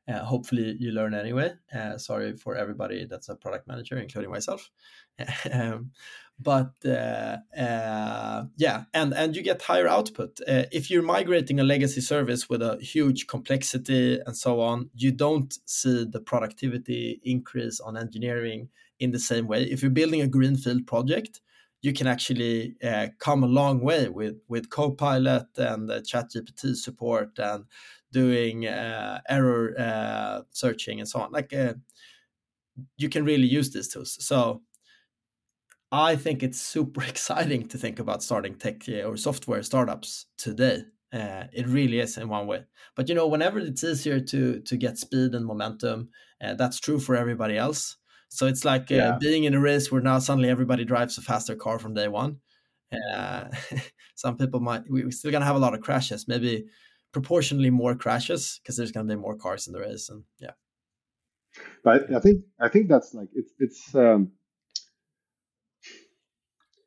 uh, 0.07 0.25
hopefully, 0.25 0.77
you 0.79 0.93
learn 0.93 1.14
anyway. 1.14 1.53
Uh, 1.75 1.97
sorry 1.97 2.37
for 2.37 2.57
everybody 2.57 3.07
that's 3.07 3.29
a 3.29 3.37
product 3.37 3.67
manager, 3.67 3.96
including 3.98 4.31
myself. 4.31 4.71
um, 5.52 5.90
but 6.38 6.73
uh, 6.85 7.37
yeah, 8.57 8.85
and 8.92 9.15
and 9.15 9.37
you 9.37 9.42
get 9.42 9.63
higher 9.63 9.88
output. 9.88 10.40
If 10.46 10.90
you're 10.90 11.02
migrating 11.02 11.61
a 11.61 11.65
legacy 11.65 12.00
service 12.00 12.48
with 12.48 12.61
a 12.61 12.77
huge 12.83 13.27
complexity 13.27 14.21
and 14.27 14.37
so 14.37 14.61
on, 14.61 14.90
you 14.94 15.13
don't 15.13 15.57
see 15.65 16.05
the 16.05 16.21
productivity 16.21 17.21
increase 17.25 17.81
on 17.81 17.96
engineering 17.96 18.69
in 19.00 19.13
the 19.13 19.19
same 19.19 19.46
way. 19.46 19.63
If 19.63 19.81
you're 19.83 19.90
building 19.90 20.21
a 20.21 20.27
greenfield 20.27 20.87
project, 20.87 21.40
you 21.85 21.92
can 21.92 22.07
actually 22.07 22.77
uh, 22.83 23.09
come 23.19 23.44
a 23.44 23.46
long 23.46 23.81
way 23.81 24.09
with 24.09 24.37
with 24.48 24.71
Copilot 24.71 25.46
and 25.57 25.90
uh, 25.90 26.00
ChatGPT 26.00 26.75
support 26.75 27.38
and 27.38 27.65
doing 28.15 28.67
uh, 28.67 29.21
error 29.29 29.75
uh, 29.79 30.42
searching 30.50 31.00
and 31.00 31.08
so 31.08 31.21
on. 31.21 31.33
Like 31.33 31.52
uh, 31.52 31.75
you 32.96 33.08
can 33.08 33.25
really 33.25 33.46
use 33.46 33.73
these 33.73 33.88
tools. 33.88 34.17
So 34.25 34.62
I 35.92 36.17
think 36.17 36.42
it's 36.42 36.60
super 36.60 37.02
exciting 37.12 37.69
to 37.69 37.79
think 37.79 37.98
about 37.98 38.23
starting 38.23 38.54
tech 38.54 38.88
uh, 38.88 39.02
or 39.08 39.17
software 39.17 39.62
startups 39.62 40.27
today. 40.38 40.85
Uh, 41.12 41.44
it 41.52 41.69
really 41.69 42.00
is 42.00 42.17
in 42.17 42.29
one 42.29 42.46
way. 42.46 42.65
But 42.96 43.08
you 43.08 43.15
know, 43.15 43.29
whenever 43.29 43.58
it's 43.58 43.85
easier 43.85 44.21
to 44.21 44.60
to 44.60 44.77
get 44.77 44.98
speed 44.98 45.35
and 45.35 45.46
momentum, 45.46 46.08
uh, 46.42 46.54
that's 46.54 46.81
true 46.81 46.98
for 46.98 47.15
everybody 47.17 47.56
else. 47.56 47.96
So 48.29 48.46
it's 48.46 48.65
like 48.65 48.90
uh, 48.90 48.94
yeah. 48.94 49.19
being 49.21 49.44
in 49.44 49.54
a 49.54 49.60
race 49.60 49.92
where 49.92 50.02
now 50.02 50.19
suddenly 50.19 50.50
everybody 50.50 50.85
drives 50.85 51.19
a 51.19 51.23
faster 51.23 51.54
car 51.54 51.79
from 51.79 51.94
day 51.94 52.08
one. 52.08 52.40
Uh, 52.92 53.44
some 54.17 54.37
people 54.37 54.60
might, 54.60 54.83
we're 54.88 55.10
still 55.10 55.31
going 55.31 55.40
to 55.40 55.46
have 55.46 55.56
a 55.56 55.67
lot 55.67 55.75
of 55.75 55.81
crashes, 55.81 56.27
maybe 56.27 56.67
proportionally 57.15 57.71
more 57.71 57.94
crashes 57.94 58.60
because 58.62 58.77
there's 58.77 58.92
going 58.92 59.08
to 59.08 59.15
be 59.15 59.21
more 59.21 59.37
cars 59.37 59.67
in 59.67 59.73
the 59.73 59.81
race. 59.81 60.10
And 60.10 60.25
yeah. 60.38 60.50
But 61.83 62.12
I 62.12 62.21
think, 62.21 62.44
I 62.60 62.69
think 62.69 62.88
that's 62.88 63.15
like, 63.15 63.29
it's, 63.35 63.52
it's, 63.58 63.94
um, 63.94 64.33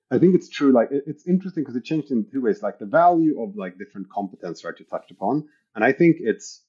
I 0.09 0.19
think 0.19 0.35
it's 0.35 0.49
true. 0.49 0.71
Like 0.71 0.89
it's 0.91 1.27
interesting 1.27 1.63
because 1.63 1.75
it 1.75 1.83
changed 1.83 2.11
in 2.11 2.25
two 2.31 2.41
ways. 2.41 2.63
Like 2.63 2.79
the 2.79 2.85
value 2.85 3.41
of 3.41 3.57
like 3.57 3.77
different 3.77 4.09
competence, 4.09 4.63
right? 4.63 4.73
You 4.79 4.85
touched 4.85 5.11
upon, 5.11 5.47
and 5.75 5.83
I 5.83 5.91
think 5.91 6.17
it's 6.19 6.63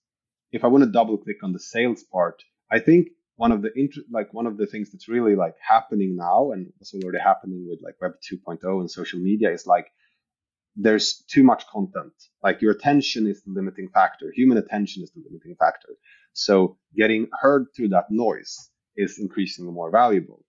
if 0.50 0.64
I 0.64 0.66
want 0.66 0.82
to 0.84 0.90
double 0.90 1.16
click 1.18 1.44
on 1.44 1.52
the 1.52 1.60
sales 1.60 2.02
part, 2.02 2.42
I 2.70 2.80
think 2.80 3.08
one 3.36 3.52
of 3.52 3.62
the 3.62 3.70
int- 3.76 4.10
like 4.10 4.34
one 4.34 4.46
of 4.46 4.56
the 4.56 4.66
things 4.66 4.90
that's 4.90 5.08
really 5.08 5.36
like 5.36 5.54
happening 5.60 6.16
now 6.16 6.50
and 6.50 6.72
was 6.80 6.92
already 6.94 7.20
happening 7.20 7.64
with 7.68 7.78
like 7.80 7.94
Web 8.00 8.14
2.0 8.28 8.80
and 8.80 8.90
social 8.90 9.20
media 9.20 9.52
is 9.52 9.66
like 9.66 9.86
there's 10.80 11.24
too 11.28 11.42
much 11.42 11.66
content. 11.66 12.12
Like 12.42 12.62
your 12.62 12.72
attention 12.72 13.26
is 13.26 13.42
the 13.42 13.52
limiting 13.52 13.88
factor. 13.88 14.32
Human 14.34 14.58
attention 14.58 15.02
is 15.02 15.10
the 15.10 15.22
limiting 15.26 15.56
factor. 15.58 15.88
So 16.32 16.78
getting 16.96 17.26
heard 17.40 17.66
through 17.74 17.88
that 17.88 18.06
noise 18.10 18.70
is 18.96 19.18
increasingly 19.18 19.72
more 19.72 19.90
valuable. 19.90 20.44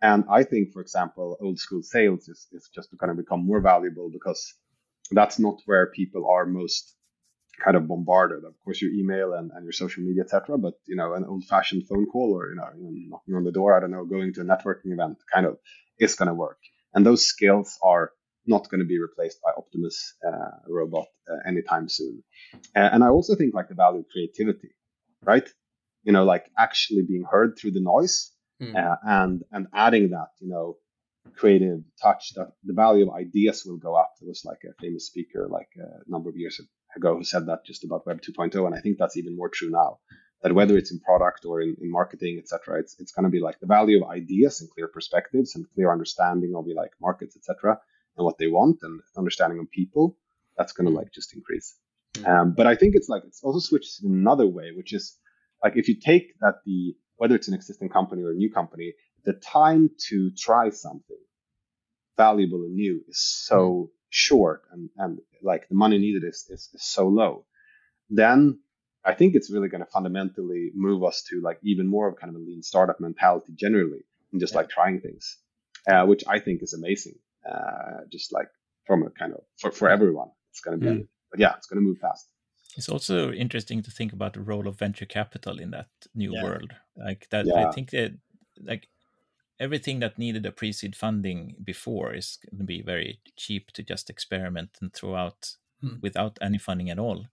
And 0.00 0.24
I 0.30 0.44
think, 0.44 0.72
for 0.72 0.80
example, 0.80 1.36
old 1.40 1.58
school 1.58 1.82
sales 1.82 2.28
is, 2.28 2.46
is 2.52 2.68
just 2.74 2.90
to 2.90 2.96
kind 2.96 3.10
of 3.10 3.16
become 3.16 3.44
more 3.44 3.60
valuable 3.60 4.10
because 4.12 4.54
that's 5.10 5.38
not 5.38 5.60
where 5.66 5.86
people 5.90 6.30
are 6.30 6.46
most 6.46 6.96
kind 7.62 7.76
of 7.76 7.86
bombarded. 7.86 8.44
Of 8.44 8.54
course, 8.64 8.80
your 8.80 8.92
email 8.92 9.34
and, 9.34 9.50
and 9.52 9.64
your 9.64 9.72
social 9.72 10.02
media, 10.02 10.22
etc. 10.22 10.58
But 10.58 10.74
you 10.86 10.96
know, 10.96 11.14
an 11.14 11.24
old-fashioned 11.24 11.86
phone 11.88 12.06
call 12.06 12.36
or 12.36 12.50
you 12.50 12.56
know, 12.56 12.68
knocking 13.08 13.34
on 13.34 13.44
the 13.44 13.52
door, 13.52 13.76
I 13.76 13.80
don't 13.80 13.90
know, 13.90 14.04
going 14.04 14.32
to 14.34 14.40
a 14.40 14.44
networking 14.44 14.92
event, 14.92 15.18
kind 15.32 15.46
of 15.46 15.58
is 15.98 16.14
going 16.14 16.28
to 16.28 16.34
work. 16.34 16.58
And 16.94 17.06
those 17.06 17.24
skills 17.24 17.78
are 17.82 18.12
not 18.46 18.68
going 18.68 18.80
to 18.80 18.86
be 18.86 19.00
replaced 19.00 19.38
by 19.42 19.50
Optimus 19.56 20.14
uh, 20.26 20.50
robot 20.68 21.06
uh, 21.30 21.48
anytime 21.48 21.88
soon. 21.88 22.22
Uh, 22.76 22.90
and 22.92 23.04
I 23.04 23.08
also 23.08 23.34
think 23.34 23.54
like 23.54 23.68
the 23.68 23.74
value 23.74 24.00
of 24.00 24.06
creativity, 24.12 24.70
right? 25.22 25.48
You 26.02 26.12
know, 26.12 26.24
like 26.24 26.46
actually 26.58 27.02
being 27.02 27.24
heard 27.30 27.56
through 27.56 27.72
the 27.72 27.80
noise 27.80 28.32
mm. 28.62 28.96
and 29.02 29.42
and 29.50 29.66
adding 29.74 30.10
that 30.10 30.28
you 30.40 30.48
know 30.48 30.76
creative 31.34 31.80
touch 32.02 32.32
that 32.34 32.52
the 32.64 32.72
value 32.72 33.08
of 33.08 33.14
ideas 33.14 33.64
will 33.64 33.76
go 33.76 33.94
up 33.94 34.12
there 34.18 34.28
was 34.28 34.44
like 34.44 34.62
a 34.64 34.82
famous 34.82 35.06
speaker 35.06 35.46
like 35.48 35.68
a 35.78 36.10
number 36.10 36.28
of 36.28 36.36
years 36.36 36.60
ago 36.96 37.16
who 37.16 37.24
said 37.24 37.46
that 37.46 37.64
just 37.64 37.84
about 37.84 38.06
web 38.06 38.20
2.0 38.20 38.66
and 38.66 38.74
i 38.74 38.80
think 38.80 38.98
that's 38.98 39.16
even 39.16 39.36
more 39.36 39.48
true 39.48 39.70
now 39.70 39.98
that 40.42 40.54
whether 40.54 40.76
it's 40.76 40.90
in 40.90 40.98
product 41.00 41.44
or 41.44 41.60
in, 41.60 41.76
in 41.80 41.90
marketing 41.90 42.38
etc 42.38 42.78
it's, 42.78 42.96
it's 42.98 43.12
going 43.12 43.24
to 43.24 43.30
be 43.30 43.40
like 43.40 43.58
the 43.60 43.66
value 43.66 44.02
of 44.02 44.10
ideas 44.10 44.60
and 44.60 44.70
clear 44.70 44.88
perspectives 44.88 45.54
and 45.54 45.64
clear 45.74 45.92
understanding 45.92 46.54
of 46.56 46.64
the 46.66 46.74
like 46.74 46.90
markets 47.00 47.36
etc 47.36 47.78
and 48.16 48.24
what 48.24 48.38
they 48.38 48.46
want 48.46 48.78
and 48.82 49.00
understanding 49.16 49.58
of 49.58 49.70
people 49.70 50.16
that's 50.56 50.72
going 50.72 50.86
to 50.86 50.92
like 50.92 51.12
just 51.12 51.34
increase 51.34 51.76
mm. 52.14 52.28
um, 52.28 52.54
but 52.56 52.66
i 52.66 52.74
think 52.74 52.94
it's 52.94 53.08
like 53.08 53.22
it's 53.26 53.42
also 53.42 53.58
switched 53.58 54.02
in 54.04 54.12
another 54.12 54.46
way 54.46 54.70
which 54.74 54.92
is 54.92 55.18
like 55.62 55.76
if 55.76 55.88
you 55.88 55.96
take 55.98 56.38
that 56.40 56.56
the 56.66 56.94
whether 57.22 57.36
it's 57.36 57.46
an 57.46 57.54
existing 57.54 57.88
company 57.88 58.20
or 58.20 58.32
a 58.32 58.34
new 58.34 58.50
company, 58.50 58.94
the 59.24 59.32
time 59.32 59.88
to 59.96 60.32
try 60.36 60.70
something 60.70 61.22
valuable 62.16 62.64
and 62.64 62.74
new 62.74 63.00
is 63.06 63.22
so 63.46 63.60
mm. 63.60 63.88
short 64.10 64.62
and, 64.72 64.90
and 64.96 65.20
like 65.40 65.68
the 65.68 65.76
money 65.76 65.98
needed 65.98 66.24
is, 66.24 66.44
is, 66.50 66.68
is 66.74 66.82
so 66.82 67.06
low, 67.06 67.44
then 68.10 68.58
I 69.04 69.14
think 69.14 69.36
it's 69.36 69.52
really 69.52 69.68
going 69.68 69.84
to 69.84 69.90
fundamentally 69.92 70.72
move 70.74 71.04
us 71.04 71.22
to 71.30 71.40
like 71.40 71.60
even 71.62 71.86
more 71.86 72.08
of 72.08 72.16
kind 72.16 72.34
of 72.34 72.42
a 72.42 72.44
lean 72.44 72.60
startup 72.64 72.98
mentality 72.98 73.52
generally 73.54 74.04
and 74.32 74.40
just 74.40 74.54
yeah. 74.54 74.58
like 74.58 74.68
trying 74.68 75.00
things, 75.00 75.38
uh, 75.88 76.04
which 76.04 76.24
I 76.26 76.40
think 76.40 76.60
is 76.60 76.74
amazing. 76.74 77.14
Uh, 77.48 78.04
just 78.10 78.32
like 78.32 78.48
from 78.86 79.02
a 79.02 79.10
kind 79.10 79.32
of 79.32 79.40
for, 79.60 79.70
for 79.70 79.88
everyone, 79.88 80.28
it's 80.50 80.60
going 80.60 80.78
to 80.78 80.84
be, 80.84 80.94
yeah. 80.94 81.02
but 81.30 81.40
yeah, 81.40 81.54
it's 81.56 81.66
going 81.66 81.82
to 81.82 81.86
move 81.86 81.98
fast. 81.98 82.28
It's 82.76 82.88
also 82.88 83.32
interesting 83.32 83.82
to 83.82 83.90
think 83.90 84.12
about 84.12 84.32
the 84.32 84.40
role 84.40 84.66
of 84.66 84.78
venture 84.78 85.04
capital 85.04 85.58
in 85.58 85.70
that 85.72 85.88
new 86.14 86.32
yeah. 86.34 86.42
world. 86.42 86.72
Like 86.96 87.28
that, 87.30 87.46
yeah. 87.46 87.68
I 87.68 87.72
think 87.72 87.90
that 87.90 88.16
like 88.62 88.88
everything 89.60 90.00
that 90.00 90.18
needed 90.18 90.46
a 90.46 90.52
pre-seed 90.52 90.96
funding 90.96 91.54
before 91.62 92.14
is 92.14 92.38
going 92.50 92.58
to 92.58 92.64
be 92.64 92.82
very 92.82 93.20
cheap 93.36 93.70
to 93.72 93.82
just 93.82 94.10
experiment 94.10 94.70
and 94.80 94.92
throw 94.92 95.14
out 95.14 95.56
hmm. 95.80 95.96
without 96.00 96.38
any 96.40 96.58
funding 96.58 96.90
at 96.90 96.98
all. 96.98 97.26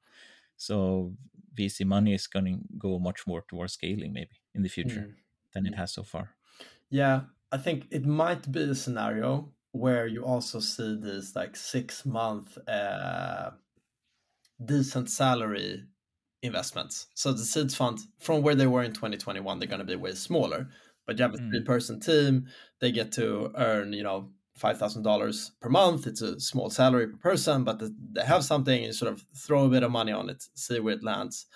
So 0.58 1.14
VC 1.56 1.86
money 1.86 2.14
is 2.14 2.28
going 2.28 2.46
to 2.46 2.60
go 2.78 3.00
much 3.00 3.26
more 3.26 3.44
towards 3.48 3.74
scaling 3.74 4.14
maybe 4.14 4.42
in 4.54 4.64
the 4.64 4.70
future 4.70 5.02
hmm. 5.02 5.12
than 5.54 5.66
it 5.66 5.74
hmm. 5.74 5.80
has 5.80 5.94
so 5.94 6.04
far. 6.04 6.32
Yeah, 6.90 7.22
I 7.52 7.58
think 7.58 7.88
it 7.92 8.06
might 8.06 8.52
be 8.52 8.62
a 8.62 8.76
scenario 8.76 9.52
where 9.72 10.08
you 10.08 10.24
also 10.24 10.60
see 10.60 10.98
this 11.00 11.36
like 11.36 11.56
six 11.56 12.06
month 12.06 12.58
uh, 12.68 13.52
decent 14.64 15.10
salary 15.10 15.84
investments. 16.42 17.08
So 17.14 17.34
the 17.34 17.44
seeds 17.44 17.76
fund, 17.76 18.00
from 18.20 18.42
where 18.42 18.56
they 18.56 18.68
were 18.68 18.84
in 18.84 18.94
2021, 18.94 19.60
they're 19.60 19.68
going 19.68 19.80
to 19.80 19.86
be 19.86 19.96
way 19.96 20.14
smaller. 20.14 20.68
But 21.06 21.18
you 21.18 21.24
have 21.24 21.34
a 21.34 21.38
mm. 21.38 21.50
three-person 21.50 22.00
team; 22.00 22.48
they 22.80 22.92
get 22.92 23.12
to 23.14 23.52
earn, 23.56 23.94
you 23.94 24.04
know, 24.04 24.30
five 24.56 24.78
thousand 24.78 25.04
dollars 25.04 25.52
per 25.60 25.70
month. 25.70 26.06
It's 26.06 26.22
a 26.22 26.40
small 26.40 26.70
salary 26.70 27.08
per 27.08 27.18
person, 27.18 27.64
but 27.64 27.82
they 28.14 28.24
have 28.24 28.44
something 28.44 28.84
and 28.84 28.94
sort 28.94 29.12
of 29.12 29.26
throw 29.36 29.66
a 29.66 29.70
bit 29.70 29.84
of 29.84 29.92
money 29.92 30.12
on 30.12 30.30
it, 30.30 30.44
see 30.54 30.80
where 30.80 30.94
it 30.94 31.04
lands. 31.04 31.48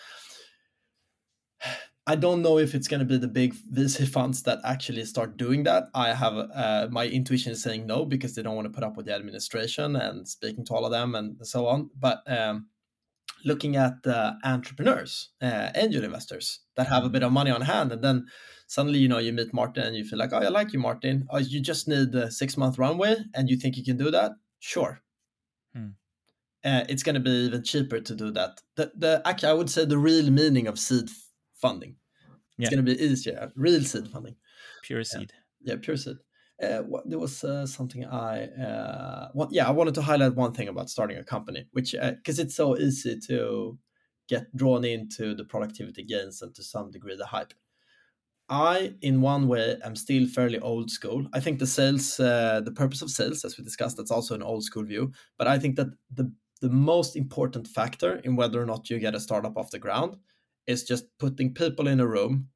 I 2.06 2.16
don't 2.16 2.42
know 2.42 2.58
if 2.58 2.76
it's 2.76 2.90
going 2.90 3.00
to 3.00 3.06
be 3.06 3.18
the 3.18 3.30
big 3.30 3.56
VC 3.74 4.08
funds 4.08 4.44
that 4.44 4.60
actually 4.66 5.06
start 5.06 5.38
doing 5.38 5.64
that. 5.64 5.86
I 5.96 6.14
have 6.14 6.34
uh, 6.34 6.88
my 6.92 7.08
intuition 7.08 7.54
is 7.54 7.64
saying 7.64 7.88
no 7.88 8.04
because 8.04 8.36
they 8.36 8.44
don't 8.44 8.56
want 8.56 8.66
to 8.66 8.74
put 8.74 8.84
up 8.84 8.98
with 8.98 9.06
the 9.06 9.16
administration 9.16 9.96
and 9.96 10.28
speaking 10.28 10.66
to 10.66 10.74
all 10.74 10.86
of 10.86 10.92
them 10.92 11.16
and 11.16 11.38
so 11.48 11.66
on. 11.68 11.90
But 11.98 12.22
um, 12.28 12.68
looking 13.46 13.78
at 13.78 14.06
uh, 14.06 14.34
entrepreneurs, 14.44 15.30
uh, 15.42 15.70
angel 15.76 16.04
investors 16.04 16.60
that 16.76 16.88
have 16.88 17.06
a 17.06 17.10
bit 17.10 17.24
of 17.24 17.32
money 17.32 17.52
on 17.52 17.62
hand, 17.62 17.94
and 17.94 18.04
then 18.04 18.26
suddenly 18.68 19.00
you 19.00 19.08
know 19.08 19.20
you 19.20 19.32
meet 19.32 19.54
Martin 19.54 19.84
and 19.84 19.96
you 19.96 20.04
feel 20.04 20.20
like, 20.20 20.34
oh, 20.34 20.40
I 20.40 20.50
like 20.50 20.74
you, 20.74 20.80
Martin. 20.80 21.26
Oh, 21.30 21.38
you 21.38 21.62
just 21.62 21.88
need 21.88 22.14
a 22.16 22.30
six 22.30 22.58
month 22.58 22.78
runway, 22.78 23.16
and 23.34 23.50
you 23.50 23.56
think 23.56 23.78
you 23.78 23.84
can 23.84 23.98
do 23.98 24.12
that? 24.12 24.32
Sure. 24.60 25.02
Hmm. 25.74 25.92
Uh, 26.66 26.84
it's 26.88 27.04
going 27.04 27.16
to 27.16 27.22
be 27.22 27.30
even 27.30 27.64
cheaper 27.64 28.00
to 28.00 28.16
do 28.16 28.32
that. 28.32 28.62
The, 28.76 28.92
the 28.96 29.22
actually, 29.26 29.50
I 29.50 29.54
would 29.54 29.70
say 29.70 29.86
the 29.86 29.98
real 29.98 30.30
meaning 30.32 30.68
of 30.68 30.80
seed 30.80 31.10
funding. 31.66 31.96
It's 32.58 32.70
yeah. 32.70 32.70
going 32.70 32.86
to 32.86 32.96
be 32.96 33.02
easier. 33.08 33.52
Real 33.56 33.84
seed 33.92 34.08
funding. 34.14 34.36
Pure 34.84 35.04
seed. 35.06 35.32
Yeah, 35.62 35.74
yeah 35.74 35.80
pure 35.82 35.98
seed 35.98 36.18
uh, 36.64 36.84
there 37.06 37.20
was 37.20 37.44
uh, 37.44 37.66
something 37.66 38.06
I 38.06 38.46
uh, 38.46 39.30
what, 39.34 39.52
yeah 39.52 39.68
I 39.68 39.72
wanted 39.72 39.96
to 39.96 40.02
highlight 40.02 40.36
one 40.36 40.54
thing 40.54 40.68
about 40.68 40.90
starting 40.90 41.18
a 41.18 41.24
company, 41.24 41.66
which 41.72 41.94
because 41.94 42.40
uh, 42.40 42.44
it's 42.44 42.56
so 42.56 42.78
easy 42.78 43.20
to 43.28 43.78
get 44.30 44.56
drawn 44.56 44.86
into 44.86 45.36
the 45.36 45.44
productivity 45.44 46.04
gains 46.04 46.42
and 46.42 46.54
to 46.56 46.64
some 46.64 46.92
degree 46.92 47.16
the 47.16 47.26
hype. 47.26 47.54
I, 48.50 48.94
in 49.02 49.22
one 49.22 49.48
way, 49.48 49.78
am 49.84 49.96
still 49.96 50.28
fairly 50.28 50.60
old 50.60 50.92
school. 50.92 51.28
I 51.34 51.40
think 51.40 51.60
the 51.60 51.68
sales, 51.68 52.20
uh, 52.20 52.62
the 52.64 52.74
purpose 52.74 53.02
of 53.02 53.10
sales, 53.10 53.44
as 53.46 53.58
we 53.58 53.64
discussed, 53.64 53.98
that's 53.98 54.12
also 54.12 54.36
an 54.36 54.44
old 54.44 54.64
school 54.64 54.84
view. 54.84 55.12
But 55.38 55.48
I 55.48 55.58
think 55.60 55.76
that 55.78 55.88
the 56.14 56.32
the 56.62 56.70
most 56.70 57.18
important 57.18 57.68
factor 57.68 58.18
in 58.24 58.38
whether 58.38 58.62
or 58.62 58.66
not 58.66 58.90
you 58.90 58.98
get 58.98 59.16
a 59.16 59.20
startup 59.20 59.58
off 59.58 59.72
the 59.72 59.80
ground 59.80 60.16
is 60.68 60.84
just 60.84 61.06
putting 61.20 61.54
people 61.54 61.88
in 61.88 62.00
a 62.00 62.08
room 62.08 62.50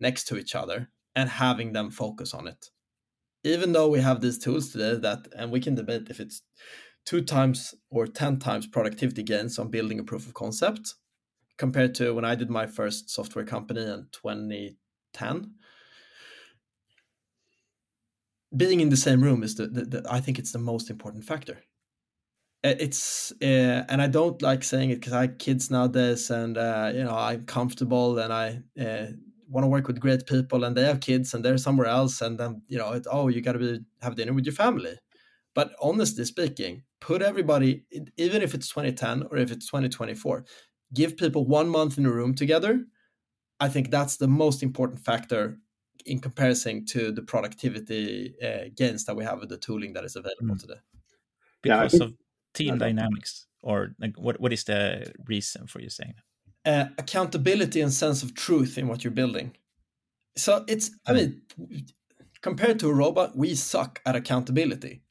next 0.00 0.24
to 0.24 0.36
each 0.36 0.54
other 0.54 0.90
and 1.14 1.28
having 1.28 1.72
them 1.72 1.90
focus 1.90 2.34
on 2.34 2.46
it 2.46 2.70
even 3.44 3.72
though 3.72 3.88
we 3.88 4.00
have 4.00 4.20
these 4.20 4.38
tools 4.38 4.70
today 4.70 4.94
that, 4.96 5.26
and 5.36 5.50
we 5.50 5.60
can 5.60 5.74
debate 5.74 6.08
if 6.10 6.20
it's 6.20 6.42
two 7.04 7.20
times 7.20 7.74
or 7.90 8.06
10 8.06 8.38
times 8.38 8.66
productivity 8.66 9.22
gains 9.22 9.58
on 9.58 9.68
building 9.68 9.98
a 9.98 10.04
proof 10.04 10.26
of 10.26 10.34
concept 10.34 10.94
compared 11.58 11.94
to 11.96 12.12
when 12.14 12.24
I 12.24 12.34
did 12.34 12.50
my 12.50 12.66
first 12.66 13.10
software 13.10 13.44
company 13.44 13.82
in 13.82 14.06
2010. 14.12 15.54
Being 18.56 18.80
in 18.80 18.90
the 18.90 18.96
same 18.96 19.22
room 19.22 19.42
is 19.42 19.54
the, 19.56 19.66
the, 19.66 19.84
the 19.84 20.06
I 20.08 20.20
think 20.20 20.38
it's 20.38 20.52
the 20.52 20.58
most 20.58 20.90
important 20.90 21.24
factor. 21.24 21.58
It's 22.64 23.32
uh, 23.42 23.84
and 23.88 24.00
I 24.00 24.06
don't 24.06 24.40
like 24.40 24.62
saying 24.62 24.90
it 24.90 24.96
because 24.96 25.12
I 25.12 25.22
have 25.22 25.38
kids 25.38 25.70
nowadays, 25.70 26.30
and 26.30 26.56
uh, 26.56 26.92
you 26.94 27.02
know 27.02 27.16
I'm 27.16 27.44
comfortable 27.44 28.18
and 28.18 28.32
I 28.32 28.62
uh, 28.80 29.06
want 29.48 29.64
to 29.64 29.68
work 29.68 29.88
with 29.88 30.00
great 30.00 30.26
people 30.26 30.64
and 30.64 30.76
they 30.76 30.84
have 30.84 31.00
kids 31.00 31.34
and 31.34 31.44
they're 31.44 31.58
somewhere 31.58 31.88
else 31.88 32.20
and 32.20 32.38
then 32.38 32.62
you 32.68 32.78
know 32.78 32.92
it, 32.92 33.06
oh 33.10 33.28
you 33.28 33.40
got 33.40 33.52
to 33.52 33.58
be 33.58 33.80
have 34.00 34.14
dinner 34.14 34.32
with 34.32 34.46
your 34.46 34.54
family. 34.54 34.96
But 35.54 35.74
honestly 35.80 36.24
speaking 36.24 36.84
put 37.00 37.20
everybody 37.20 37.84
even 38.16 38.42
if 38.42 38.54
it's 38.54 38.68
2010 38.68 39.24
or 39.30 39.36
if 39.36 39.50
it's 39.50 39.66
2024 39.66 40.44
give 40.94 41.16
people 41.16 41.46
one 41.46 41.68
month 41.68 41.98
in 41.98 42.06
a 42.06 42.12
room 42.12 42.34
together. 42.34 42.84
I 43.60 43.68
think 43.68 43.90
that's 43.90 44.16
the 44.16 44.28
most 44.28 44.62
important 44.62 45.00
factor 45.00 45.58
in 46.04 46.20
comparison 46.20 46.84
to 46.86 47.12
the 47.12 47.22
productivity 47.22 48.34
uh, 48.42 48.70
gains 48.74 49.04
that 49.04 49.16
we 49.16 49.24
have 49.24 49.40
with 49.40 49.48
the 49.48 49.56
tooling 49.56 49.92
that 49.92 50.04
is 50.04 50.16
available 50.16 50.56
mm. 50.56 50.60
today. 50.60 50.80
Because 51.62 51.94
yeah, 51.94 52.04
of 52.06 52.12
team 52.54 52.78
dynamics 52.78 53.46
or 53.62 53.94
like 54.00 54.14
what, 54.16 54.40
what 54.40 54.52
is 54.52 54.64
the 54.64 55.12
reason 55.26 55.66
for 55.66 55.80
you 55.80 55.88
saying 55.88 56.14
that 56.16 56.24
uh, 56.64 56.86
accountability 56.98 57.80
and 57.80 57.92
sense 57.92 58.22
of 58.22 58.34
truth 58.34 58.78
in 58.78 58.88
what 58.88 59.04
you're 59.04 59.10
building. 59.10 59.56
So 60.36 60.64
it's, 60.68 60.90
I 61.06 61.12
mean, 61.12 61.42
compared 62.40 62.78
to 62.80 62.88
a 62.88 62.94
robot, 62.94 63.36
we 63.36 63.54
suck 63.54 64.00
at 64.06 64.16
accountability. 64.16 65.02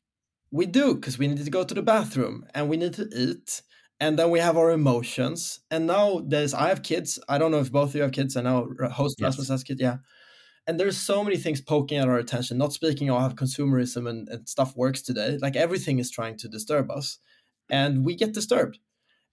We 0.51 0.65
do 0.65 0.95
because 0.95 1.17
we 1.17 1.27
need 1.27 1.43
to 1.43 1.51
go 1.51 1.63
to 1.63 1.73
the 1.73 1.81
bathroom 1.81 2.45
and 2.53 2.69
we 2.69 2.77
need 2.77 2.93
to 2.93 3.07
eat 3.15 3.61
and 3.99 4.17
then 4.17 4.31
we 4.31 4.39
have 4.39 4.57
our 4.57 4.71
emotions. 4.71 5.59
And 5.69 5.87
now 5.87 6.21
there's 6.25 6.53
I 6.53 6.69
have 6.69 6.83
kids. 6.83 7.19
I 7.29 7.37
don't 7.37 7.51
know 7.51 7.59
if 7.59 7.71
both 7.71 7.89
of 7.89 7.95
you 7.95 8.01
have 8.01 8.11
kids. 8.11 8.35
I 8.35 8.41
know 8.41 8.69
host 8.91 9.17
yes. 9.19 9.27
Rasmus 9.27 9.49
has 9.49 9.63
kids. 9.63 9.79
Yeah. 9.79 9.97
And 10.67 10.79
there's 10.79 10.97
so 10.97 11.23
many 11.23 11.37
things 11.37 11.61
poking 11.61 11.99
at 11.99 12.07
our 12.07 12.17
attention. 12.17 12.57
Not 12.57 12.73
speaking 12.73 13.09
of 13.09 13.21
how 13.21 13.29
consumerism 13.29 14.09
and, 14.09 14.27
and 14.29 14.47
stuff 14.49 14.75
works 14.75 15.01
today. 15.01 15.37
Like 15.41 15.55
everything 15.55 15.99
is 15.99 16.11
trying 16.11 16.37
to 16.39 16.47
disturb 16.47 16.91
us, 16.91 17.19
and 17.71 18.05
we 18.05 18.13
get 18.15 18.33
disturbed. 18.33 18.77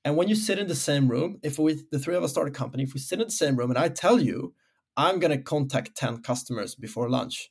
And 0.05 0.17
when 0.17 0.29
you 0.29 0.35
sit 0.35 0.59
in 0.59 0.69
the 0.69 0.75
same 0.75 1.09
room, 1.09 1.39
if 1.43 1.59
we 1.59 1.83
the 1.93 1.99
three 1.99 2.15
of 2.15 2.25
us 2.25 2.31
start 2.31 2.49
a 2.49 2.53
company, 2.53 2.85
if 2.85 2.95
we 2.95 3.01
sit 3.01 3.21
in 3.21 3.27
the 3.27 3.33
same 3.33 3.57
room 3.57 3.71
and 3.71 3.79
I 3.79 3.89
tell 3.89 4.19
you 4.19 4.55
I'm 4.97 5.19
gonna 5.19 5.43
contact 5.43 5.97
10 5.97 6.23
customers 6.23 6.75
before 6.75 7.11
lunch, 7.11 7.51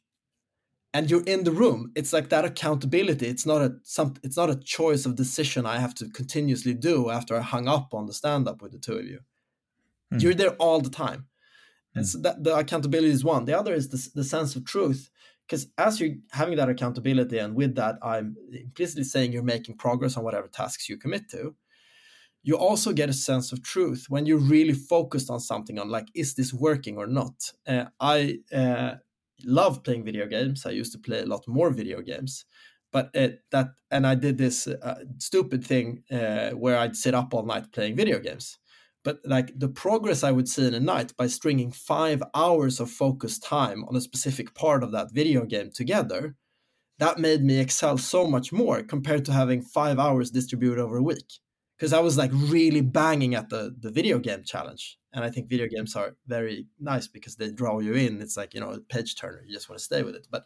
and 0.94 1.12
you're 1.12 1.24
in 1.24 1.44
the 1.44 1.52
room 1.52 1.92
it's 1.96 2.12
like 2.12 2.30
that 2.30 2.46
accountability 2.46 3.28
it's 3.28 3.46
not 3.46 3.62
a 3.62 3.76
some 3.84 4.16
it's 4.24 4.38
not 4.38 4.50
a 4.50 4.56
choice 4.56 5.06
of 5.06 5.16
decision 5.16 5.66
i 5.66 5.78
have 5.78 5.94
to 5.94 6.10
continuously 6.10 6.74
do 6.74 7.10
after 7.10 7.36
i 7.36 7.42
hung 7.42 7.68
up 7.68 7.94
on 7.94 8.06
the 8.08 8.14
stand 8.14 8.48
up 8.48 8.62
with 8.62 8.72
the 8.72 8.80
two 8.80 8.98
of 8.98 9.06
you 9.06 9.20
mm. 10.14 10.22
you're 10.22 10.34
there 10.34 10.56
all 10.56 10.80
the 10.82 10.90
time 10.90 11.28
and 11.94 12.04
hmm. 12.04 12.08
so 12.08 12.18
that 12.20 12.44
the 12.44 12.56
accountability 12.56 13.12
is 13.12 13.24
one 13.24 13.46
the 13.46 13.58
other 13.58 13.74
is 13.74 13.90
the, 13.90 14.10
the 14.16 14.24
sense 14.24 14.56
of 14.56 14.66
truth 14.66 15.10
because 15.48 15.68
as 15.78 16.00
you're 16.00 16.16
having 16.32 16.58
that 16.58 16.70
accountability 16.70 17.38
and 17.38 17.56
with 17.56 17.76
that 17.76 17.96
i'm 18.02 18.36
implicitly 18.52 19.04
saying 19.04 19.32
you're 19.32 19.44
making 19.44 19.78
progress 19.78 20.18
on 20.18 20.24
whatever 20.24 20.48
tasks 20.48 20.90
you 20.90 20.98
commit 20.98 21.30
to 21.30 21.56
you 22.44 22.56
also 22.56 22.94
get 22.94 23.10
a 23.10 23.14
sense 23.14 23.52
of 23.52 23.64
truth 23.64 24.06
when 24.10 24.26
you're 24.26 24.38
really 24.38 24.74
focused 24.74 25.30
on 25.30 25.40
something 25.40 25.80
on 25.80 25.90
like 25.90 26.08
is 26.14 26.36
this 26.36 26.54
working 26.54 26.98
or 26.98 27.08
not 27.08 27.52
uh, 27.68 27.86
i 28.00 28.38
uh, 28.54 28.96
love 29.46 29.84
playing 29.84 30.04
video 30.04 30.28
games. 30.28 30.66
I 30.66 30.72
used 30.72 30.92
to 30.94 31.00
play 31.00 31.20
a 31.20 31.26
lot 31.26 31.48
more 31.48 31.70
video 31.70 32.02
games, 32.02 32.46
but 32.92 33.10
it, 33.14 33.42
that 33.52 33.68
and 33.92 34.06
I 34.08 34.16
did 34.16 34.38
this 34.38 34.68
uh, 34.68 35.04
stupid 35.18 35.64
thing 35.64 36.04
where 36.10 36.78
I'd 36.78 36.96
sit 36.96 37.14
up 37.14 37.34
all 37.34 37.46
night 37.46 37.72
playing 37.72 37.96
video 37.96 38.20
games. 38.20 38.58
But 39.08 39.22
like 39.24 39.58
the 39.58 39.70
progress 39.70 40.22
I 40.22 40.34
would 40.34 40.50
see 40.50 40.68
in 40.68 40.74
a 40.74 40.82
night 40.82 41.16
by 41.16 41.28
stringing 41.28 41.72
five 41.72 42.22
hours 42.36 42.82
of 42.82 42.92
focused 42.92 43.42
time 43.42 43.86
on 43.86 43.96
a 43.96 44.02
specific 44.02 44.54
part 44.54 44.84
of 44.84 44.92
that 44.92 45.14
video 45.14 45.46
game 45.46 45.72
together, 45.72 46.36
that 47.00 47.18
made 47.18 47.42
me 47.42 47.58
excel 47.58 47.98
so 47.98 48.28
much 48.28 48.52
more 48.52 48.84
compared 48.84 49.24
to 49.24 49.32
having 49.32 49.62
five 49.62 49.98
hours 49.98 50.30
distributed 50.30 50.78
over 50.78 50.98
a 50.98 51.02
week. 51.02 51.40
Because 51.78 51.94
I 51.94 52.02
was 52.02 52.18
like 52.18 52.32
really 52.34 52.82
banging 52.82 53.34
at 53.34 53.48
the 53.48 53.74
the 53.80 53.92
video 53.92 54.20
game 54.20 54.44
challenge 54.44 55.00
and 55.14 55.24
I 55.24 55.30
think 55.30 55.48
video 55.48 55.68
games 55.68 55.96
are 55.96 56.18
very 56.28 56.68
nice 56.78 57.08
because 57.08 57.38
they 57.38 57.50
draw 57.50 57.80
you 57.80 57.94
in. 57.94 58.22
It's 58.22 58.36
like 58.36 58.54
you 58.54 58.60
know 58.60 58.72
a 58.72 58.82
page 58.82 59.16
turner. 59.16 59.42
You 59.48 59.54
just 59.54 59.70
want 59.70 59.80
to 59.80 59.86
stay 59.86 60.04
with 60.04 60.16
it. 60.16 60.28
But 60.30 60.44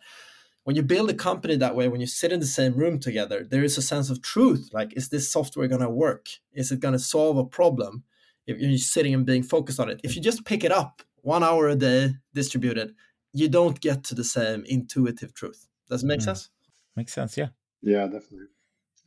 when 0.65 0.75
you 0.75 0.83
build 0.83 1.09
a 1.09 1.15
company 1.15 1.55
that 1.55 1.75
way, 1.75 1.87
when 1.87 2.01
you 2.01 2.05
sit 2.05 2.31
in 2.31 2.39
the 2.39 2.55
same 2.59 2.75
room 2.75 2.99
together, 2.99 3.43
there 3.43 3.63
is 3.63 3.79
a 3.79 3.81
sense 3.81 4.11
of 4.11 4.21
truth. 4.21 4.69
Like, 4.71 4.95
is 4.95 5.09
this 5.09 5.31
software 5.31 5.67
going 5.67 5.81
to 5.81 5.89
work? 5.89 6.27
Is 6.53 6.71
it 6.71 6.79
going 6.79 6.97
to 6.99 6.99
solve 6.99 7.37
a 7.37 7.43
problem? 7.59 8.03
If 8.47 8.59
you're 8.59 8.77
sitting 8.77 9.13
and 9.13 9.25
being 9.25 9.43
focused 9.43 9.79
on 9.79 9.89
it, 9.89 10.01
if 10.03 10.15
you 10.15 10.21
just 10.21 10.45
pick 10.45 10.63
it 10.63 10.71
up 10.71 11.01
one 11.21 11.43
hour 11.43 11.69
a 11.69 11.75
day, 11.75 12.15
distribute 12.33 12.77
it, 12.77 12.91
you 13.33 13.47
don't 13.47 13.79
get 13.79 14.03
to 14.05 14.15
the 14.15 14.23
same 14.23 14.63
intuitive 14.65 15.33
truth. 15.33 15.67
Does 15.89 16.03
it 16.03 16.07
make 16.07 16.19
mm. 16.19 16.25
sense? 16.25 16.49
Makes 16.95 17.13
sense. 17.13 17.37
Yeah. 17.37 17.49
Yeah, 17.81 18.05
definitely. 18.05 18.47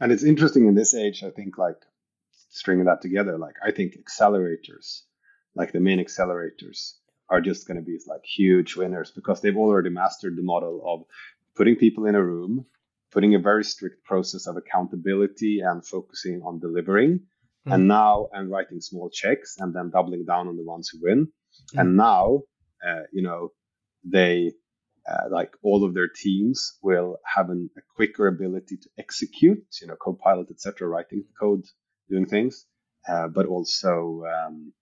And 0.00 0.12
it's 0.12 0.24
interesting 0.24 0.66
in 0.66 0.74
this 0.74 0.94
age. 0.94 1.22
I 1.22 1.30
think 1.30 1.58
like 1.58 1.80
stringing 2.50 2.86
that 2.86 3.02
together. 3.02 3.38
Like, 3.38 3.56
I 3.64 3.70
think 3.70 3.96
accelerators 3.96 5.02
like 5.54 5.72
the 5.72 5.80
main 5.80 6.04
accelerators 6.04 6.94
are 7.28 7.40
just 7.40 7.66
going 7.66 7.76
to 7.76 7.82
be 7.82 7.98
like 8.06 8.24
huge 8.24 8.76
winners 8.76 9.10
because 9.10 9.40
they've 9.40 9.56
already 9.56 9.90
mastered 9.90 10.36
the 10.36 10.42
model 10.42 10.82
of 10.84 11.04
putting 11.56 11.76
people 11.76 12.06
in 12.06 12.14
a 12.14 12.22
room, 12.22 12.66
putting 13.10 13.34
a 13.34 13.38
very 13.38 13.64
strict 13.64 14.04
process 14.04 14.46
of 14.46 14.56
accountability 14.56 15.60
and 15.60 15.86
focusing 15.86 16.42
on 16.44 16.58
delivering. 16.58 17.20
Mm. 17.66 17.74
And 17.74 17.88
now 17.88 18.28
and 18.32 18.50
writing 18.50 18.80
small 18.80 19.10
checks 19.10 19.56
and 19.58 19.74
then 19.74 19.90
doubling 19.90 20.24
down 20.24 20.48
on 20.48 20.56
the 20.56 20.64
ones 20.64 20.90
who 20.90 20.98
win. 21.02 21.28
Mm. 21.74 21.80
And 21.80 21.96
now, 21.96 22.42
uh, 22.86 23.02
you 23.12 23.22
know, 23.22 23.50
they 24.04 24.52
uh, 25.08 25.28
like 25.30 25.52
all 25.62 25.84
of 25.84 25.94
their 25.94 26.08
teams 26.08 26.78
will 26.82 27.16
have 27.24 27.50
an, 27.50 27.70
a 27.76 27.80
quicker 27.94 28.26
ability 28.26 28.76
to 28.78 28.88
execute, 28.98 29.64
you 29.80 29.86
know, 29.86 29.96
Copilot, 30.00 30.50
etc., 30.50 30.88
writing 30.88 31.24
code, 31.38 31.64
doing 32.08 32.24
things, 32.26 32.66
uh, 33.08 33.28
but 33.28 33.46
also 33.46 34.22
um, 34.24 34.72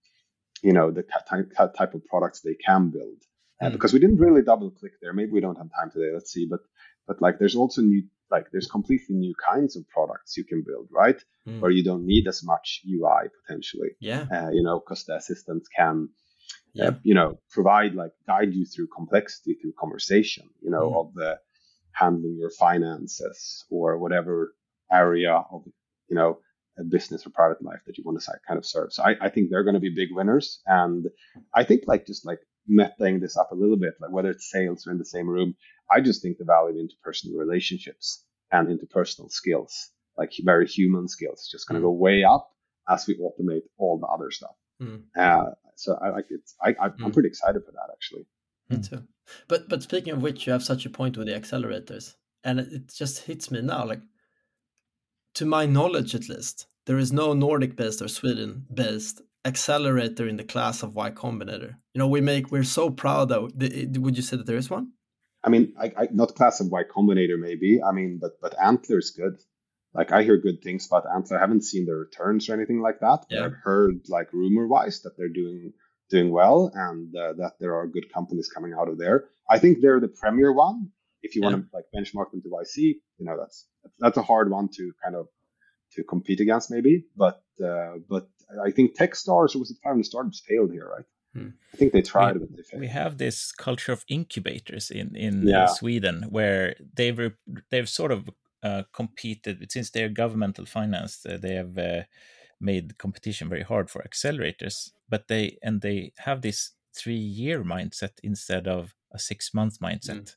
you 0.63 0.73
know 0.73 0.91
the 0.91 1.03
type, 1.29 1.53
type 1.77 1.95
of 1.95 2.05
products 2.07 2.41
they 2.41 2.55
can 2.55 2.91
build 2.91 3.23
uh, 3.61 3.67
mm. 3.67 3.73
because 3.73 3.93
we 3.93 3.99
didn't 3.99 4.19
really 4.19 4.43
double 4.43 4.71
click 4.71 4.93
there 5.01 5.13
maybe 5.13 5.33
we 5.33 5.41
don't 5.41 5.57
have 5.57 5.69
time 5.79 5.91
today 5.91 6.11
let's 6.15 6.33
see 6.33 6.47
but 6.49 6.61
but 7.07 7.21
like 7.21 7.39
there's 7.39 7.57
also 7.57 7.83
new 7.83 8.05
like 8.33 8.47
there's 8.51 8.67
completely 8.67 9.15
new 9.15 9.35
kinds 9.51 9.77
of 9.77 9.89
products 9.89 10.37
you 10.37 10.45
can 10.45 10.65
build 10.67 10.89
right 10.91 11.23
mm. 11.47 11.61
where 11.61 11.71
you 11.71 11.85
don't 11.85 12.07
need 12.07 12.27
as 12.27 12.43
much 12.43 12.81
ui 12.89 13.29
potentially 13.45 13.91
yeah 14.01 14.27
uh, 14.35 14.51
you 14.51 14.63
know 14.63 14.81
because 14.81 15.05
the 15.05 15.15
assistants 15.15 15.69
can 15.77 16.09
uh, 16.09 16.09
yeah. 16.75 16.89
Uh, 16.89 16.95
you 17.03 17.15
know 17.15 17.39
provide 17.51 17.95
like 17.95 18.13
guide 18.27 18.53
you 18.55 18.65
through 18.65 18.89
complexity 18.97 19.55
through 19.55 19.73
conversation 19.79 20.49
you 20.61 20.71
know 20.71 20.91
mm. 20.91 21.01
of 21.01 21.15
the 21.15 21.39
handling 21.93 22.37
your 22.39 22.51
finances 22.51 23.65
or 23.71 23.99
whatever 23.99 24.55
area 24.91 25.35
of 25.53 25.63
you 26.09 26.17
know 26.17 26.39
a 26.79 26.85
business 26.85 27.27
or 27.27 27.31
private 27.31 27.63
life 27.63 27.81
that 27.87 27.99
you 27.99 28.05
want 28.05 28.21
to 28.21 28.33
kind 28.47 28.59
of 28.59 28.67
serve. 28.67 28.93
So 28.93 29.03
I, 29.03 29.15
I 29.21 29.29
think 29.29 29.51
they're 29.51 29.65
going 29.65 29.75
to 29.75 29.81
be 29.81 29.95
big 29.95 30.09
winners. 30.11 30.61
And 30.67 31.07
I 31.55 31.65
think 31.65 31.83
like 31.87 32.07
just 32.07 32.25
like 32.25 32.41
metaing 32.71 33.21
this 33.21 33.37
up 33.37 33.53
a 33.53 33.55
little 33.55 33.77
bit, 33.77 33.95
like 34.01 34.11
whether 34.11 34.31
it's 34.31 34.51
sales 34.51 34.87
or 34.87 34.93
in 34.93 34.99
the 34.99 35.05
same 35.05 35.29
room, 35.29 35.55
I 35.93 36.01
just 36.01 36.23
think 36.23 36.39
the 36.39 36.45
value 36.45 36.81
of 36.81 36.87
interpersonal 36.87 37.37
relationships 37.37 38.25
and 38.51 38.69
interpersonal 38.69 39.31
skills, 39.31 39.91
like 40.17 40.33
very 40.41 40.67
human 40.67 41.09
skills, 41.09 41.41
is 41.41 41.49
just 41.51 41.69
going 41.69 41.81
to 41.81 41.87
mm. 41.87 41.91
go 41.91 41.93
way 41.93 42.25
up 42.25 42.51
as 42.89 43.07
we 43.07 43.17
automate 43.17 43.63
all 43.79 43.99
the 43.99 44.07
other 44.07 44.31
stuff. 44.31 44.57
Mm. 44.81 45.03
Uh, 45.17 45.51
so 45.77 45.99
I 46.03 46.11
like 46.11 46.27
it. 46.31 46.41
I, 46.63 46.71
I, 46.81 46.87
am 46.87 46.93
mm. 46.99 47.13
pretty 47.13 47.29
excited 47.29 47.63
for 47.65 47.73
that 47.73 47.91
actually. 47.93 48.27
Me 48.69 48.79
too. 48.79 49.05
But 49.49 49.69
but 49.69 49.83
speaking 49.83 50.13
of 50.13 50.23
which, 50.23 50.47
you 50.47 50.53
have 50.53 50.63
such 50.63 50.87
a 50.87 50.91
point 50.91 51.17
with 51.17 51.27
the 51.27 51.35
accelerators, 51.35 52.15
and 52.45 52.61
it 52.61 52.93
just 52.93 53.25
hits 53.25 53.51
me 53.51 53.61
now. 53.61 53.85
Like 53.87 54.03
to 55.35 55.45
my 55.45 55.67
knowledge 55.67 56.15
at 56.15 56.29
least, 56.29 56.67
there 56.87 56.99
is 56.99 57.13
no 57.13 57.33
Nordic 57.33 57.77
based 57.77 58.03
or 58.03 58.09
Sweden 58.09 58.67
based 58.73 59.21
accelerator 59.45 60.29
in 60.29 60.37
the 60.37 60.45
class 60.45 60.83
of 60.83 60.95
Y 60.95 61.11
Combinator. 61.11 61.77
You 61.95 61.99
know, 61.99 62.09
we 62.09 62.21
make 62.21 62.51
we're 62.51 62.65
so 62.65 62.91
proud 62.91 63.29
that 63.29 63.53
the, 63.55 64.01
would 64.01 64.17
you 64.17 64.23
say 64.23 64.37
that 64.37 64.47
there 64.47 64.57
is 64.57 64.71
one? 64.71 64.93
I 65.45 65.51
mean, 65.51 65.75
I, 65.79 65.93
I, 65.97 66.09
not 66.13 66.35
class 66.35 66.61
of 66.61 66.69
Y 66.69 66.83
Combinator 66.85 67.39
maybe. 67.39 67.83
I 67.83 67.93
mean, 67.93 68.19
but 68.21 68.41
but 68.41 68.55
Antler 68.61 68.99
is 68.99 69.11
good. 69.11 69.41
Like 69.95 70.13
I 70.13 70.23
hear 70.23 70.39
good 70.39 70.63
things 70.63 70.87
about 70.87 71.05
Antler. 71.13 71.39
I 71.39 71.41
haven't 71.41 71.65
seen 71.65 71.85
the 71.87 71.95
returns 71.95 72.49
or 72.49 72.55
anything 72.55 72.81
like 72.81 73.01
that. 73.01 73.27
Yeah. 73.29 73.47
I've 73.47 73.55
heard 73.63 74.09
like 74.09 74.33
rumor 74.33 74.67
wise 74.67 75.03
that 75.03 75.17
they're 75.17 75.29
doing 75.29 75.73
doing 76.11 76.31
well 76.31 76.71
and 76.75 77.15
uh, 77.17 77.33
that 77.35 77.55
there 77.59 77.75
are 77.75 77.87
good 77.87 78.13
companies 78.13 78.51
coming 78.55 78.75
out 78.79 78.89
of 78.89 78.99
there. 78.99 79.25
I 79.49 79.59
think 79.59 79.79
they're 79.81 80.01
the 80.01 80.09
premier 80.09 80.53
one. 80.53 80.91
If 81.23 81.35
you 81.35 81.43
yeah. 81.43 81.51
want 81.51 81.71
to 81.71 81.77
like 81.77 81.87
benchmark 81.95 82.31
them 82.31 82.43
to 82.43 82.49
YC, 82.49 82.77
you 82.77 83.27
know 83.27 83.37
that's 83.39 83.67
that's 83.99 84.17
a 84.17 84.23
hard 84.23 84.51
one 84.51 84.69
to 84.77 84.93
kind 85.03 85.17
of 85.17 85.29
to 85.95 86.05
compete 86.05 86.41
against 86.41 86.71
maybe. 86.71 87.05
But 87.17 87.43
uh, 87.65 87.95
but 88.09 88.29
I 88.65 88.71
think 88.71 88.97
Techstars 88.97 89.55
or 89.55 89.59
was 89.59 89.71
it 89.71 89.79
500 89.83 90.05
startups 90.05 90.43
failed 90.47 90.73
here, 90.73 90.89
right? 90.89 91.05
Hmm. 91.35 91.49
I 91.73 91.77
think 91.77 91.93
they 91.93 92.03
tried, 92.03 92.37
we, 92.37 92.47
they. 92.73 92.79
We 92.79 92.87
have 92.89 93.19
this 93.19 93.53
culture 93.53 93.93
of 93.93 94.05
incubators 94.09 94.91
in 94.91 95.17
in 95.17 95.47
yeah. 95.47 95.67
Sweden 95.67 96.27
where 96.31 96.75
they've 96.95 97.33
they've 97.71 97.89
sort 97.89 98.13
of 98.13 98.29
uh, 98.63 98.83
competed 98.93 99.71
since 99.71 99.91
they're 99.91 100.09
governmental 100.09 100.67
financed. 100.67 101.27
Uh, 101.27 101.39
they 101.39 101.55
have 101.55 101.79
uh, 101.79 102.03
made 102.61 102.99
competition 102.99 103.49
very 103.49 103.63
hard 103.63 103.91
for 103.91 104.03
accelerators, 104.03 104.91
but 105.09 105.29
they 105.29 105.59
and 105.63 105.81
they 105.81 106.13
have 106.19 106.43
this 106.43 106.73
three 106.95 107.15
year 107.15 107.65
mindset 107.65 108.13
instead 108.23 108.69
of 108.69 108.95
a 109.13 109.19
six 109.19 109.55
month 109.55 109.81
mindset, 109.81 110.23
mm. 110.23 110.35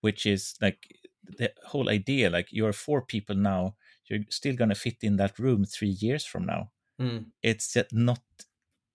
which 0.00 0.26
is 0.26 0.54
like 0.60 0.98
the 1.38 1.52
whole 1.66 1.88
idea. 1.88 2.30
Like 2.30 2.48
you're 2.50 2.72
four 2.72 3.02
people 3.02 3.36
now 3.36 3.74
you're 4.06 4.24
still 4.28 4.54
going 4.54 4.68
to 4.68 4.74
fit 4.74 4.98
in 5.02 5.16
that 5.16 5.38
room 5.38 5.64
three 5.64 5.96
years 6.00 6.24
from 6.24 6.44
now. 6.44 6.70
Mm. 7.00 7.26
It's 7.42 7.76
not 7.92 8.20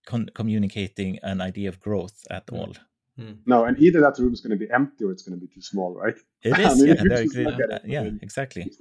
con- 0.08 0.30
communicating 0.34 1.20
an 1.22 1.42
idea 1.42 1.70
of 1.70 1.80
growth 1.80 2.26
at 2.32 2.48
mm. 2.48 2.58
all. 2.58 2.74
Mm. 3.20 3.38
No, 3.46 3.66
and 3.66 3.78
either 3.80 4.00
that 4.02 4.18
room 4.20 4.34
is 4.34 4.42
going 4.42 4.58
to 4.58 4.66
be 4.66 4.72
empty 4.72 5.04
or 5.04 5.12
it's 5.12 5.24
going 5.24 5.40
to 5.40 5.46
be 5.46 5.52
too 5.52 5.62
small, 5.62 5.94
right? 5.94 6.18
It 6.44 6.58
is, 6.66 6.66
I 6.66 6.86
mean, 6.86 7.50
yeah, 7.50 7.76
uh, 7.76 7.80
yeah, 7.84 8.10
exactly. 8.22 8.72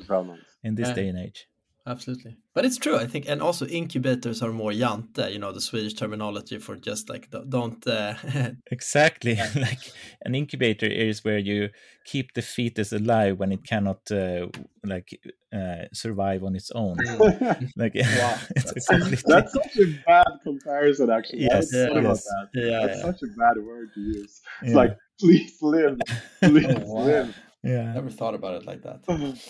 In 0.62 0.74
this 0.74 0.91
day 0.91 1.09
and 1.09 1.18
age. 1.18 1.49
Absolutely. 1.87 2.37
But 2.55 2.64
it's 2.64 2.78
true, 2.78 2.97
I 2.97 3.07
think, 3.07 3.28
and 3.28 3.43
also 3.43 3.66
incubators 3.66 4.43
are 4.43 4.53
more 4.53 4.70
jante, 4.70 5.32
you 5.32 5.39
know, 5.39 5.53
the 5.53 5.61
Swedish 5.61 5.95
terminology 5.95 6.59
for 6.59 6.76
just 6.76 7.09
like 7.09 7.30
don't. 7.49 7.87
Uh... 7.87 8.14
exactly, 8.70 9.37
like 9.57 9.78
an 10.22 10.34
incubator 10.34 10.87
is 10.87 11.24
where 11.24 11.39
you 11.39 11.68
keep 12.05 12.34
the 12.34 12.43
fetus 12.43 12.93
alive 12.93 13.39
when 13.39 13.53
it 13.53 13.64
cannot 13.64 14.01
uh, 14.11 14.47
like 14.84 15.09
uh, 15.55 15.84
survive 15.93 16.43
on 16.45 16.57
its 16.57 16.70
own. 16.72 16.97
Mm. 16.97 17.70
like 17.76 17.95
wow. 17.95 18.39
it's 18.57 18.87
completely... 18.87 19.22
that's 19.26 19.53
such 19.53 19.76
a 19.78 20.03
bad 20.07 20.26
comparison, 20.43 21.11
actually. 21.11 21.43
Yes, 21.43 21.70
yeah, 21.72 21.89
yes. 21.95 22.24
That. 22.24 22.49
yeah, 22.55 22.87
that's 22.87 22.99
yeah. 22.99 23.05
such 23.05 23.22
a 23.22 23.26
bad 23.39 23.64
word 23.64 23.91
to 23.95 24.01
use. 24.01 24.41
It's 24.62 24.70
yeah. 24.70 24.76
like 24.76 24.97
please 25.20 25.57
live, 25.62 25.99
please 26.43 26.66
oh, 26.68 26.95
wow. 26.95 27.05
live. 27.05 27.37
Yeah, 27.62 27.93
never 27.93 28.11
thought 28.11 28.34
about 28.34 28.55
it 28.55 28.66
like 28.66 28.82
that. 28.82 29.01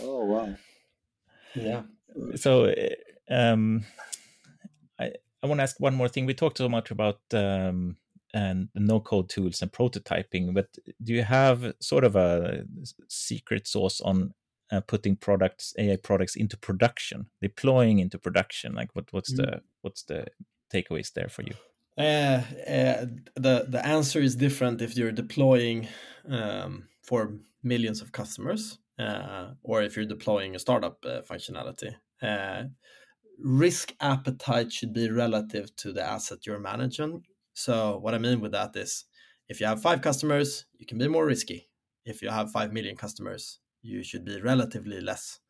oh 0.02 0.24
wow. 0.24 0.54
Yeah. 1.54 1.82
So, 2.36 2.72
um, 3.30 3.84
I 4.98 5.12
I 5.42 5.46
want 5.46 5.58
to 5.58 5.62
ask 5.62 5.78
one 5.78 5.94
more 5.94 6.08
thing. 6.08 6.26
We 6.26 6.34
talked 6.34 6.58
so 6.58 6.68
much 6.68 6.90
about 6.90 7.20
um, 7.32 7.96
and 8.34 8.68
no 8.74 9.00
code 9.00 9.28
tools 9.28 9.62
and 9.62 9.72
prototyping, 9.72 10.54
but 10.54 10.68
do 11.02 11.12
you 11.14 11.22
have 11.22 11.72
sort 11.80 12.04
of 12.04 12.16
a 12.16 12.64
secret 13.08 13.66
sauce 13.66 14.00
on 14.00 14.34
uh, 14.70 14.80
putting 14.80 15.16
products 15.16 15.74
AI 15.78 15.96
products 15.96 16.36
into 16.36 16.56
production, 16.56 17.26
deploying 17.40 17.98
into 17.98 18.18
production? 18.18 18.74
Like 18.74 18.90
what 18.94 19.06
what's 19.12 19.32
mm. 19.32 19.36
the 19.36 19.60
what's 19.82 20.02
the 20.02 20.26
takeaways 20.72 21.12
there 21.12 21.28
for 21.28 21.42
you? 21.42 21.54
Uh, 21.98 22.42
uh, 22.68 23.06
the 23.36 23.66
the 23.68 23.82
answer 23.84 24.20
is 24.20 24.36
different 24.36 24.82
if 24.82 24.96
you're 24.96 25.12
deploying 25.12 25.88
um, 26.28 26.88
for 27.02 27.32
millions 27.62 28.02
of 28.02 28.12
customers 28.12 28.78
uh, 28.98 29.52
or 29.62 29.82
if 29.82 29.96
you're 29.96 30.04
deploying 30.04 30.54
a 30.54 30.58
startup 30.58 30.98
uh, 31.06 31.22
functionality. 31.22 31.94
Uh, 32.22 32.64
risk 33.38 33.94
appetite 34.00 34.72
should 34.72 34.92
be 34.92 35.10
relative 35.10 35.74
to 35.76 35.92
the 35.92 36.02
asset 36.02 36.46
you're 36.46 36.58
managing. 36.58 37.22
So, 37.54 37.98
what 37.98 38.14
I 38.14 38.18
mean 38.18 38.40
with 38.40 38.52
that 38.52 38.76
is 38.76 39.04
if 39.48 39.60
you 39.60 39.66
have 39.66 39.80
five 39.80 40.02
customers, 40.02 40.66
you 40.78 40.86
can 40.86 40.98
be 40.98 41.08
more 41.08 41.26
risky. 41.26 41.68
If 42.04 42.22
you 42.22 42.30
have 42.30 42.52
5 42.52 42.72
million 42.72 42.96
customers, 42.96 43.58
you 43.82 44.02
should 44.04 44.24
be 44.24 44.40
relatively 44.40 45.00
less 45.00 45.40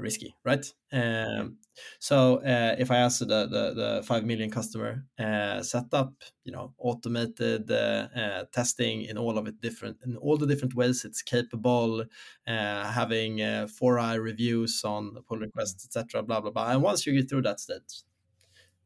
risky, 0.00 0.34
right? 0.44 0.64
Um, 0.92 1.58
so 1.98 2.36
uh, 2.36 2.76
if 2.78 2.90
I 2.90 2.98
ask 2.98 3.20
the, 3.20 3.26
the, 3.26 3.74
the 3.74 4.02
five 4.04 4.24
million 4.24 4.50
customer 4.50 5.04
uh, 5.18 5.62
setup, 5.62 6.12
you 6.44 6.52
know, 6.52 6.74
automated 6.78 7.70
uh, 7.70 8.08
uh, 8.14 8.44
testing 8.52 9.02
in 9.02 9.18
all 9.18 9.38
of 9.38 9.46
it 9.46 9.60
different 9.60 9.98
in 10.04 10.16
all 10.16 10.36
the 10.36 10.46
different 10.46 10.74
ways 10.74 11.04
it's 11.04 11.22
capable, 11.22 12.04
uh, 12.46 12.92
having 12.92 13.66
four 13.68 13.98
eye 13.98 14.14
reviews 14.14 14.82
on 14.84 15.16
pull 15.28 15.38
requests, 15.38 15.84
etc. 15.84 16.22
Blah 16.22 16.40
blah 16.40 16.50
blah. 16.50 16.70
And 16.70 16.82
once 16.82 17.06
you 17.06 17.12
get 17.12 17.28
through 17.28 17.42
that 17.42 17.60
stage, 17.60 18.02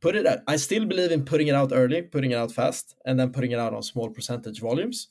put 0.00 0.16
it 0.16 0.26
out. 0.26 0.40
I 0.46 0.56
still 0.56 0.84
believe 0.84 1.12
in 1.12 1.24
putting 1.24 1.48
it 1.48 1.54
out 1.54 1.72
early, 1.72 2.02
putting 2.02 2.32
it 2.32 2.36
out 2.36 2.52
fast, 2.52 2.96
and 3.04 3.18
then 3.18 3.32
putting 3.32 3.52
it 3.52 3.58
out 3.58 3.74
on 3.74 3.82
small 3.82 4.10
percentage 4.10 4.60
volumes, 4.60 5.08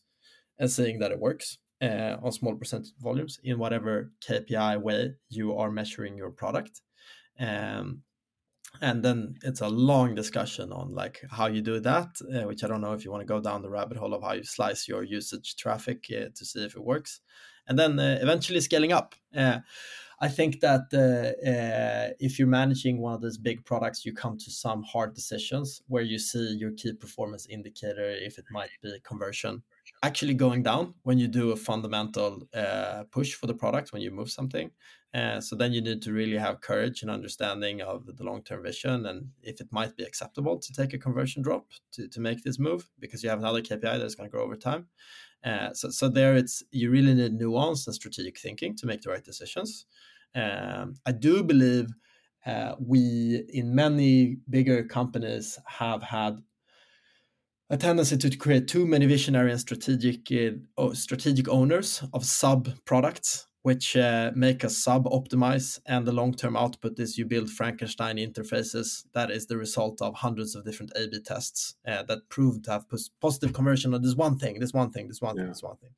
and 0.59 0.69
seeing 0.69 0.99
that 0.99 1.11
it 1.11 1.19
works 1.19 1.57
uh, 1.57 1.70
on 1.81 2.31
small 2.31 2.55
percentage 2.55 2.93
volumes 2.99 3.39
in 3.43 3.57
whatever 3.57 4.11
KPI 4.27 4.81
way 4.81 5.13
you 5.29 5.57
are 5.57 5.71
measuring 5.71 6.17
your 6.17 6.29
product. 6.29 6.81
Um, 7.39 8.03
and 8.81 9.03
then 9.03 9.35
it's 9.43 9.61
a 9.61 9.67
long 9.67 10.15
discussion 10.15 10.71
on 10.71 10.93
like 10.95 11.21
how 11.29 11.47
you 11.47 11.61
do 11.61 11.79
that, 11.81 12.07
uh, 12.33 12.47
which 12.47 12.63
I 12.63 12.67
don't 12.67 12.81
know 12.81 12.93
if 12.93 13.03
you 13.03 13.11
want 13.11 13.21
to 13.21 13.33
go 13.33 13.41
down 13.41 13.61
the 13.61 13.69
rabbit 13.69 13.97
hole 13.97 14.13
of 14.13 14.23
how 14.23 14.33
you 14.33 14.43
slice 14.43 14.87
your 14.87 15.03
usage 15.03 15.55
traffic 15.57 16.05
uh, 16.09 16.29
to 16.33 16.45
see 16.45 16.63
if 16.63 16.75
it 16.75 16.83
works, 16.83 17.19
and 17.67 17.77
then 17.77 17.99
uh, 17.99 18.19
eventually 18.21 18.61
scaling 18.61 18.93
up. 18.93 19.15
I 20.23 20.27
think 20.27 20.59
that 20.59 20.83
if 22.19 22.37
you're 22.37 22.47
managing 22.47 23.01
one 23.01 23.15
of 23.15 23.21
these 23.23 23.39
big 23.39 23.65
products, 23.65 24.05
you 24.05 24.13
come 24.13 24.37
to 24.37 24.51
some 24.51 24.83
hard 24.83 25.15
decisions 25.15 25.81
where 25.87 26.03
you 26.03 26.19
see 26.19 26.55
your 26.59 26.71
key 26.71 26.93
performance 26.93 27.47
indicator 27.47 28.07
if 28.11 28.37
it 28.37 28.45
might 28.51 28.69
be 28.83 28.95
conversion 29.03 29.63
actually 30.03 30.33
going 30.33 30.63
down 30.63 30.95
when 31.03 31.17
you 31.17 31.27
do 31.27 31.51
a 31.51 31.55
fundamental 31.55 32.47
uh, 32.53 33.03
push 33.11 33.33
for 33.33 33.45
the 33.45 33.53
product 33.53 33.93
when 33.93 34.01
you 34.01 34.11
move 34.11 34.31
something. 34.31 34.71
Uh, 35.13 35.41
so 35.41 35.55
then 35.55 35.73
you 35.73 35.81
need 35.81 36.01
to 36.01 36.13
really 36.13 36.37
have 36.37 36.61
courage 36.61 37.01
and 37.01 37.11
understanding 37.11 37.81
of 37.81 38.05
the 38.05 38.23
long-term 38.23 38.63
vision 38.63 39.05
and 39.05 39.27
if 39.43 39.59
it 39.59 39.67
might 39.69 39.95
be 39.97 40.03
acceptable 40.03 40.57
to 40.57 40.71
take 40.71 40.93
a 40.93 40.97
conversion 40.97 41.41
drop 41.41 41.67
to, 41.91 42.07
to 42.07 42.21
make 42.21 42.41
this 42.43 42.57
move 42.57 42.89
because 42.99 43.21
you 43.21 43.29
have 43.29 43.39
another 43.39 43.61
KPI 43.61 43.99
that's 43.99 44.15
going 44.15 44.29
to 44.29 44.31
grow 44.31 44.43
over 44.43 44.55
time. 44.55 44.87
Uh, 45.43 45.73
so, 45.73 45.89
so 45.89 46.07
there 46.07 46.35
it's 46.35 46.63
you 46.71 46.89
really 46.89 47.13
need 47.13 47.33
nuance 47.33 47.85
and 47.87 47.93
strategic 47.93 48.39
thinking 48.39 48.75
to 48.77 48.85
make 48.85 49.01
the 49.01 49.09
right 49.09 49.23
decisions. 49.23 49.85
Um, 50.33 50.95
I 51.05 51.11
do 51.11 51.43
believe 51.43 51.87
uh, 52.45 52.75
we 52.79 53.43
in 53.49 53.75
many 53.75 54.37
bigger 54.49 54.83
companies 54.83 55.59
have 55.65 56.01
had 56.03 56.41
a 57.71 57.77
tendency 57.77 58.17
to 58.17 58.37
create 58.37 58.67
too 58.67 58.85
many 58.85 59.05
visionary 59.05 59.49
and 59.49 59.59
strategic 59.59 60.27
uh, 60.77 60.93
strategic 60.93 61.47
owners 61.47 62.03
of 62.13 62.25
sub 62.25 62.69
products 62.85 63.47
which 63.63 63.95
uh, 63.95 64.31
make 64.35 64.65
us 64.65 64.77
sub 64.77 65.05
optimize 65.05 65.79
and 65.85 66.05
the 66.05 66.11
long 66.11 66.33
term 66.33 66.57
output 66.57 66.99
is 66.99 67.17
you 67.17 67.25
build 67.25 67.49
frankenstein 67.49 68.17
interfaces 68.17 69.05
that 69.13 69.31
is 69.31 69.47
the 69.47 69.57
result 69.57 70.01
of 70.01 70.15
hundreds 70.15 70.53
of 70.53 70.65
different 70.65 70.91
a 70.97 71.07
b 71.07 71.19
tests 71.25 71.75
uh, 71.87 72.03
that 72.03 72.27
prove 72.29 72.61
to 72.61 72.71
have 72.71 72.85
positive 73.21 73.53
conversion 73.53 73.93
on 73.93 74.01
this 74.01 74.15
one 74.15 74.37
thing 74.37 74.59
this 74.59 74.73
one 74.73 74.91
thing 74.91 75.07
this 75.07 75.21
one 75.21 75.35
yeah. 75.37 75.43
thing 75.43 75.49
this 75.49 75.63
one 75.63 75.77
thing 75.77 75.91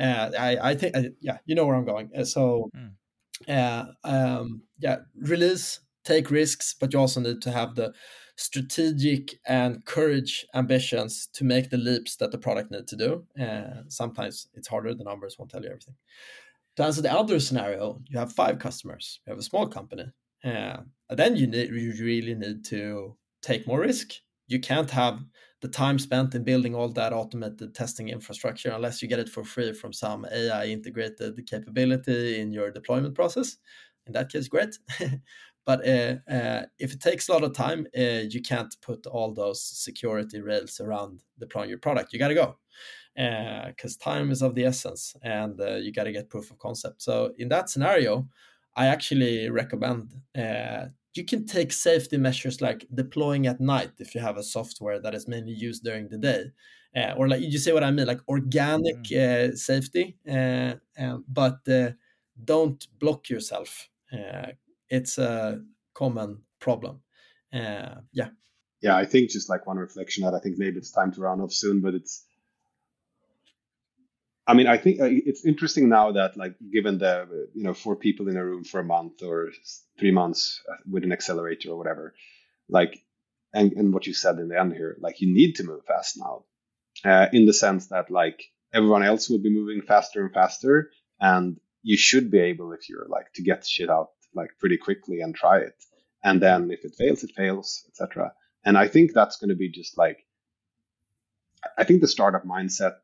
uh, 0.00 0.30
I, 0.36 0.70
I 0.70 0.74
think 0.74 0.96
yeah 1.20 1.38
you 1.46 1.54
know 1.54 1.64
where 1.64 1.76
i'm 1.76 1.84
going 1.84 2.10
uh, 2.16 2.24
so 2.24 2.70
mm. 2.76 3.86
um, 4.02 4.62
yeah 4.80 4.96
release 5.20 5.78
take 6.04 6.30
risks 6.30 6.74
but 6.78 6.92
you 6.92 6.98
also 6.98 7.20
need 7.20 7.40
to 7.42 7.52
have 7.52 7.76
the 7.76 7.94
strategic 8.36 9.38
and 9.46 9.84
courage 9.84 10.46
ambitions 10.54 11.28
to 11.32 11.44
make 11.44 11.70
the 11.70 11.76
leaps 11.76 12.16
that 12.16 12.32
the 12.32 12.38
product 12.38 12.70
need 12.70 12.86
to 12.88 12.96
do. 12.96 13.24
Uh, 13.40 13.82
sometimes 13.88 14.48
it's 14.54 14.68
harder, 14.68 14.94
the 14.94 15.04
numbers 15.04 15.36
won't 15.38 15.50
tell 15.50 15.62
you 15.62 15.68
everything. 15.68 15.94
To 16.76 16.84
answer 16.84 17.02
the 17.02 17.12
other 17.12 17.38
scenario, 17.38 18.00
you 18.08 18.18
have 18.18 18.32
five 18.32 18.58
customers, 18.58 19.20
you 19.26 19.30
have 19.30 19.38
a 19.38 19.42
small 19.42 19.68
company. 19.68 20.06
Uh, 20.44 20.78
then 21.10 21.36
you, 21.36 21.46
need, 21.46 21.70
you 21.70 21.94
really 22.04 22.34
need 22.34 22.64
to 22.66 23.16
take 23.42 23.66
more 23.66 23.80
risk. 23.80 24.14
You 24.48 24.60
can't 24.60 24.90
have 24.90 25.20
the 25.62 25.68
time 25.68 25.98
spent 25.98 26.34
in 26.34 26.44
building 26.44 26.74
all 26.74 26.90
that 26.90 27.12
automated 27.12 27.74
testing 27.74 28.08
infrastructure 28.08 28.70
unless 28.70 29.00
you 29.00 29.08
get 29.08 29.20
it 29.20 29.28
for 29.28 29.44
free 29.44 29.72
from 29.72 29.92
some 29.92 30.26
AI 30.30 30.66
integrated 30.66 31.40
capability 31.46 32.40
in 32.40 32.52
your 32.52 32.70
deployment 32.70 33.14
process. 33.14 33.56
In 34.06 34.12
that 34.12 34.30
case, 34.30 34.48
great. 34.48 34.76
But 35.66 35.86
uh, 35.86 36.16
uh, 36.30 36.62
if 36.78 36.92
it 36.92 37.00
takes 37.00 37.28
a 37.28 37.32
lot 37.32 37.44
of 37.44 37.54
time, 37.54 37.86
uh, 37.96 38.24
you 38.28 38.42
can't 38.42 38.74
put 38.82 39.06
all 39.06 39.32
those 39.32 39.62
security 39.62 40.40
rails 40.40 40.80
around 40.80 41.22
deploying 41.38 41.70
your 41.70 41.78
product. 41.78 42.12
You 42.12 42.18
got 42.18 42.28
to 42.28 42.34
go 42.34 42.56
because 43.16 43.96
time 43.96 44.30
is 44.32 44.42
of 44.42 44.54
the 44.54 44.64
essence 44.64 45.14
and 45.22 45.58
you 45.82 45.92
got 45.92 46.04
to 46.04 46.12
get 46.12 46.28
proof 46.28 46.50
of 46.50 46.58
concept. 46.58 47.00
So 47.00 47.32
in 47.38 47.48
that 47.48 47.70
scenario, 47.70 48.28
I 48.76 48.86
actually 48.86 49.48
recommend 49.50 50.14
you 51.14 51.24
can 51.24 51.46
take 51.46 51.72
safety 51.72 52.16
measures 52.16 52.60
like 52.60 52.86
deploying 52.92 53.46
at 53.46 53.60
night 53.60 53.92
if 53.98 54.14
you 54.14 54.20
have 54.20 54.36
a 54.36 54.42
software 54.42 55.00
that 55.00 55.14
is 55.14 55.28
mainly 55.28 55.52
used 55.52 55.84
during 55.84 56.08
the 56.08 56.18
day 56.18 56.46
uh, 56.96 57.14
or 57.16 57.28
like 57.28 57.40
you 57.40 57.58
say 57.58 57.72
what 57.72 57.84
i 57.84 57.90
mean 57.90 58.06
like 58.06 58.20
organic 58.28 58.96
mm. 59.04 59.52
uh, 59.52 59.56
safety 59.56 60.16
uh, 60.28 60.74
but 61.28 61.58
don't 62.44 62.88
block 62.98 63.28
yourself 63.28 63.88
it's 64.88 65.18
a 65.18 65.60
common 65.94 66.42
problem. 66.60 67.00
Uh, 67.52 67.96
yeah. 68.12 68.28
Yeah, 68.80 68.96
I 68.96 69.06
think 69.06 69.30
just 69.30 69.48
like 69.48 69.66
one 69.66 69.78
reflection 69.78 70.24
that 70.24 70.34
I 70.34 70.40
think 70.40 70.58
maybe 70.58 70.76
it's 70.76 70.90
time 70.90 71.12
to 71.12 71.20
round 71.20 71.40
off 71.40 71.52
soon, 71.52 71.80
but 71.80 71.94
it's. 71.94 72.24
I 74.46 74.52
mean, 74.52 74.66
I 74.66 74.76
think 74.76 75.00
uh, 75.00 75.08
it's 75.08 75.46
interesting 75.46 75.88
now 75.88 76.12
that, 76.12 76.36
like, 76.36 76.56
given 76.70 76.98
the 76.98 77.48
you 77.54 77.62
know 77.62 77.72
four 77.72 77.96
people 77.96 78.28
in 78.28 78.36
a 78.36 78.44
room 78.44 78.62
for 78.62 78.80
a 78.80 78.84
month 78.84 79.22
or 79.22 79.52
three 79.98 80.10
months 80.10 80.60
uh, 80.70 80.76
with 80.90 81.02
an 81.02 81.12
accelerator 81.12 81.70
or 81.70 81.78
whatever, 81.78 82.14
like, 82.68 83.02
and, 83.54 83.72
and 83.72 83.94
what 83.94 84.06
you 84.06 84.12
said 84.12 84.38
in 84.38 84.48
the 84.48 84.60
end 84.60 84.74
here, 84.74 84.96
like, 85.00 85.22
you 85.22 85.32
need 85.32 85.54
to 85.54 85.64
move 85.64 85.86
fast 85.86 86.18
now, 86.18 86.44
uh, 87.06 87.28
in 87.32 87.46
the 87.46 87.54
sense 87.54 87.86
that 87.86 88.10
like 88.10 88.42
everyone 88.74 89.02
else 89.02 89.30
will 89.30 89.38
be 89.38 89.48
moving 89.48 89.80
faster 89.80 90.22
and 90.22 90.34
faster, 90.34 90.90
and 91.18 91.58
you 91.82 91.96
should 91.96 92.30
be 92.30 92.40
able, 92.40 92.72
if 92.74 92.90
you're 92.90 93.06
like, 93.08 93.32
to 93.34 93.42
get 93.42 93.66
shit 93.66 93.88
out 93.88 94.10
like 94.34 94.50
pretty 94.58 94.76
quickly 94.76 95.20
and 95.20 95.34
try 95.34 95.58
it. 95.58 95.74
And 96.22 96.40
then 96.40 96.70
if 96.70 96.84
it 96.84 96.94
fails, 96.96 97.22
it 97.22 97.32
fails, 97.36 97.84
etc. 97.88 98.32
And 98.64 98.78
I 98.78 98.88
think 98.88 99.12
that's 99.12 99.36
going 99.36 99.50
to 99.50 99.56
be 99.56 99.70
just 99.70 99.98
like, 99.98 100.18
I 101.76 101.84
think 101.84 102.00
the 102.00 102.08
startup 102.08 102.44
mindset 102.44 102.94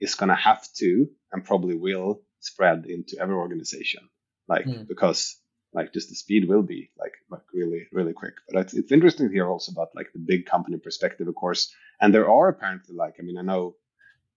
is 0.00 0.14
going 0.14 0.28
to 0.28 0.34
have 0.34 0.66
to 0.78 1.06
and 1.32 1.44
probably 1.44 1.76
will 1.76 2.22
spread 2.40 2.86
into 2.86 3.16
every 3.20 3.34
organization, 3.34 4.08
like 4.48 4.66
mm. 4.66 4.86
because 4.88 5.36
like 5.72 5.92
just 5.92 6.08
the 6.08 6.16
speed 6.16 6.48
will 6.48 6.62
be 6.62 6.90
like, 6.98 7.12
like 7.30 7.42
really 7.52 7.86
really 7.92 8.12
quick. 8.12 8.34
But 8.48 8.60
it's 8.62 8.74
it's 8.74 8.92
interesting 8.92 9.28
to 9.28 9.32
hear 9.32 9.48
also 9.48 9.72
about 9.72 9.94
like 9.94 10.12
the 10.12 10.18
big 10.18 10.46
company 10.46 10.78
perspective, 10.78 11.28
of 11.28 11.34
course. 11.34 11.72
And 12.00 12.14
there 12.14 12.28
are 12.28 12.48
apparently 12.48 12.96
like 12.96 13.14
I 13.18 13.22
mean 13.22 13.38
I 13.38 13.42
know 13.42 13.76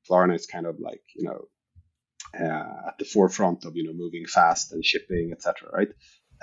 Klarna 0.09 0.35
is 0.35 0.45
kind 0.45 0.65
of 0.65 0.79
like 0.79 1.01
you 1.15 1.23
know 1.23 1.47
uh, 2.39 2.89
at 2.89 2.97
the 2.99 3.05
forefront 3.05 3.65
of 3.65 3.75
you 3.75 3.83
know 3.85 3.93
moving 3.93 4.25
fast 4.25 4.73
and 4.73 4.85
shipping 4.85 5.31
etc. 5.31 5.69
Right? 5.71 5.89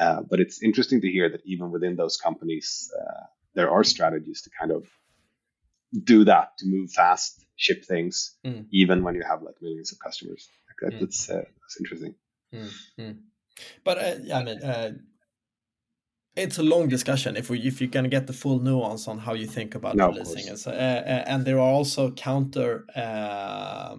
Uh, 0.00 0.22
but 0.30 0.40
it's 0.40 0.62
interesting 0.62 1.00
to 1.02 1.08
hear 1.08 1.28
that 1.28 1.42
even 1.44 1.70
within 1.70 1.94
those 1.94 2.16
companies, 2.16 2.90
uh, 2.98 3.24
there 3.54 3.70
are 3.70 3.84
strategies 3.84 4.40
to 4.42 4.50
kind 4.58 4.72
of 4.72 4.86
do 6.04 6.24
that 6.24 6.56
to 6.58 6.66
move 6.66 6.90
fast, 6.90 7.44
ship 7.56 7.84
things, 7.84 8.36
mm. 8.46 8.64
even 8.72 9.04
when 9.04 9.14
you 9.14 9.22
have 9.28 9.42
like 9.42 9.56
millions 9.60 9.92
of 9.92 9.98
customers. 9.98 10.48
Like 10.68 10.78
that, 10.80 10.96
mm. 10.96 11.00
That's 11.00 11.28
uh, 11.28 11.44
that's 11.60 11.76
interesting. 11.78 12.14
Mm. 12.98 13.18
But 13.84 13.98
uh, 13.98 14.34
I 14.34 14.42
mean, 14.42 14.62
uh, 14.62 14.92
it's 16.36 16.58
a 16.58 16.62
long 16.62 16.88
discussion 16.88 17.36
if 17.36 17.50
we 17.50 17.60
if 17.60 17.80
you 17.80 17.88
can 17.88 18.08
get 18.08 18.26
the 18.26 18.32
full 18.32 18.58
nuance 18.60 19.06
on 19.06 19.18
how 19.18 19.34
you 19.34 19.46
think 19.46 19.74
about 19.74 19.96
no, 19.96 20.08
releasing 20.08 20.52
it. 20.52 20.58
So, 20.58 20.70
uh, 20.70 20.74
uh, 20.74 21.24
and 21.26 21.44
there 21.44 21.58
are 21.58 21.72
also 21.78 22.10
counter 22.12 22.86
uh, 22.96 23.96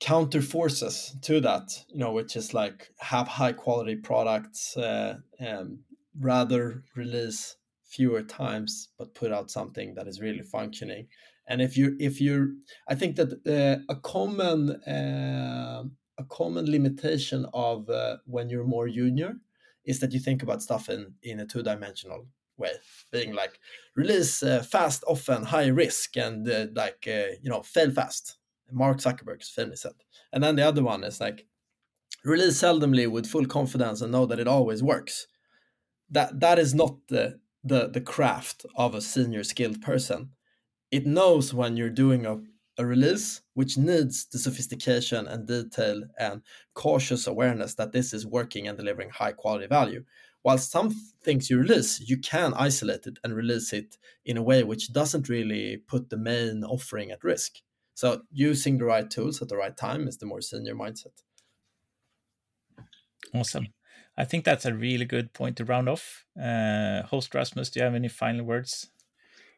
counter 0.00 0.42
forces 0.42 1.16
to 1.22 1.40
that, 1.40 1.84
you 1.88 1.98
know, 1.98 2.12
which 2.12 2.36
is 2.36 2.52
like 2.52 2.90
have 2.98 3.28
high 3.28 3.52
quality 3.52 3.96
products, 3.96 4.76
uh, 4.76 5.16
um, 5.40 5.80
rather 6.18 6.84
release 6.94 7.56
fewer 7.84 8.22
times 8.22 8.88
but 8.98 9.14
put 9.14 9.32
out 9.32 9.50
something 9.50 9.94
that 9.94 10.08
is 10.08 10.20
really 10.20 10.42
functioning. 10.42 11.06
And 11.48 11.62
if 11.62 11.76
you 11.76 11.96
if 12.00 12.20
you're, 12.20 12.48
I 12.88 12.94
think 12.96 13.16
that 13.16 13.32
uh, 13.46 13.92
a 13.92 13.96
common 14.00 14.70
uh, 14.82 15.84
a 16.18 16.24
common 16.24 16.70
limitation 16.70 17.46
of 17.54 17.88
when 18.24 18.48
you're 18.50 18.64
more 18.64 18.88
junior 18.88 19.34
is 19.84 20.00
that 20.00 20.12
you 20.12 20.18
think 20.18 20.42
about 20.42 20.62
stuff 20.62 20.88
in 20.88 21.14
in 21.22 21.40
a 21.40 21.46
two 21.46 21.62
dimensional 21.62 22.26
way, 22.58 22.72
being 23.12 23.32
like 23.32 23.58
release 23.94 24.42
uh, 24.42 24.62
fast, 24.62 25.04
often, 25.06 25.44
high 25.44 25.68
risk, 25.68 26.16
and 26.16 26.48
uh, 26.48 26.66
like 26.74 27.06
uh, 27.06 27.32
you 27.42 27.50
know 27.50 27.62
fail 27.62 27.90
fast. 27.90 28.36
Mark 28.70 28.98
Zuckerberg's 28.98 29.48
famous 29.48 29.82
said. 29.82 29.92
And 30.32 30.42
then 30.42 30.56
the 30.56 30.66
other 30.66 30.82
one 30.82 31.04
is 31.04 31.20
like 31.20 31.46
release 32.24 32.60
seldomly 32.60 33.10
with 33.10 33.26
full 33.26 33.46
confidence 33.46 34.00
and 34.00 34.12
know 34.12 34.26
that 34.26 34.40
it 34.40 34.48
always 34.48 34.82
works. 34.82 35.26
That 36.10 36.40
that 36.40 36.58
is 36.58 36.74
not 36.74 36.96
the 37.08 37.40
the 37.64 37.88
the 37.88 38.00
craft 38.00 38.66
of 38.76 38.94
a 38.94 39.00
senior 39.00 39.44
skilled 39.44 39.82
person. 39.82 40.30
It 40.90 41.06
knows 41.06 41.52
when 41.52 41.76
you're 41.76 41.90
doing 41.90 42.26
a 42.26 42.38
a 42.78 42.84
release 42.84 43.40
which 43.54 43.78
needs 43.78 44.26
the 44.26 44.38
sophistication 44.38 45.26
and 45.26 45.46
detail 45.46 46.02
and 46.18 46.42
cautious 46.74 47.26
awareness 47.26 47.74
that 47.74 47.92
this 47.92 48.12
is 48.12 48.26
working 48.26 48.68
and 48.68 48.76
delivering 48.76 49.10
high 49.10 49.32
quality 49.32 49.66
value. 49.66 50.04
While 50.42 50.58
some 50.58 50.94
things 51.22 51.50
you 51.50 51.58
release, 51.58 52.00
you 52.00 52.18
can 52.18 52.54
isolate 52.54 53.06
it 53.06 53.18
and 53.24 53.34
release 53.34 53.72
it 53.72 53.96
in 54.24 54.36
a 54.36 54.42
way 54.42 54.62
which 54.62 54.92
doesn't 54.92 55.28
really 55.28 55.78
put 55.78 56.10
the 56.10 56.16
main 56.16 56.62
offering 56.64 57.10
at 57.10 57.24
risk. 57.24 57.56
So 57.96 58.20
using 58.30 58.76
the 58.76 58.84
right 58.84 59.10
tools 59.10 59.40
at 59.40 59.48
the 59.48 59.56
right 59.56 59.74
time 59.74 60.06
is 60.06 60.18
the 60.18 60.26
more 60.26 60.42
senior 60.42 60.74
mindset. 60.74 61.16
Awesome. 63.34 63.68
I 64.18 64.24
think 64.24 64.44
that's 64.44 64.66
a 64.66 64.74
really 64.74 65.06
good 65.06 65.32
point 65.32 65.56
to 65.56 65.64
round 65.64 65.88
off. 65.88 66.26
Uh, 66.40 67.02
host 67.04 67.34
Rasmus, 67.34 67.70
do 67.70 67.80
you 67.80 67.84
have 67.84 67.94
any 67.94 68.08
final 68.08 68.44
words 68.44 68.90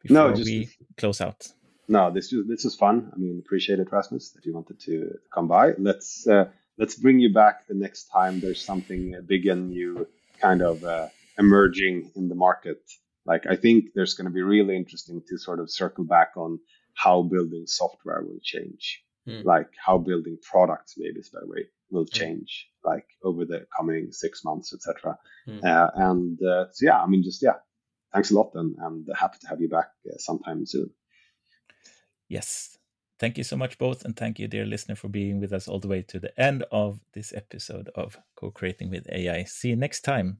before 0.01 0.29
no, 0.29 0.33
just, 0.33 0.45
we 0.45 0.69
close 0.97 1.19
out? 1.19 1.47
no, 1.89 2.11
this 2.11 2.31
is 2.31 2.47
this 2.47 2.63
is 2.63 2.75
fun. 2.75 3.11
I 3.13 3.17
mean, 3.17 3.41
appreciate 3.45 3.79
it, 3.79 3.91
Rasmus, 3.91 4.29
that 4.31 4.45
you 4.45 4.53
wanted 4.53 4.79
to 4.81 5.17
come 5.33 5.49
by. 5.49 5.73
Let's 5.77 6.25
uh, 6.25 6.45
let's 6.77 6.95
bring 6.95 7.19
you 7.19 7.33
back 7.33 7.67
the 7.67 7.73
next 7.73 8.05
time 8.05 8.39
there's 8.39 8.61
something 8.61 9.15
big 9.27 9.47
and 9.47 9.69
new 9.69 10.07
kind 10.39 10.61
of 10.61 10.83
uh, 10.85 11.07
emerging 11.37 12.11
in 12.15 12.29
the 12.29 12.35
market. 12.35 12.81
Like 13.25 13.47
I 13.49 13.57
think 13.57 13.89
there's 13.95 14.13
going 14.13 14.27
to 14.27 14.33
be 14.33 14.43
really 14.43 14.77
interesting 14.77 15.21
to 15.27 15.37
sort 15.37 15.59
of 15.59 15.69
circle 15.69 16.05
back 16.05 16.37
on 16.37 16.59
how 16.99 17.21
building 17.21 17.65
software 17.65 18.21
will 18.23 18.39
change, 18.43 19.03
mm. 19.27 19.43
like 19.45 19.69
how 19.85 19.97
building 19.97 20.37
products 20.51 20.95
maybe 20.97 21.19
is 21.19 21.29
better 21.29 21.47
way 21.47 21.65
will 21.91 22.03
hmm. 22.03 22.17
change, 22.19 22.67
mm. 22.85 22.91
like 22.91 23.05
over 23.23 23.45
the 23.45 23.65
coming 23.75 24.11
six 24.11 24.43
months, 24.43 24.73
etc. 24.73 25.17
Mm. 25.47 25.63
Uh, 25.63 25.89
and 25.95 26.39
uh, 26.43 26.65
so 26.71 26.85
yeah, 26.85 27.01
I 27.01 27.07
mean, 27.07 27.23
just 27.23 27.41
yeah, 27.41 27.57
thanks 28.13 28.31
a 28.31 28.35
lot, 28.35 28.51
and 28.55 28.75
and 28.79 29.07
happy 29.17 29.37
to 29.41 29.47
have 29.47 29.61
you 29.61 29.69
back 29.69 29.87
uh, 30.07 30.17
sometime 30.17 30.65
soon. 30.65 30.89
Yes. 32.27 32.75
Thank 33.17 33.37
you 33.37 33.43
so 33.43 33.57
much, 33.57 33.77
both. 33.77 34.05
And 34.05 34.15
thank 34.15 34.39
you, 34.39 34.47
dear 34.47 34.65
listener, 34.65 34.95
for 34.95 35.09
being 35.09 35.41
with 35.41 35.51
us 35.51 35.67
all 35.67 35.79
the 35.79 35.89
way 35.89 36.03
to 36.03 36.19
the 36.19 36.31
end 36.39 36.63
of 36.71 37.01
this 37.13 37.33
episode 37.33 37.89
of 37.95 38.17
Co 38.37 38.49
Creating 38.49 38.89
with 38.89 39.07
AI. 39.11 39.43
See 39.43 39.69
you 39.69 39.75
next 39.75 40.01
time. 40.01 40.39